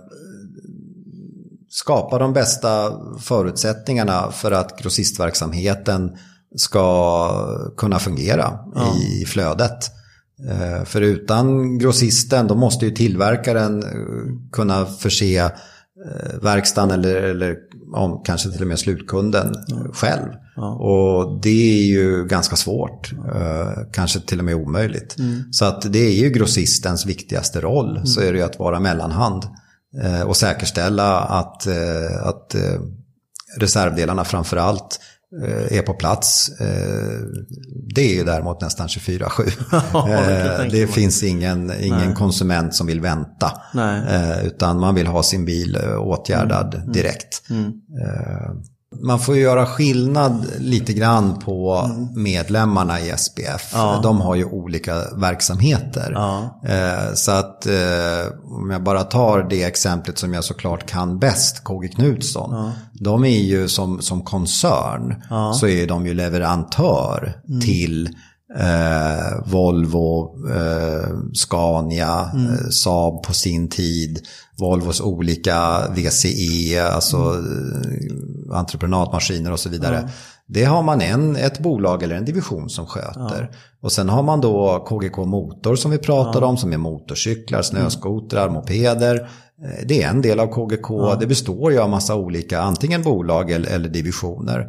skapa 1.70 2.18
de 2.18 2.34
bästa 2.34 2.92
förutsättningarna 3.20 4.32
för 4.32 4.52
att 4.52 4.80
grossistverksamheten 4.80 6.18
ska 6.56 7.74
kunna 7.78 8.00
fungera 8.00 8.60
i 9.22 9.26
flödet. 9.26 9.92
Eh, 10.50 10.84
För 10.84 11.02
utan 11.02 11.78
grossisten 11.78 12.48
då 12.48 12.56
måste 12.56 12.86
ju 12.86 12.92
tillverkaren 12.92 13.84
eh, 13.84 14.50
kunna 14.52 14.86
förse 14.86 15.38
eh, 15.38 16.40
verkstaden 16.42 16.92
eller, 16.92 17.16
eller 17.16 17.56
om, 17.94 18.22
kanske 18.26 18.52
till 18.52 18.62
och 18.62 18.68
med 18.68 18.80
slutkunden 18.80 19.56
själv. 19.94 20.28
Ja. 20.56 20.74
Och 20.74 21.42
det 21.42 21.80
är 21.80 21.84
ju 21.84 22.26
ganska 22.26 22.56
svårt, 22.56 23.14
eh, 23.36 23.72
kanske 23.92 24.20
till 24.20 24.40
och 24.40 24.46
med 24.46 24.56
omöjligt. 24.56 25.20
Mm. 25.20 25.54
Så 25.54 25.66
att 25.66 25.94
det 25.94 26.00
är 26.00 26.24
ju 26.24 26.30
grossistens 26.30 27.06
viktigaste 27.06 27.62
roll, 27.62 27.92
mm. 27.92 28.06
så 28.06 28.22
är 28.22 28.32
det 28.32 28.38
ju 28.38 28.46
att 28.46 28.60
vara 28.60 28.80
mellanhand 28.80 29.44
eh, 30.04 30.22
och 30.22 30.38
säkerställa 30.38 31.20
att, 31.20 31.68
eh, 31.68 32.28
att 32.28 32.56
reservdelarna 33.58 34.26
framför 34.26 34.58
allt 34.58 35.00
är 35.70 35.82
på 35.82 35.94
plats. 35.94 36.50
Eh, 36.60 37.20
det 37.96 38.02
är 38.02 38.16
ju 38.16 38.24
däremot 38.24 38.62
nästan 38.62 38.88
24-7. 38.88 39.52
Ja, 39.94 40.06
det, 40.06 40.64
eh, 40.64 40.72
det 40.72 40.88
finns 40.88 41.24
ingen, 41.24 41.74
ingen 41.82 42.16
konsument 42.16 42.76
som 42.76 42.88
vill 42.88 43.02
vänta. 43.02 43.52
Nej. 43.74 44.02
Utan 44.46 44.80
man 44.80 44.96
vill 44.96 45.08
ha 45.08 45.24
sin 45.24 45.46
bil 45.46 45.78
åtgärdad 45.98 46.76
mm. 46.76 46.92
direkt. 46.92 47.42
Mm. 47.50 47.72
Man 48.96 49.20
får 49.20 49.36
ju 49.36 49.42
göra 49.42 49.66
skillnad 49.66 50.46
lite 50.60 50.94
grann 50.94 51.40
på 51.40 51.86
mm. 51.86 52.24
medlemmarna 52.24 53.00
i 53.00 53.14
SPF. 53.18 53.72
Ja. 53.74 54.00
De 54.04 54.22
har 54.22 54.36
ju 54.36 54.46
olika 54.46 55.04
verksamheter. 55.16 56.12
Ja. 56.16 56.62
Eh, 56.66 57.14
så 57.14 57.32
att 57.32 57.66
eh, 57.66 58.34
om 58.44 58.70
jag 58.72 58.84
bara 58.84 59.04
tar 59.04 59.48
det 59.50 59.64
exemplet 59.64 60.18
som 60.18 60.34
jag 60.34 60.44
såklart 60.44 60.90
kan 60.90 61.20
bäst, 61.20 61.64
KG 61.64 61.88
Knutsson. 61.88 62.56
Ja. 62.56 62.72
De 62.94 63.26
är 63.26 63.40
ju 63.40 63.68
som, 63.68 64.02
som 64.02 64.22
koncern 64.22 65.24
så 65.54 65.68
är 65.68 65.88
de 65.88 66.06
ju 66.06 66.14
leverantör 66.14 67.42
mm. 67.48 67.62
till 67.62 68.10
eh, 68.58 69.44
Volvo, 69.46 70.36
eh, 70.50 71.10
Scania, 71.34 72.30
mm. 72.34 72.54
Eh, 72.54 72.70
Saab 72.70 73.24
på 73.24 73.34
sin 73.34 73.70
tid, 73.70 74.28
Volvos 74.58 75.02
olika 75.02 75.88
VCE, 75.96 76.82
alltså 76.82 77.18
mm. 77.18 78.52
entreprenadmaskiner 78.52 79.52
och 79.52 79.60
så 79.60 79.70
vidare. 79.70 79.98
Mm. 79.98 80.10
Det 80.52 80.64
har 80.64 80.84
man 80.84 81.02
en, 81.02 81.36
ett 81.36 81.60
bolag 81.60 82.04
eller 82.04 82.16
en 82.16 82.26
division 82.26 82.70
som 82.70 82.86
sköter. 82.86 83.50
Ja. 83.52 83.58
Och 83.82 83.92
sen 83.92 84.10
har 84.10 84.24
man 84.24 84.42
då 84.42 84.86
KGK 84.90 85.18
Motor 85.18 85.76
som 85.76 85.92
vi 85.92 85.98
pratade 85.98 86.46
ja. 86.46 86.50
om, 86.50 86.58
som 86.58 86.74
är 86.74 86.78
motorcyklar, 86.78 87.62
snöskotrar, 87.62 88.50
mopeder. 88.50 89.16
Eh, 89.64 89.86
det 89.88 90.04
är 90.04 90.10
en 90.10 90.22
del 90.22 90.40
av 90.40 90.48
KGK. 90.48 90.90
Ja. 90.90 91.18
Det 91.20 91.28
består 91.28 91.72
ju 91.72 91.80
av 91.80 91.90
massa 91.90 92.16
olika, 92.16 92.62
antingen 92.62 93.04
bolag 93.04 93.52
eller, 93.52 93.70
eller 93.70 93.90
divisioner. 93.90 94.68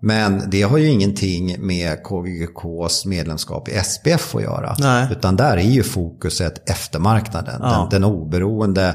Men 0.00 0.42
det 0.50 0.62
har 0.62 0.78
ju 0.78 0.88
ingenting 0.88 1.66
med 1.66 2.02
KGKs 2.02 3.06
medlemskap 3.06 3.68
i 3.68 3.72
SPF 3.72 4.34
att 4.34 4.42
göra. 4.42 4.76
Nej. 4.78 5.08
Utan 5.12 5.36
där 5.36 5.56
är 5.56 5.70
ju 5.70 5.82
fokuset 5.82 6.70
eftermarknaden. 6.70 7.60
Den, 7.60 7.88
den 7.90 8.04
oberoende, 8.04 8.88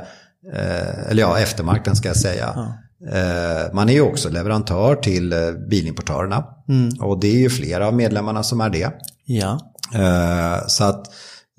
eh, 0.54 1.10
eller 1.12 1.22
ja, 1.22 1.40
eftermarknaden 1.40 1.96
ska 1.96 2.08
jag 2.08 2.18
säga. 2.18 2.78
Eh, 3.06 3.74
man 3.74 3.90
är 3.90 3.94
ju 3.94 4.02
också 4.02 4.30
leverantör 4.30 4.96
till 4.96 5.34
eh, 5.34 5.52
bilimportörerna. 5.70 6.46
Mm. 6.70 6.90
Och 7.02 7.20
det 7.20 7.28
är 7.28 7.40
ju 7.40 7.50
flera 7.50 7.88
av 7.88 7.94
medlemmarna 7.94 8.44
som 8.44 8.62
är 8.62 8.70
det. 8.70 8.92
Ja. 9.26 9.60
Eh, 9.96 10.68
så 10.68 10.84
att 10.84 11.06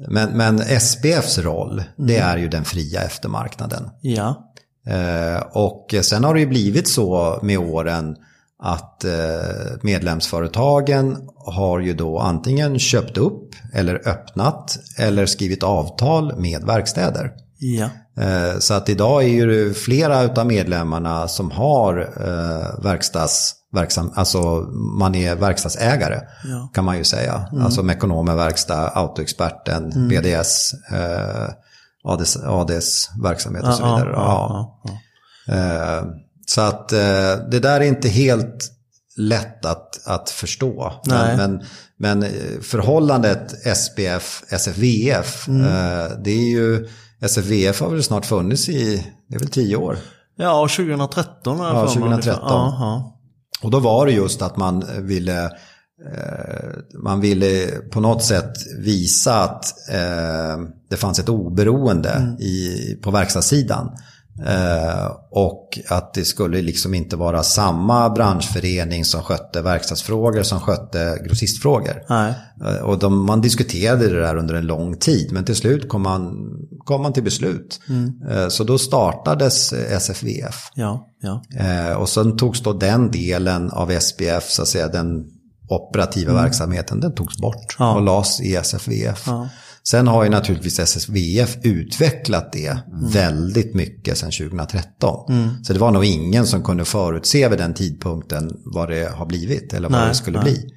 men, 0.09 0.30
men 0.36 0.61
SBFs 0.61 1.39
roll, 1.39 1.72
mm. 1.72 1.84
det 1.97 2.16
är 2.16 2.36
ju 2.36 2.49
den 2.49 2.64
fria 2.64 3.03
eftermarknaden. 3.03 3.91
Ja. 4.01 4.45
Och 5.53 5.95
sen 6.03 6.24
har 6.24 6.34
det 6.34 6.41
ju 6.41 6.47
blivit 6.47 6.89
så 6.89 7.39
med 7.43 7.59
åren 7.59 8.16
att 8.62 9.05
medlemsföretagen 9.82 11.16
har 11.36 11.80
ju 11.80 11.95
då 11.95 12.18
antingen 12.18 12.78
köpt 12.78 13.18
upp 13.18 13.55
eller 13.74 14.09
öppnat 14.09 14.78
eller 14.99 15.26
skrivit 15.26 15.62
avtal 15.62 16.41
med 16.41 16.64
verkstäder. 16.64 17.32
Ja. 17.59 17.90
Eh, 18.24 18.59
så 18.59 18.74
att 18.74 18.88
idag 18.88 19.24
är 19.24 19.28
ju 19.28 19.74
flera 19.74 20.40
av 20.40 20.46
medlemmarna 20.46 21.28
som 21.28 21.50
har 21.50 21.98
eh, 22.00 22.84
verkstads 22.84 23.54
verksam, 23.72 24.12
alltså 24.14 24.38
man 24.98 25.14
är 25.14 25.34
verkstadsägare 25.34 26.20
ja. 26.44 26.70
kan 26.74 26.84
man 26.84 26.98
ju 26.98 27.04
säga. 27.04 27.48
Mm. 27.52 27.64
Alltså 27.64 27.82
Mekonomen 27.82 28.36
Verkstad, 28.36 28.88
Autoexperten, 28.94 29.92
mm. 29.92 30.09
BDS, 30.09 30.74
eh, 30.92 31.48
ADS, 32.04 32.36
ADS 32.36 33.11
verksamhet 33.22 33.64
och 33.64 33.74
så 33.74 33.82
vidare. 33.82 34.11
Ja, 34.12 34.80
ja, 34.84 35.54
eh, 35.54 36.04
så 36.46 36.61
att 36.61 36.92
eh, 36.92 37.36
det 37.50 37.61
där 37.62 37.80
är 37.80 37.84
inte 37.84 38.09
helt 38.09 38.72
lätt 39.16 39.64
att, 39.64 40.06
att 40.06 40.30
förstå. 40.30 40.92
Men, 41.06 41.36
men, 41.36 41.62
men, 41.98 42.30
förhållandet 42.62 43.50
SPF, 43.76 44.42
SFVF, 44.48 45.48
mm. 45.48 45.62
eh, 45.62 46.11
det 46.24 46.30
är 46.30 46.50
ju, 46.50 46.88
SFVF 47.26 47.80
har 47.80 47.90
väl 47.90 48.02
snart 48.02 48.26
funnits 48.26 48.68
i, 48.68 49.06
det 49.28 49.34
är 49.34 49.38
väl 49.38 49.48
tio 49.48 49.76
år? 49.76 49.98
Ja, 50.36 50.68
2013 50.76 51.58
Ja, 51.58 51.86
2013. 51.86 52.42
Ja, 52.44 53.18
och 53.62 53.70
då 53.70 53.80
var 53.80 54.06
det 54.06 54.12
just 54.12 54.42
att 54.42 54.56
man 54.56 54.84
ville 54.98 55.44
eh, 55.44 56.68
man 57.02 57.20
ville 57.20 57.66
på 57.90 58.00
något 58.00 58.22
sätt 58.22 58.52
visa 58.78 59.42
att 59.42 59.64
eh, 59.90 60.58
det 60.90 60.96
fanns 60.96 61.18
ett 61.18 61.28
oberoende 61.28 62.10
mm. 62.10 62.36
i, 62.36 62.98
på 63.02 63.10
verkstadssidan. 63.10 63.90
Eh, 64.47 65.12
och 65.30 65.78
att 65.89 66.14
det 66.14 66.24
skulle 66.24 66.62
liksom 66.62 66.95
inte 66.95 67.16
vara 67.16 67.43
samma 67.43 68.11
branschförening 68.11 69.05
som 69.05 69.22
skötte 69.22 69.62
verkstadsfrågor 69.62 70.43
som 70.43 70.61
skötte 70.61 71.18
grossistfrågor. 71.26 72.03
Nej. 72.09 72.34
och 72.82 72.99
de, 72.99 73.26
man 73.26 73.41
diskuterade 73.41 74.09
det 74.09 74.20
där 74.20 74.36
under 74.36 74.55
en 74.55 74.66
lång 74.66 74.97
tid 74.97 75.32
men 75.32 75.45
till 75.45 75.57
slut 75.57 75.89
kom 75.89 76.03
man, 76.03 76.51
kom 76.84 77.03
man 77.03 77.12
till 77.12 77.22
beslut. 77.22 77.80
Mm. 77.89 78.51
så 78.51 78.64
då 78.64 78.78
startades 78.78 79.72
SFVF. 79.72 80.70
Ja, 80.74 81.07
ja. 81.22 81.43
och 81.97 82.09
sen 82.09 82.36
togs 82.36 82.62
då 82.62 82.72
den 82.72 83.11
delen 83.11 83.70
av 83.70 83.99
SPF, 84.01 84.51
så 84.51 84.62
att 84.62 84.68
säga 84.68 84.89
den 84.89 85.24
operativa 85.68 86.30
mm. 86.30 86.43
verksamheten, 86.43 87.01
den 87.01 87.14
togs 87.14 87.39
bort 87.39 87.76
ja. 87.78 87.95
och 87.95 88.03
lades 88.03 88.41
i 88.41 88.57
SFVF. 88.57 89.24
Ja. 89.26 89.49
Sen 89.91 90.07
har 90.09 90.24
ju 90.24 90.30
naturligtvis 90.30 90.78
SSVF 90.78 91.57
utvecklat 91.62 92.53
det 92.53 92.66
mm. 92.66 93.11
väldigt 93.11 93.74
mycket 93.74 94.18
sedan 94.18 94.30
2013. 94.30 95.32
Mm. 95.32 95.64
Så 95.64 95.72
det 95.72 95.78
var 95.78 95.91
nog 95.91 96.05
ingen 96.05 96.47
som 96.47 96.62
kunde 96.62 96.84
förutse 96.84 97.49
vid 97.49 97.59
den 97.59 97.74
tidpunkten 97.74 98.51
vad 98.64 98.89
det 98.89 99.12
har 99.14 99.26
blivit 99.26 99.72
eller 99.72 99.89
vad 99.89 100.01
nej, 100.01 100.09
det 100.09 100.14
skulle 100.14 100.43
nej. 100.43 100.53
bli. 100.53 100.70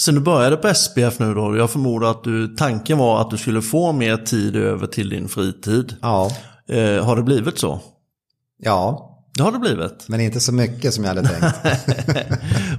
Sen 0.00 0.14
du 0.14 0.20
började 0.20 0.56
på 0.56 0.74
SPF 0.74 1.18
nu 1.18 1.34
då, 1.34 1.56
jag 1.56 1.70
förmodar 1.70 2.10
att 2.10 2.24
du, 2.24 2.56
tanken 2.56 2.98
var 2.98 3.20
att 3.20 3.30
du 3.30 3.36
skulle 3.36 3.62
få 3.62 3.92
mer 3.92 4.16
tid 4.16 4.56
över 4.56 4.86
till 4.86 5.08
din 5.08 5.28
fritid. 5.28 5.96
Ja. 6.02 6.30
Eh, 6.68 7.04
har 7.04 7.16
det 7.16 7.22
blivit 7.22 7.58
så? 7.58 7.80
Ja. 8.58 9.04
Det 9.36 9.42
har 9.42 9.52
det 9.52 9.58
blivit. 9.58 10.08
Men 10.08 10.20
inte 10.20 10.40
så 10.40 10.52
mycket 10.52 10.94
som 10.94 11.04
jag 11.04 11.14
hade 11.14 11.28
tänkt. 11.28 11.56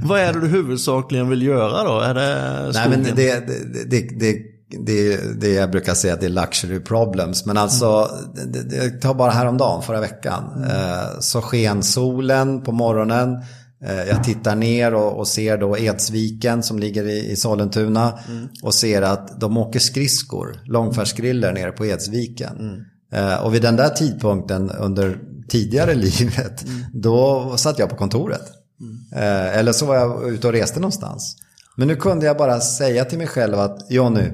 Vad 0.04 0.20
är 0.20 0.34
det 0.34 0.40
du 0.40 0.48
huvudsakligen 0.48 1.30
vill 1.30 1.42
göra 1.42 1.84
då? 1.84 2.00
Är 2.00 2.14
det 2.14 2.74
skogen? 2.74 2.90
Nej, 2.92 3.00
men 3.00 3.16
det, 3.16 3.48
det, 3.48 3.90
det, 3.90 4.20
det 4.20 4.59
det 4.70 5.20
det 5.42 5.54
jag 5.54 5.72
brukar 5.72 5.94
säga 5.94 6.14
att 6.14 6.20
det 6.20 6.26
är 6.26 6.30
luxury 6.30 6.80
problems. 6.80 7.46
Men 7.46 7.58
alltså, 7.58 8.10
mm. 8.36 8.52
det, 8.52 8.64
det, 8.64 9.02
ta 9.02 9.14
bara 9.14 9.32
häromdagen, 9.32 9.82
förra 9.82 10.00
veckan. 10.00 10.44
Mm. 10.56 10.70
Eh, 10.70 11.20
så 11.20 11.42
sken 11.42 11.84
solen 11.84 12.62
på 12.62 12.72
morgonen. 12.72 13.38
Eh, 13.86 14.04
jag 14.04 14.24
tittar 14.24 14.56
ner 14.56 14.94
och, 14.94 15.20
och, 15.20 15.28
ser 15.28 15.58
då 15.58 15.78
Edsviken 15.78 16.64
som 16.64 16.80
ligger 16.80 17.04
i, 17.04 17.32
i 17.32 17.36
Sollentuna. 17.36 18.20
Mm. 18.28 18.48
Och 18.64 18.74
ser 18.74 19.02
att 19.02 19.40
de 19.40 19.58
åker 19.58 19.80
skridskor, 19.80 20.62
långfärdsgriller 20.66 21.54
nere 21.54 21.72
på 21.72 21.86
Edsviken. 21.86 22.58
Mm. 22.60 22.82
Eh, 23.14 23.46
och 23.46 23.54
vid 23.54 23.62
den 23.62 23.76
där 23.76 23.90
tidpunkten 23.90 24.70
under 24.70 25.20
tidigare 25.50 25.94
livet, 25.96 26.66
mm. 26.66 26.86
då 26.94 27.54
satt 27.58 27.80
jag 27.80 27.90
på 27.90 27.96
kontoret. 27.96 28.42
Mm. 28.82 29.24
Eh, 29.24 29.58
eller 29.58 29.72
så 29.72 29.86
var 29.86 29.96
jag 29.96 30.30
ute 30.30 30.48
och 30.48 30.54
reste 30.54 30.80
någonstans. 30.80 31.36
Men 31.76 31.88
nu 31.88 31.96
kunde 31.96 32.26
jag 32.26 32.38
bara 32.38 32.60
säga 32.60 33.06
till 33.06 33.18
mig 33.18 33.28
själv 33.28 33.60
att 33.60 33.92
Jonny, 33.92 34.32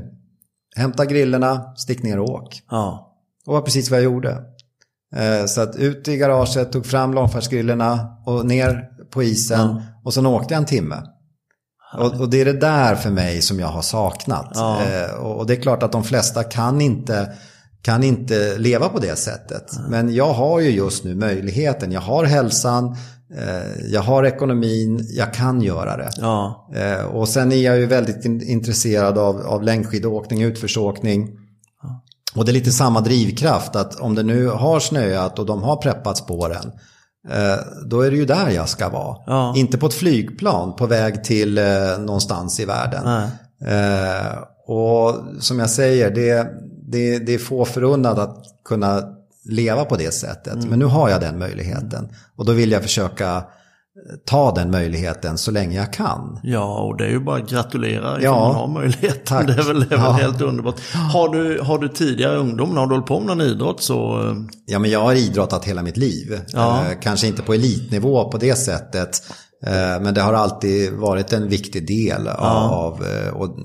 hämta 0.75 1.05
grillerna, 1.05 1.73
stick 1.75 2.03
ner 2.03 2.19
och 2.19 2.29
åk. 2.29 2.61
Ja. 2.69 3.11
Och 3.45 3.53
var 3.53 3.61
precis 3.61 3.91
vad 3.91 3.99
jag 3.99 4.03
gjorde. 4.03 4.41
Eh, 5.15 5.45
så 5.45 5.61
att 5.61 5.75
ut 5.75 6.07
i 6.07 6.17
garaget, 6.17 6.71
tog 6.71 6.85
fram 6.85 7.13
långfärdsgrillerna 7.13 8.17
och 8.25 8.45
ner 8.45 8.89
på 9.11 9.23
isen. 9.23 9.59
Ja. 9.59 9.81
Och 10.03 10.13
sen 10.13 10.25
åkte 10.25 10.53
jag 10.53 10.59
en 10.59 10.65
timme. 10.65 11.01
Och, 11.97 12.19
och, 12.19 12.29
det 12.29 12.41
är 12.41 12.45
det 12.45 12.59
där 12.59 12.95
för 12.95 13.09
mig 13.09 13.41
som 13.41 13.59
jag 13.59 13.67
har 13.67 13.81
saknat. 13.81 14.51
Ja. 14.53 14.81
Eh, 14.81 15.15
och 15.15 15.45
det 15.45 15.53
är 15.53 15.61
klart 15.61 15.83
att 15.83 15.91
de 15.91 16.03
flesta 16.03 16.43
kan 16.43 16.81
inte, 16.81 17.33
kan 17.85 18.03
inte 18.03 18.57
leva 18.57 18.89
på 18.89 18.99
det 18.99 19.15
sättet. 19.15 19.71
Men 19.89 20.15
jag 20.15 20.33
har 20.33 20.59
ju 20.59 20.69
just 20.69 21.03
nu 21.03 21.15
möjligheten. 21.15 21.91
Jag 21.91 22.01
har 22.01 22.23
hälsan, 22.23 22.95
Eh, 23.33 23.85
jag 23.91 24.01
har 24.01 24.23
ekonomin, 24.23 25.05
jag 25.09 25.33
kan 25.33 25.61
göra 25.61 25.97
det. 25.97 26.09
Ja. 26.17 26.69
Eh, 26.75 27.05
och 27.05 27.29
sen 27.29 27.51
är 27.51 27.55
jag 27.55 27.77
ju 27.77 27.85
väldigt 27.85 28.25
intresserad 28.25 29.17
av, 29.17 29.41
av 29.41 29.63
längdskidåkning, 29.63 30.41
utförsåkning. 30.41 31.29
Ja. 31.83 32.03
Och 32.35 32.45
det 32.45 32.51
är 32.51 32.53
lite 32.53 32.71
samma 32.71 33.01
drivkraft 33.01 33.75
att 33.75 33.99
om 33.99 34.15
det 34.15 34.23
nu 34.23 34.47
har 34.47 34.79
snöat 34.79 35.39
och 35.39 35.45
de 35.45 35.63
har 35.63 35.75
preppat 35.75 36.17
spåren. 36.17 36.71
Eh, 37.29 37.57
då 37.85 38.01
är 38.01 38.11
det 38.11 38.17
ju 38.17 38.25
där 38.25 38.49
jag 38.49 38.69
ska 38.69 38.89
vara. 38.89 39.17
Ja. 39.25 39.53
Inte 39.57 39.77
på 39.77 39.85
ett 39.85 39.93
flygplan 39.93 40.75
på 40.75 40.85
väg 40.85 41.23
till 41.23 41.59
någonstans 41.99 42.59
i 42.59 42.65
världen. 42.65 43.29
och 44.67 45.15
som 45.39 45.59
jag 45.59 45.69
säger, 45.69 46.11
det, 46.11 46.47
det, 46.87 47.19
det 47.19 47.33
är 47.33 47.37
få 47.37 47.65
förunnat 47.65 48.17
att 48.17 48.43
kunna 48.65 49.03
leva 49.45 49.85
på 49.85 49.95
det 49.95 50.13
sättet. 50.13 50.53
Mm. 50.53 50.69
Men 50.69 50.79
nu 50.79 50.85
har 50.85 51.09
jag 51.09 51.21
den 51.21 51.39
möjligheten. 51.39 52.09
Och 52.35 52.45
då 52.45 52.53
vill 52.53 52.71
jag 52.71 52.83
försöka 52.83 53.43
ta 54.25 54.51
den 54.51 54.71
möjligheten 54.71 55.37
så 55.37 55.51
länge 55.51 55.77
jag 55.77 55.93
kan. 55.93 56.39
Ja, 56.43 56.79
och 56.83 56.97
det 56.97 57.05
är 57.05 57.09
ju 57.09 57.19
bara 57.19 57.37
att 57.37 57.49
gratulera 57.49 58.21
ja, 58.21 58.47
man 58.47 58.55
har 58.55 58.67
möjligheten. 58.67 59.21
Tack. 59.25 59.47
Det 59.47 59.53
är 59.53 59.63
väl, 59.63 59.79
det 59.79 59.95
är 59.95 59.97
väl 59.97 59.99
ja. 59.99 60.11
helt 60.11 60.41
underbart. 60.41 60.79
Har 61.13 61.29
du, 61.29 61.61
har 61.61 61.79
du 61.79 61.87
tidigare 61.87 62.37
ungdom, 62.37 62.77
har 62.77 62.87
du 62.87 62.93
hållit 62.93 63.07
på 63.07 63.19
med 63.19 63.27
någon 63.27 63.41
idrott 63.41 63.83
så... 63.83 64.21
Eh, 64.21 64.35
ja, 64.65 64.79
men 64.79 64.91
jag 64.91 64.99
har 64.99 65.13
idrottat 65.13 65.65
hela 65.65 65.81
mitt 65.83 65.97
liv. 65.97 66.39
Ja. 66.47 66.85
Eh, 66.85 66.99
kanske 67.01 67.27
inte 67.27 67.41
på 67.41 67.53
elitnivå 67.53 68.31
på 68.31 68.37
det 68.37 68.55
sättet. 68.55 69.21
Eh, 69.65 70.01
men 70.01 70.13
det 70.13 70.21
har 70.21 70.33
alltid 70.33 70.93
varit 70.93 71.33
en 71.33 71.49
viktig 71.49 71.87
del 71.87 72.27
av... 72.27 73.05
Och, 73.33 73.57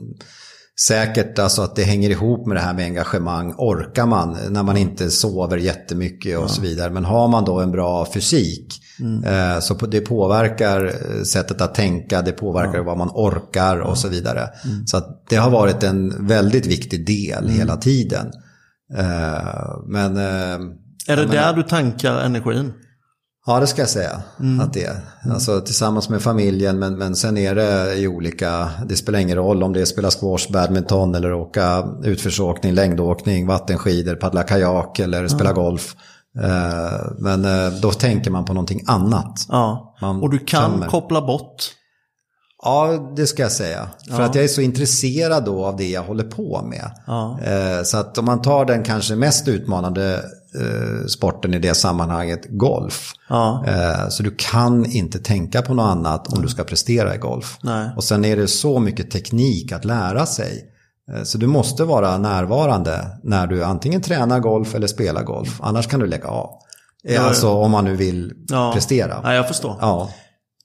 Säkert 0.87 1.39
alltså 1.39 1.63
att 1.63 1.77
det 1.77 1.83
hänger 1.83 2.11
ihop 2.11 2.47
med 2.47 2.57
det 2.57 2.61
här 2.61 2.75
med 2.75 2.85
engagemang. 2.85 3.55
Orkar 3.59 4.07
man 4.07 4.37
när 4.49 4.63
man 4.63 4.77
inte 4.77 5.11
sover 5.11 5.57
jättemycket 5.57 6.39
och 6.39 6.51
så 6.51 6.63
vidare. 6.63 6.91
Men 6.91 7.05
har 7.05 7.29
man 7.29 7.45
då 7.45 7.61
en 7.61 7.71
bra 7.71 8.07
fysik 8.13 8.81
Mm. 9.01 9.25
Eh, 9.25 9.61
så 9.61 9.75
det 9.75 10.01
påverkar 10.01 10.85
eh, 10.85 11.23
sättet 11.23 11.61
att 11.61 11.75
tänka, 11.75 12.23
det 12.23 12.33
påverkar 12.33 12.79
ja. 12.79 12.83
vad 12.83 12.99
man 12.99 13.09
orkar 13.09 13.79
och 13.79 13.99
så 13.99 14.09
vidare. 14.09 14.49
Mm. 14.65 14.87
Så 14.87 15.03
det 15.29 15.37
har 15.37 15.51
varit 15.51 15.83
en 15.83 16.27
väldigt 16.27 16.67
viktig 16.67 17.07
del 17.07 17.45
mm. 17.45 17.59
hela 17.59 17.77
tiden. 17.77 18.27
Eh, 18.97 19.79
men, 19.87 20.17
är 21.07 21.17
det 21.17 21.27
där 21.27 21.53
du 21.53 21.63
tankar 21.63 22.21
energin? 22.21 22.73
Ja, 23.47 23.61
det 23.61 23.67
ska 23.67 23.83
jag 23.83 23.89
säga 23.89 24.23
mm. 24.41 24.61
att 24.61 24.73
det 24.73 24.85
är. 24.85 25.01
Mm. 25.25 25.35
Alltså 25.35 25.61
tillsammans 25.61 26.09
med 26.09 26.23
familjen, 26.23 26.79
men, 26.79 26.99
men 26.99 27.17
sen 27.17 27.37
är 27.37 27.55
det 27.55 27.95
i 27.95 28.09
olika, 28.09 28.71
det 28.89 28.97
spelar 28.97 29.19
ingen 29.19 29.37
roll 29.37 29.63
om 29.63 29.73
det 29.73 29.81
är 29.81 29.85
spela 29.85 30.11
squash, 30.11 30.53
badminton 30.53 31.15
eller 31.15 31.33
åka 31.33 31.85
utförsåkning, 32.05 32.73
längdåkning, 32.73 33.47
vattenskidor, 33.47 34.15
paddla 34.15 34.43
kajak 34.43 34.99
eller 34.99 35.29
spela 35.29 35.53
golf. 35.53 35.95
Eh, 36.43 37.13
men 37.19 37.45
eh, 37.45 37.73
då 37.83 37.93
tänker 37.93 38.31
man 38.31 38.45
på 38.45 38.53
någonting 38.53 38.83
annat. 38.87 39.47
Ja. 39.49 39.95
Man 40.01 40.23
och 40.23 40.31
du 40.31 40.39
kan 40.39 40.73
tömmer. 40.73 40.87
koppla 40.87 41.27
bort. 41.27 41.57
Ja, 42.63 43.13
det 43.17 43.27
ska 43.27 43.43
jag 43.43 43.53
säga. 43.53 43.89
För 44.11 44.21
ja. 44.21 44.25
att 44.25 44.35
jag 44.35 44.45
är 44.45 44.49
så 44.49 44.61
intresserad 44.61 45.45
då 45.45 45.65
av 45.67 45.77
det 45.77 45.91
jag 45.91 46.03
håller 46.03 46.25
på 46.25 46.63
med. 46.63 46.91
Ja. 47.07 47.41
Eh, 47.45 47.83
så 47.83 47.97
att 47.97 48.19
om 48.19 48.25
man 48.25 48.43
tar 48.43 48.65
den 48.65 48.83
kanske 48.83 49.17
mest 49.17 49.49
utmanande 49.49 50.23
sporten 51.09 51.55
i 51.55 51.59
det 51.59 51.75
sammanhanget, 51.75 52.47
golf. 52.49 53.13
Ja. 53.29 53.65
Så 54.11 54.23
du 54.23 54.35
kan 54.39 54.85
inte 54.87 55.19
tänka 55.19 55.63
på 55.63 55.75
något 55.75 55.91
annat 55.91 56.33
om 56.33 56.43
du 56.43 56.49
ska 56.49 56.65
prestera 56.65 57.15
i 57.15 57.19
golf. 57.19 57.59
Nej. 57.63 57.91
Och 57.97 58.05
sen 58.05 58.25
är 58.25 58.37
det 58.37 58.49
så 58.49 58.81
mycket 58.81 59.11
teknik 59.11 59.73
att 59.73 59.85
lära 59.85 60.27
sig. 60.27 60.71
Eh, 61.13 61.23
så 61.23 61.39
du 61.39 61.47
måste 61.47 61.85
vara 61.85 62.19
närvarande 62.19 63.19
när 63.23 63.47
du 63.47 63.65
antingen 63.65 64.03
tränar 64.03 64.41
golf 64.41 64.75
eller 64.75 64.87
spelar 64.87 65.23
golf. 65.23 65.61
Annars 65.61 65.87
kan 65.87 66.01
du 66.01 66.07
lägga 66.07 66.29
av. 66.29 66.51
Alltså 67.19 67.51
om 67.51 67.71
man 67.71 67.85
nu 67.85 67.97
vill 67.97 68.33
ja. 68.49 68.73
prestera. 68.75 69.21
Ja, 69.23 69.35
jag 69.35 69.49
förstår. 69.49 69.77
Ja. 69.81 70.11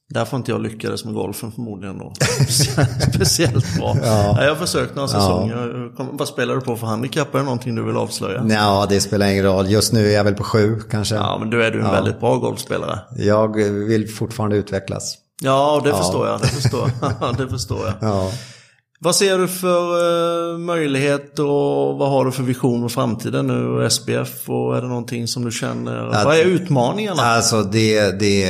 Därför 0.10 0.38
inte 0.38 0.52
jag 0.52 0.62
lyckades 0.62 1.06
med 1.06 1.14
golfen 1.14 1.52
förmodligen 1.52 1.98
då. 1.98 2.14
Speciellt 3.14 3.78
bra. 3.78 3.98
Ja. 4.04 4.44
Jag 4.44 4.50
har 4.50 4.56
försökt 4.56 4.96
några 4.96 5.08
säsonger. 5.08 5.92
Vad 6.18 6.28
spelar 6.28 6.56
du 6.56 6.62
på 6.62 6.76
för 6.76 6.88
handikapp? 6.88 7.36
Är 7.36 7.40
det 7.40 7.46
någonting 7.46 7.76
du 7.76 7.84
vill 7.84 7.98
avslöja? 7.98 8.46
Ja, 8.50 8.86
det 8.90 9.02
spelar 9.02 9.28
ingen 9.28 9.44
roll. 9.44 9.70
Just 9.70 9.94
nu 9.94 10.08
är 10.08 10.14
jag 10.14 10.24
väl 10.24 10.34
på 10.34 10.44
sju 10.44 10.80
kanske. 10.92 11.16
Ja, 11.16 11.38
men 11.40 11.50
du 11.50 11.64
är 11.64 11.72
du 11.72 11.80
en 11.80 11.92
väldigt 11.92 12.20
bra 12.20 12.36
golfspelare. 12.36 13.00
Jag 13.18 13.56
vill 13.88 14.08
fortfarande 14.10 14.58
utvecklas. 14.58 15.18
Ja, 15.42 15.82
det 15.84 15.94
förstår 15.94 16.28
jag. 16.28 16.42
Det 16.42 16.48
förstår, 16.48 16.90
det 17.38 17.48
förstår 17.50 17.86
jag. 17.86 17.94
Ja. 18.10 18.32
Vad 19.00 19.16
ser 19.16 19.38
du 19.38 19.48
för 19.48 20.54
uh, 20.54 20.58
möjlighet 20.58 21.40
och 21.40 21.98
vad 21.98 22.10
har 22.10 22.26
du 22.26 22.32
för 22.32 22.44
vision 22.44 22.82
för 22.82 22.90
framtiden 22.90 23.48
nu 23.48 23.90
SPF? 23.90 24.50
Och 24.50 24.78
är 24.78 24.82
det 24.82 24.88
någonting 24.88 25.28
som 25.28 25.46
du 25.46 25.52
känner? 25.52 26.08
Att, 26.08 26.26
vad 26.26 26.38
är 26.38 26.46
utmaningarna? 26.46 27.22
Alltså 27.22 27.64
det, 27.64 28.12
det, 28.20 28.46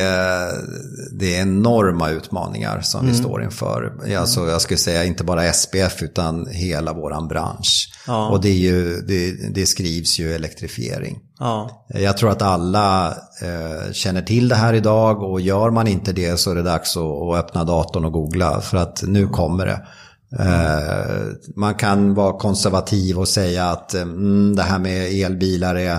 det 1.12 1.36
är 1.36 1.42
enorma 1.42 2.10
utmaningar 2.10 2.80
som 2.80 3.00
mm. 3.00 3.12
vi 3.12 3.18
står 3.18 3.42
inför. 3.42 3.92
Alltså, 4.18 4.48
jag 4.48 4.60
skulle 4.60 4.78
säga 4.78 5.04
inte 5.04 5.24
bara 5.24 5.52
SPF 5.52 6.02
utan 6.02 6.46
hela 6.46 6.92
våran 6.92 7.28
bransch. 7.28 7.92
Ja. 8.06 8.28
Och 8.28 8.40
det, 8.40 8.48
är 8.48 8.72
ju, 8.72 9.00
det, 9.00 9.54
det 9.54 9.66
skrivs 9.66 10.18
ju 10.18 10.34
elektrifiering. 10.34 11.18
Ja. 11.38 11.86
Jag 11.88 12.16
tror 12.16 12.30
att 12.30 12.42
alla 12.42 13.06
eh, 13.42 13.92
känner 13.92 14.22
till 14.22 14.48
det 14.48 14.54
här 14.54 14.74
idag 14.74 15.22
och 15.22 15.40
gör 15.40 15.70
man 15.70 15.86
inte 15.86 16.12
det 16.12 16.40
så 16.40 16.50
är 16.50 16.54
det 16.54 16.62
dags 16.62 16.96
att, 16.96 17.02
att 17.02 17.38
öppna 17.38 17.64
datorn 17.64 18.04
och 18.04 18.12
googla 18.12 18.60
för 18.60 18.76
att 18.76 19.02
nu 19.06 19.28
kommer 19.28 19.66
det. 19.66 19.86
Eh, 20.32 21.26
man 21.56 21.74
kan 21.74 22.14
vara 22.14 22.38
konservativ 22.38 23.18
och 23.18 23.28
säga 23.28 23.64
att 23.64 23.94
eh, 23.94 24.02
mm, 24.02 24.56
det 24.56 24.62
här 24.62 24.78
med 24.78 25.12
elbilar 25.12 25.74
är, 25.74 25.98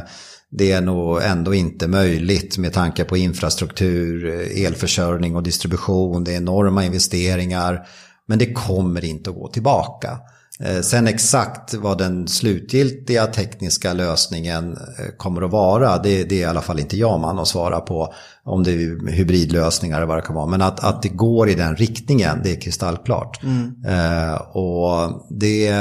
det 0.50 0.72
är 0.72 0.82
nog 0.82 1.22
ändå 1.24 1.54
inte 1.54 1.88
möjligt 1.88 2.58
med 2.58 2.74
tanke 2.74 3.04
på 3.04 3.18
infrastruktur, 3.18 4.26
eh, 4.26 4.66
elförsörjning 4.66 5.36
och 5.36 5.44
distribution. 5.44 6.24
Det 6.24 6.34
är 6.34 6.38
enorma 6.38 6.86
investeringar. 6.86 7.88
Men 8.28 8.40
det 8.40 8.54
kommer 8.54 9.06
inte 9.06 9.30
att 9.30 9.36
gå 9.36 9.48
tillbaka. 9.48 10.18
Eh, 10.60 10.82
sen 10.82 11.08
exakt 11.08 11.74
vad 11.74 11.98
den 11.98 12.28
slutgiltiga 12.28 13.26
tekniska 13.26 13.94
lösningen 13.94 14.72
eh, 14.74 15.06
kommer 15.18 15.42
att 15.42 15.52
vara, 15.52 15.98
det, 15.98 16.24
det 16.24 16.36
är 16.36 16.40
i 16.40 16.46
alla 16.46 16.62
fall 16.62 16.80
inte 16.80 16.98
jag 16.98 17.20
man 17.20 17.40
att 17.40 17.48
svara 17.48 17.80
på. 17.80 18.14
Om 18.44 18.64
det 18.64 18.72
är 18.72 19.12
hybridlösningar 19.12 19.98
eller 19.98 20.08
vad 20.08 20.18
det 20.18 20.22
kan 20.22 20.36
vara. 20.36 20.46
Men 20.46 20.62
att, 20.62 20.84
att 20.84 21.02
det 21.02 21.10
går 21.10 21.50
i 21.50 21.56
den 21.56 21.76
riktningen, 21.76 22.42
det 22.44 22.52
är 22.52 22.62
kristallklart. 22.62 23.44
Mm. 23.44 23.86
Eh, 23.86 24.36
och 24.36 25.26
det, 25.30 25.72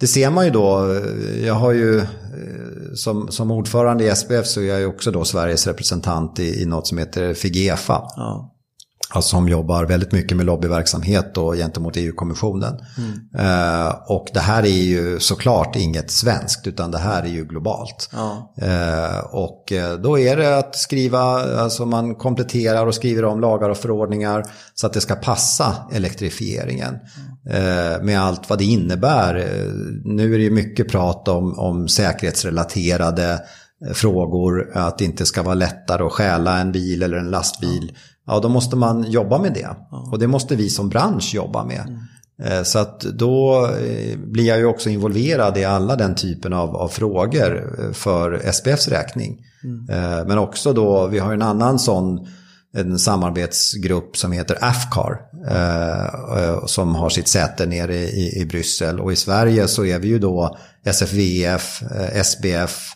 det 0.00 0.06
ser 0.06 0.30
man 0.30 0.44
ju 0.44 0.50
då. 0.50 1.00
Jag 1.44 1.54
har 1.54 1.72
ju 1.72 1.98
eh, 1.98 2.04
som, 2.94 3.28
som 3.28 3.50
ordförande 3.50 4.04
i 4.04 4.16
SPF 4.16 4.46
så 4.46 4.60
är 4.60 4.64
jag 4.64 4.80
ju 4.80 4.86
också 4.86 5.10
då 5.10 5.24
Sveriges 5.24 5.66
representant 5.66 6.38
i, 6.38 6.62
i 6.62 6.66
något 6.66 6.86
som 6.86 6.98
heter 6.98 7.34
Figefa. 7.34 8.02
Ja. 8.16 8.55
Alltså 9.10 9.30
som 9.30 9.48
jobbar 9.48 9.84
väldigt 9.84 10.12
mycket 10.12 10.36
med 10.36 10.46
lobbyverksamhet 10.46 11.36
och 11.36 11.54
gentemot 11.54 11.96
EU-kommissionen. 11.96 12.80
Mm. 12.98 13.20
Eh, 13.38 13.94
och 14.06 14.26
det 14.34 14.40
här 14.40 14.62
är 14.62 14.82
ju 14.82 15.20
såklart 15.20 15.76
inget 15.76 16.10
svenskt 16.10 16.66
utan 16.66 16.90
det 16.90 16.98
här 16.98 17.22
är 17.22 17.28
ju 17.28 17.44
globalt. 17.44 18.10
Ja. 18.12 18.54
Eh, 18.56 19.18
och 19.18 19.72
eh, 19.72 19.94
då 19.94 20.18
är 20.18 20.36
det 20.36 20.58
att 20.58 20.76
skriva, 20.76 21.20
alltså 21.60 21.86
man 21.86 22.14
kompletterar 22.14 22.86
och 22.86 22.94
skriver 22.94 23.24
om 23.24 23.40
lagar 23.40 23.70
och 23.70 23.76
förordningar 23.76 24.44
så 24.74 24.86
att 24.86 24.92
det 24.92 25.00
ska 25.00 25.14
passa 25.14 25.74
elektrifieringen. 25.92 26.98
Mm. 27.50 28.06
med 28.06 28.20
allt 28.20 28.50
vad 28.50 28.58
det 28.58 28.64
innebär. 28.64 29.34
Nu 30.04 30.34
är 30.34 30.38
det 30.38 30.44
ju 30.44 30.50
mycket 30.50 30.88
prat 30.88 31.28
om, 31.28 31.58
om 31.58 31.88
säkerhetsrelaterade 31.88 33.40
frågor, 33.94 34.70
att 34.74 34.98
det 34.98 35.04
inte 35.04 35.26
ska 35.26 35.42
vara 35.42 35.54
lättare 35.54 36.02
att 36.02 36.12
stjäla 36.12 36.58
en 36.58 36.72
bil 36.72 37.02
eller 37.02 37.16
en 37.16 37.30
lastbil. 37.30 37.92
Ja 38.26 38.40
då 38.40 38.48
måste 38.48 38.76
man 38.76 39.10
jobba 39.10 39.38
med 39.38 39.52
det. 39.54 39.76
Och 40.12 40.18
det 40.18 40.26
måste 40.26 40.56
vi 40.56 40.70
som 40.70 40.88
bransch 40.88 41.34
jobba 41.34 41.64
med. 41.64 41.86
Mm. 41.88 41.98
Eh, 42.42 42.62
så 42.62 42.78
att 42.78 43.00
då 43.00 43.66
eh, 43.66 44.18
blir 44.18 44.46
jag 44.46 44.58
ju 44.58 44.64
också 44.64 44.90
involverad 44.90 45.58
i 45.58 45.64
alla 45.64 45.96
den 45.96 46.14
typen 46.14 46.52
av, 46.52 46.76
av 46.76 46.88
frågor 46.88 47.74
eh, 47.78 47.92
för 47.92 48.52
SPFs 48.52 48.88
räkning. 48.88 49.38
Mm. 49.64 50.28
Men 50.28 50.38
också 50.38 50.72
då, 50.72 51.06
vi 51.06 51.18
har 51.18 51.32
en 51.32 51.42
annan 51.42 51.78
sån 51.78 52.26
en 52.76 52.98
samarbetsgrupp 52.98 54.16
som 54.16 54.32
heter 54.32 54.58
AFCAR. 54.60 55.20
som 56.66 56.94
har 56.94 57.08
sitt 57.08 57.28
säte 57.28 57.66
nere 57.66 57.96
i, 57.96 58.40
i 58.40 58.46
Bryssel. 58.46 59.00
Och 59.00 59.12
i 59.12 59.16
Sverige 59.16 59.68
så 59.68 59.84
är 59.84 59.98
vi 59.98 60.08
ju 60.08 60.18
då 60.18 60.56
SFVF, 60.84 61.82
SBF, 62.12 62.92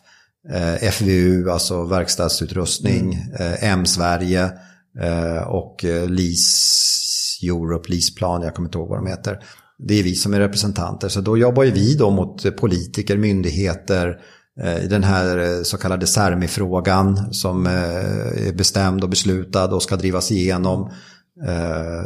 FVU, 0.81 1.51
alltså 1.51 1.85
verkstadsutrustning, 1.85 3.29
mm. 3.39 3.57
M-Sverige. 3.61 4.51
Eh, 4.99 5.43
och 5.49 5.85
eh, 5.85 6.09
LIS 6.09 7.39
Europe, 7.43 7.93
LIS-plan, 7.93 8.43
jag 8.43 8.55
kommer 8.55 8.69
inte 8.69 8.79
ihåg 8.79 8.89
vad 8.89 8.99
de 8.99 9.07
heter. 9.07 9.39
Det 9.79 9.95
är 9.95 10.03
vi 10.03 10.15
som 10.15 10.35
är 10.35 10.41
representanter. 10.41 11.09
Så 11.09 11.21
då 11.21 11.39
jobbar 11.39 11.65
ju 11.65 11.71
vi 11.71 11.95
då 11.95 12.11
mot 12.11 12.57
politiker, 12.57 13.17
myndigheter, 13.17 14.19
eh, 14.63 14.85
i 14.85 14.87
den 14.87 15.05
här 15.05 15.65
så 15.65 15.77
kallade 15.77 16.07
CERMI-frågan 16.07 17.33
som 17.33 17.67
är 17.67 18.53
bestämd 18.53 19.05
och 19.05 19.11
beslutad 19.11 19.75
och 19.75 19.83
ska 19.83 19.97
drivas 19.97 20.31
igenom. 20.31 20.91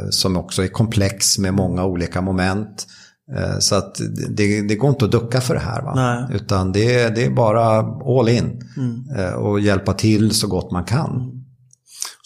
Som 0.09 0.37
också 0.37 0.63
är 0.63 0.67
komplex 0.67 1.37
med 1.37 1.53
många 1.53 1.85
olika 1.85 2.21
moment. 2.21 2.87
Så 3.59 3.75
att 3.75 4.01
det, 4.29 4.61
det 4.61 4.75
går 4.75 4.89
inte 4.89 5.05
att 5.05 5.11
ducka 5.11 5.41
för 5.41 5.53
det 5.53 5.59
här. 5.59 5.81
Va? 5.81 5.93
Utan 6.33 6.71
det, 6.71 7.15
det 7.15 7.25
är 7.25 7.29
bara 7.29 7.79
all 8.19 8.29
in. 8.29 8.61
Mm. 8.77 9.35
Och 9.35 9.59
hjälpa 9.59 9.93
till 9.93 10.31
så 10.31 10.47
gott 10.47 10.71
man 10.71 10.83
kan. 10.83 11.44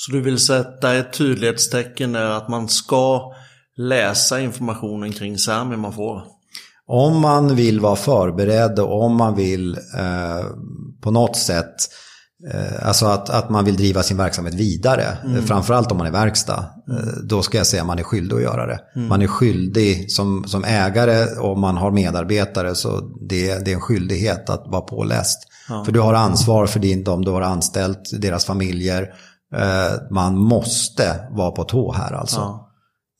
Så 0.01 0.11
du 0.11 0.21
vill 0.21 0.39
sätta 0.39 0.95
ett 0.95 1.13
tydlighetstecken 1.13 2.11
där 2.11 2.25
att 2.25 2.49
man 2.49 2.69
ska 2.69 3.33
läsa 3.77 4.39
informationen 4.39 5.11
kring 5.11 5.37
Sami 5.37 5.77
man 5.77 5.93
får? 5.93 6.23
Om 6.87 7.21
man 7.21 7.55
vill 7.55 7.79
vara 7.79 7.95
förberedd 7.95 8.79
och 8.79 9.03
om 9.03 9.15
man 9.15 9.35
vill 9.35 9.73
eh, 9.73 10.45
på 11.01 11.11
något 11.11 11.37
sätt 11.37 11.75
eh, 12.53 12.87
Alltså 12.87 13.05
att, 13.05 13.29
att 13.29 13.49
man 13.49 13.65
vill 13.65 13.77
driva 13.77 14.03
sin 14.03 14.17
verksamhet 14.17 14.53
vidare, 14.53 15.17
mm. 15.25 15.43
framförallt 15.43 15.91
om 15.91 15.97
man 15.97 16.07
är 16.07 16.11
verkstad. 16.11 16.65
Mm. 16.89 17.27
Då 17.27 17.41
ska 17.41 17.57
jag 17.57 17.67
säga 17.67 17.81
att 17.81 17.87
man 17.87 17.99
är 17.99 18.03
skyldig 18.03 18.35
att 18.35 18.41
göra 18.41 18.65
det. 18.65 18.79
Mm. 18.95 19.07
Man 19.07 19.21
är 19.21 19.27
skyldig 19.27 20.11
som, 20.11 20.43
som 20.47 20.63
ägare 20.63 21.39
och 21.39 21.57
man 21.57 21.77
har 21.77 21.91
medarbetare 21.91 22.75
så 22.75 23.01
det, 23.29 23.65
det 23.65 23.71
är 23.71 23.75
en 23.75 23.81
skyldighet 23.81 24.49
att 24.49 24.63
vara 24.67 24.81
påläst. 24.81 25.39
Ja. 25.69 25.85
För 25.85 25.91
du 25.91 25.99
har 25.99 26.13
ansvar 26.13 26.65
för 26.65 26.79
din, 26.79 27.03
dem 27.03 27.25
du 27.25 27.31
har 27.31 27.41
anställt, 27.41 28.21
deras 28.21 28.45
familjer. 28.45 29.13
Eh, 29.55 30.11
man 30.11 30.37
måste 30.37 31.27
vara 31.31 31.51
på 31.51 31.63
tå 31.63 31.93
här 31.93 32.13
alltså. 32.13 32.39
Ja. 32.39 32.65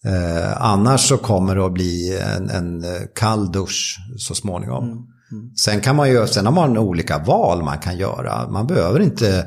Eh, 0.05 0.61
annars 0.61 1.07
så 1.07 1.17
kommer 1.17 1.55
det 1.55 1.65
att 1.65 1.73
bli 1.73 2.19
en, 2.35 2.49
en 2.49 2.85
kall 3.15 3.51
dusch 3.51 3.97
så 4.17 4.35
småningom. 4.35 4.83
Mm. 4.83 4.97
Mm. 5.31 5.55
Sen, 5.55 5.81
kan 5.81 5.95
man 5.95 6.09
ju, 6.09 6.27
sen 6.27 6.45
har 6.45 6.53
man 6.53 6.77
olika 6.77 7.17
val 7.17 7.63
man 7.63 7.77
kan 7.77 7.97
göra. 7.97 8.49
Man 8.49 8.67
behöver 8.67 8.99
inte 8.99 9.45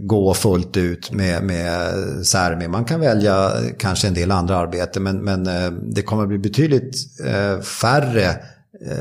gå 0.00 0.34
fullt 0.34 0.76
ut 0.76 1.12
med, 1.12 1.42
med 1.42 1.92
Särmi. 2.26 2.68
Man 2.68 2.84
kan 2.84 3.00
välja 3.00 3.50
kanske 3.78 4.08
en 4.08 4.14
del 4.14 4.30
andra 4.30 4.56
arbeten 4.56 5.02
men, 5.02 5.24
men 5.24 5.46
eh, 5.46 5.70
det 5.70 6.02
kommer 6.02 6.26
bli 6.26 6.38
betydligt 6.38 6.96
eh, 7.26 7.60
färre 7.60 8.24
eh, 8.24 8.36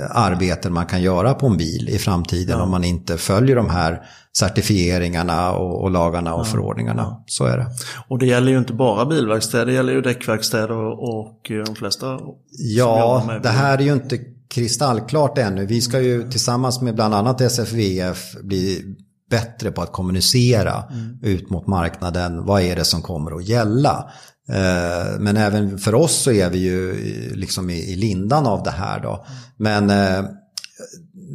arbeten 0.10 0.74
man 0.74 0.86
kan 0.86 1.02
göra 1.02 1.34
på 1.34 1.48
en 1.48 1.58
bil 1.58 1.90
i 1.90 1.98
framtiden 1.98 2.58
ja. 2.58 2.64
om 2.64 2.72
man 2.72 2.84
inte 2.84 3.18
följer 3.18 3.56
de 3.56 3.70
här 3.70 4.02
certifieringarna 4.38 5.52
och, 5.52 5.84
och 5.84 5.92
lagarna 5.92 6.34
och 6.34 6.40
ja. 6.40 6.46
förordningarna. 6.46 7.24
Så 7.26 7.46
är 7.46 7.58
det. 7.58 7.68
Och 8.08 8.20
det 8.20 8.26
gäller 8.26 8.52
ju 8.52 8.58
inte 8.58 8.74
bara 8.74 9.06
bilverkstäder, 9.06 9.66
det 9.66 9.74
gäller 9.74 9.94
ju 9.94 10.02
däckverkstäder 10.02 10.72
och, 10.72 11.20
och 11.20 11.52
de 11.66 11.76
flesta. 11.76 12.20
Ja, 12.50 13.40
det 13.44 13.50
här 13.50 13.78
är 13.78 13.82
ju 13.82 13.94
inte 13.94 14.20
kristallklart 14.54 15.38
ännu. 15.38 15.66
Vi 15.66 15.82
ska 15.82 16.02
ju 16.02 16.32
tillsammans 16.32 16.82
med 16.82 16.96
bland 16.96 17.14
annat 17.14 17.42
SFVF 17.42 18.34
bli 18.44 18.96
bättre 19.30 19.72
på 19.72 19.82
att 19.82 19.92
kommunicera 19.92 20.84
mm. 20.92 21.20
ut 21.22 21.50
mot 21.50 21.68
marknaden. 21.68 22.46
Vad 22.46 22.62
är 22.62 22.76
det 22.76 22.86
som 22.86 23.02
kommer 23.02 23.36
att 23.36 23.48
gälla? 23.48 24.10
Eh, 24.50 25.20
men 25.20 25.38
även 25.38 25.78
för 25.78 25.96
oss 25.96 26.16
så 26.16 26.32
är 26.32 26.50
vi 26.50 26.58
ju 26.58 26.96
liksom 27.36 27.70
i 27.70 27.96
lindan 27.96 28.46
av 28.46 28.64
det 28.64 28.72
här 28.72 29.00
då. 29.00 29.26
Men 29.58 29.90
eh, 29.90 30.26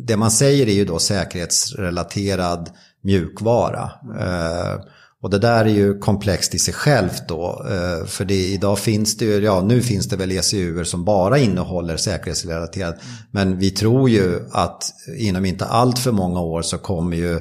det 0.07 0.17
man 0.17 0.31
säger 0.31 0.67
är 0.67 0.73
ju 0.73 0.85
då 0.85 0.99
säkerhetsrelaterad 0.99 2.71
mjukvara. 3.03 3.91
Eh, 4.21 4.81
och 5.23 5.31
det 5.31 5.39
där 5.39 5.65
är 5.65 5.69
ju 5.69 5.99
komplext 5.99 6.55
i 6.55 6.59
sig 6.59 6.75
självt 6.75 7.29
då. 7.29 7.65
För 8.07 8.25
det, 8.25 8.47
idag 8.47 8.79
finns 8.79 9.17
det 9.17 9.25
ju, 9.25 9.39
ja 9.39 9.63
nu 9.63 9.81
finns 9.81 10.09
det 10.09 10.17
väl 10.17 10.33
ECUer 10.33 10.85
som 10.85 11.05
bara 11.05 11.39
innehåller 11.39 11.97
säkerhetsrelaterat. 11.97 12.97
Men 13.31 13.59
vi 13.59 13.71
tror 13.71 14.11
ju 14.11 14.41
att 14.53 14.93
inom 15.19 15.45
inte 15.45 15.65
allt 15.65 15.99
för 15.99 16.13
många 16.13 16.41
år 16.41 16.63
så 16.63 16.79
kommer 16.79 17.17
ju 17.17 17.41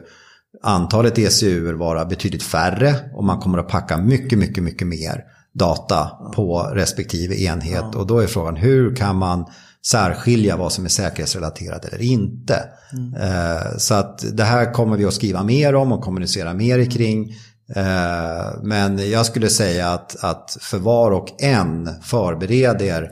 antalet 0.63 1.17
ECUer 1.17 1.73
vara 1.73 2.05
betydligt 2.05 2.43
färre 2.43 2.95
och 3.13 3.23
man 3.23 3.39
kommer 3.39 3.57
att 3.57 3.69
packa 3.69 3.97
mycket, 3.97 4.39
mycket, 4.39 4.63
mycket 4.63 4.87
mer 4.87 5.23
data 5.57 6.11
på 6.35 6.71
respektive 6.73 7.35
enhet. 7.35 7.85
Ja. 7.93 7.99
Och 7.99 8.07
då 8.07 8.19
är 8.19 8.27
frågan 8.27 8.55
hur 8.55 8.95
kan 8.95 9.15
man 9.15 9.45
särskilja 9.85 10.57
vad 10.57 10.71
som 10.71 10.85
är 10.85 10.89
säkerhetsrelaterat 10.89 11.85
eller 11.85 12.01
inte. 12.01 12.63
Mm. 12.93 13.13
Eh, 13.13 13.77
så 13.77 13.93
att 13.93 14.37
det 14.37 14.43
här 14.43 14.73
kommer 14.73 14.97
vi 14.97 15.05
att 15.05 15.13
skriva 15.13 15.43
mer 15.43 15.75
om 15.75 15.91
och 15.91 16.01
kommunicera 16.01 16.53
mer 16.53 16.91
kring. 16.91 17.29
Eh, 17.75 18.61
men 18.63 19.09
jag 19.09 19.25
skulle 19.25 19.49
säga 19.49 19.89
att, 19.89 20.23
att 20.23 20.57
för 20.61 20.77
var 20.77 21.11
och 21.11 21.41
en 21.41 21.89
förbered 22.01 22.81
er 22.81 23.09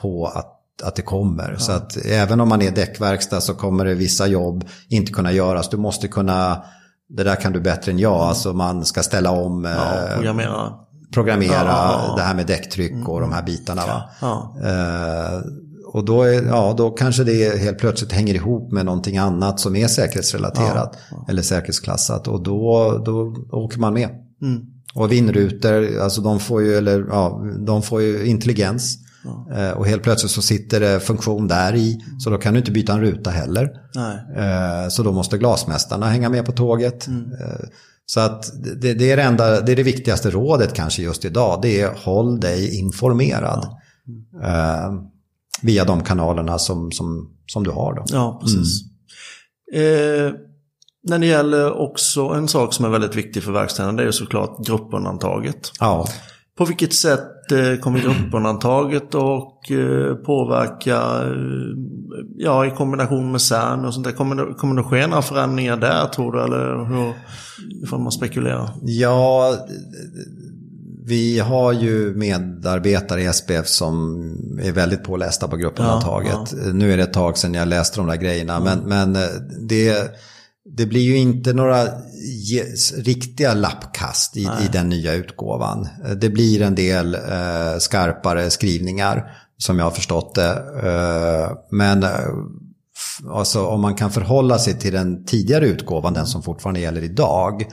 på 0.00 0.26
att 0.26 0.52
att 0.82 0.96
det 0.96 1.02
kommer. 1.02 1.52
Ja. 1.52 1.58
Så 1.58 1.72
att 1.72 1.96
även 1.96 2.40
om 2.40 2.48
man 2.48 2.62
är 2.62 2.70
däckverkstad 2.70 3.40
så 3.40 3.54
kommer 3.54 3.84
det 3.84 3.94
vissa 3.94 4.26
jobb 4.26 4.64
inte 4.88 5.12
kunna 5.12 5.32
göras. 5.32 5.68
Du 5.68 5.76
måste 5.76 6.08
kunna 6.08 6.64
det 7.08 7.24
där 7.24 7.36
kan 7.36 7.52
du 7.52 7.60
bättre 7.60 7.92
än 7.92 7.98
jag. 7.98 8.14
Mm. 8.14 8.28
Alltså 8.28 8.52
man 8.52 8.84
ska 8.84 9.02
ställa 9.02 9.30
om. 9.30 9.64
Ja. 9.64 10.85
Programmera 11.12 11.64
ja, 11.64 12.14
det 12.16 12.22
här 12.22 12.34
med 12.34 12.46
däcktryck 12.46 13.08
och 13.08 13.20
de 13.20 13.32
här 13.32 13.42
bitarna. 13.42 13.82
Va? 13.86 14.54
Eh, 14.64 15.40
och 15.92 16.04
då, 16.04 16.22
är, 16.22 16.42
ja, 16.42 16.74
då 16.78 16.90
kanske 16.90 17.24
det 17.24 17.58
helt 17.58 17.78
plötsligt 17.78 18.12
hänger 18.12 18.34
ihop 18.34 18.72
med 18.72 18.84
någonting 18.84 19.16
annat 19.16 19.60
som 19.60 19.76
är 19.76 19.86
säkerhetsrelaterat. 19.86 20.96
Eller 21.28 21.42
säkerhetsklassat. 21.42 22.28
Och 22.28 22.42
då, 22.42 22.98
då 23.04 23.34
åker 23.50 23.78
man 23.78 23.94
med. 23.94 24.08
Mm. 24.42 24.62
Och 24.94 25.12
vindrutor, 25.12 25.98
alltså 25.98 26.20
de 26.20 26.40
får 26.40 26.62
ju, 26.62 26.74
eller, 26.74 27.06
ja, 27.08 27.42
de 27.66 27.82
får 27.82 28.02
ju 28.02 28.26
intelligens. 28.26 28.98
Ja. 29.24 29.74
Och 29.74 29.86
helt 29.86 30.02
plötsligt 30.02 30.32
så 30.32 30.42
sitter 30.42 30.80
det 30.80 31.00
funktion 31.00 31.48
där 31.48 31.74
i. 31.74 31.98
Så 32.18 32.30
då 32.30 32.38
kan 32.38 32.54
du 32.54 32.58
inte 32.58 32.70
byta 32.70 32.92
en 32.92 33.00
ruta 33.00 33.30
heller. 33.30 33.70
Nej. 33.94 34.16
Eh, 34.36 34.88
så 34.88 35.02
då 35.02 35.12
måste 35.12 35.38
glasmästarna 35.38 36.06
hänga 36.06 36.28
med 36.28 36.46
på 36.46 36.52
tåget. 36.52 37.06
Mm. 37.06 37.30
Eh, 38.06 38.08
så 38.08 38.20
att 38.20 38.62
det, 38.80 38.94
det, 38.94 39.12
är 39.12 39.16
det, 39.16 39.22
enda, 39.22 39.60
det 39.60 39.72
är 39.72 39.76
det 39.76 39.82
viktigaste 39.82 40.30
rådet 40.30 40.74
kanske 40.74 41.02
just 41.02 41.24
idag. 41.24 41.58
Det 41.62 41.80
är 41.80 41.94
håll 41.96 42.40
dig 42.40 42.78
informerad. 42.78 43.76
Mm. 44.08 45.00
Via 45.62 45.84
de 45.84 46.04
kanalerna 46.04 46.58
som, 46.58 46.92
som, 46.92 47.30
som 47.46 47.64
du 47.64 47.70
har. 47.70 47.94
Då. 47.94 48.04
Ja, 48.06 48.40
precis. 48.42 48.82
Mm. 49.72 50.26
Eh, 50.26 50.32
när 51.08 51.18
det 51.18 51.26
gäller 51.26 51.72
också 51.72 52.20
en 52.20 52.48
sak 52.48 52.74
som 52.74 52.84
är 52.84 52.88
väldigt 52.88 53.14
viktig 53.14 53.42
för 53.42 53.52
verkstäderna, 53.52 54.02
det 54.02 54.08
är 54.08 54.10
såklart 54.10 54.66
gruppundantaget. 54.66 55.72
Ja. 55.80 56.08
På 56.58 56.64
vilket 56.64 56.94
sätt 56.94 57.35
eh, 57.52 57.76
kommer 57.76 58.00
gruppundantaget 58.00 59.14
och 59.14 59.70
eh, 59.70 60.14
påverka, 60.14 60.96
eh, 60.96 61.76
ja 62.36 62.66
i 62.66 62.70
kombination 62.70 63.32
med 63.32 63.40
CERN 63.40 63.84
och 63.84 63.94
sånt 63.94 64.06
där, 64.06 64.12
kommer 64.12 64.36
det, 64.36 64.54
kommer 64.54 64.74
det 64.74 64.82
ske 64.82 65.06
några 65.06 65.22
förändringar 65.22 65.76
där 65.76 66.06
tror 66.06 66.32
du? 66.32 66.42
Eller 66.42 66.84
hur 66.84 67.14
får 67.86 67.98
man 67.98 68.12
spekulera? 68.12 68.70
Ja, 68.82 69.54
vi 71.04 71.38
har 71.38 71.72
ju 71.72 72.14
medarbetare 72.14 73.22
i 73.22 73.32
SPF 73.32 73.66
som 73.66 74.20
är 74.62 74.72
väldigt 74.72 75.04
pålästa 75.04 75.48
på 75.48 75.56
gruppundantaget. 75.56 76.32
Ja, 76.32 76.58
ja. 76.66 76.72
Nu 76.72 76.92
är 76.92 76.96
det 76.96 77.02
ett 77.02 77.12
tag 77.12 77.38
sedan 77.38 77.54
jag 77.54 77.68
läste 77.68 78.00
de 78.00 78.06
där 78.06 78.16
grejerna, 78.16 78.60
men, 78.60 78.78
men 78.78 79.16
det 79.68 80.18
det 80.68 80.86
blir 80.86 81.00
ju 81.00 81.16
inte 81.16 81.52
några 81.52 81.88
riktiga 82.96 83.54
lappkast 83.54 84.36
i, 84.36 84.42
i, 84.42 84.68
den 84.72 84.88
nya 84.88 85.14
utgåvan. 85.14 85.88
Det 86.20 86.28
blir 86.28 86.62
en 86.62 86.74
del 86.74 87.14
eh, 87.14 87.78
skarpare 87.78 88.50
skrivningar 88.50 89.30
som 89.58 89.78
jag 89.78 89.86
har 89.86 89.90
förstått 89.90 90.34
det. 90.34 90.52
Eh, 90.82 91.56
men 91.70 92.02
eh, 92.02 92.10
alltså, 93.30 93.66
om 93.66 93.80
man 93.80 93.94
kan 93.94 94.10
förhålla 94.10 94.58
sig 94.58 94.78
till 94.78 94.92
den 94.92 95.24
tidigare 95.24 95.66
utgåvan, 95.66 96.14
den 96.14 96.26
som 96.26 96.42
fortfarande 96.42 96.80
gäller 96.80 97.02
idag, 97.02 97.66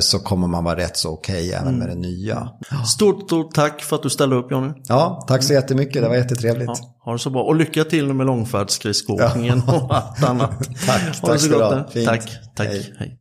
så 0.00 0.18
kommer 0.18 0.46
man 0.46 0.64
vara 0.64 0.76
rätt 0.76 0.96
så 0.96 1.10
okej 1.10 1.52
även 1.52 1.68
mm. 1.68 1.78
med 1.78 1.88
den 1.88 2.00
nya. 2.00 2.48
Stort, 2.86 3.22
stort 3.22 3.54
tack 3.54 3.82
för 3.82 3.96
att 3.96 4.02
du 4.02 4.10
ställde 4.10 4.36
upp 4.36 4.50
Jonny. 4.50 4.72
Ja, 4.88 5.24
tack 5.28 5.42
så 5.42 5.52
jättemycket. 5.52 6.02
Det 6.02 6.08
var 6.08 6.16
jättetrevligt. 6.16 6.68
Ja. 6.68 6.96
Ha 7.04 7.12
det 7.12 7.18
så 7.18 7.30
bra. 7.30 7.42
Och 7.42 7.56
lycka 7.56 7.84
till 7.84 8.14
med 8.14 8.26
långfärdsskridskoåkningen 8.26 9.62
ja. 9.66 9.76
och 9.76 9.96
allt 9.96 10.24
annat. 10.24 10.50
tack, 10.86 11.20
tack 11.20 11.40
ska 11.40 11.58
du 11.58 11.64
ha. 11.64 11.84
Tack, 12.04 12.30
tack. 12.54 12.68
Hej. 12.68 12.94
Hej. 12.98 13.14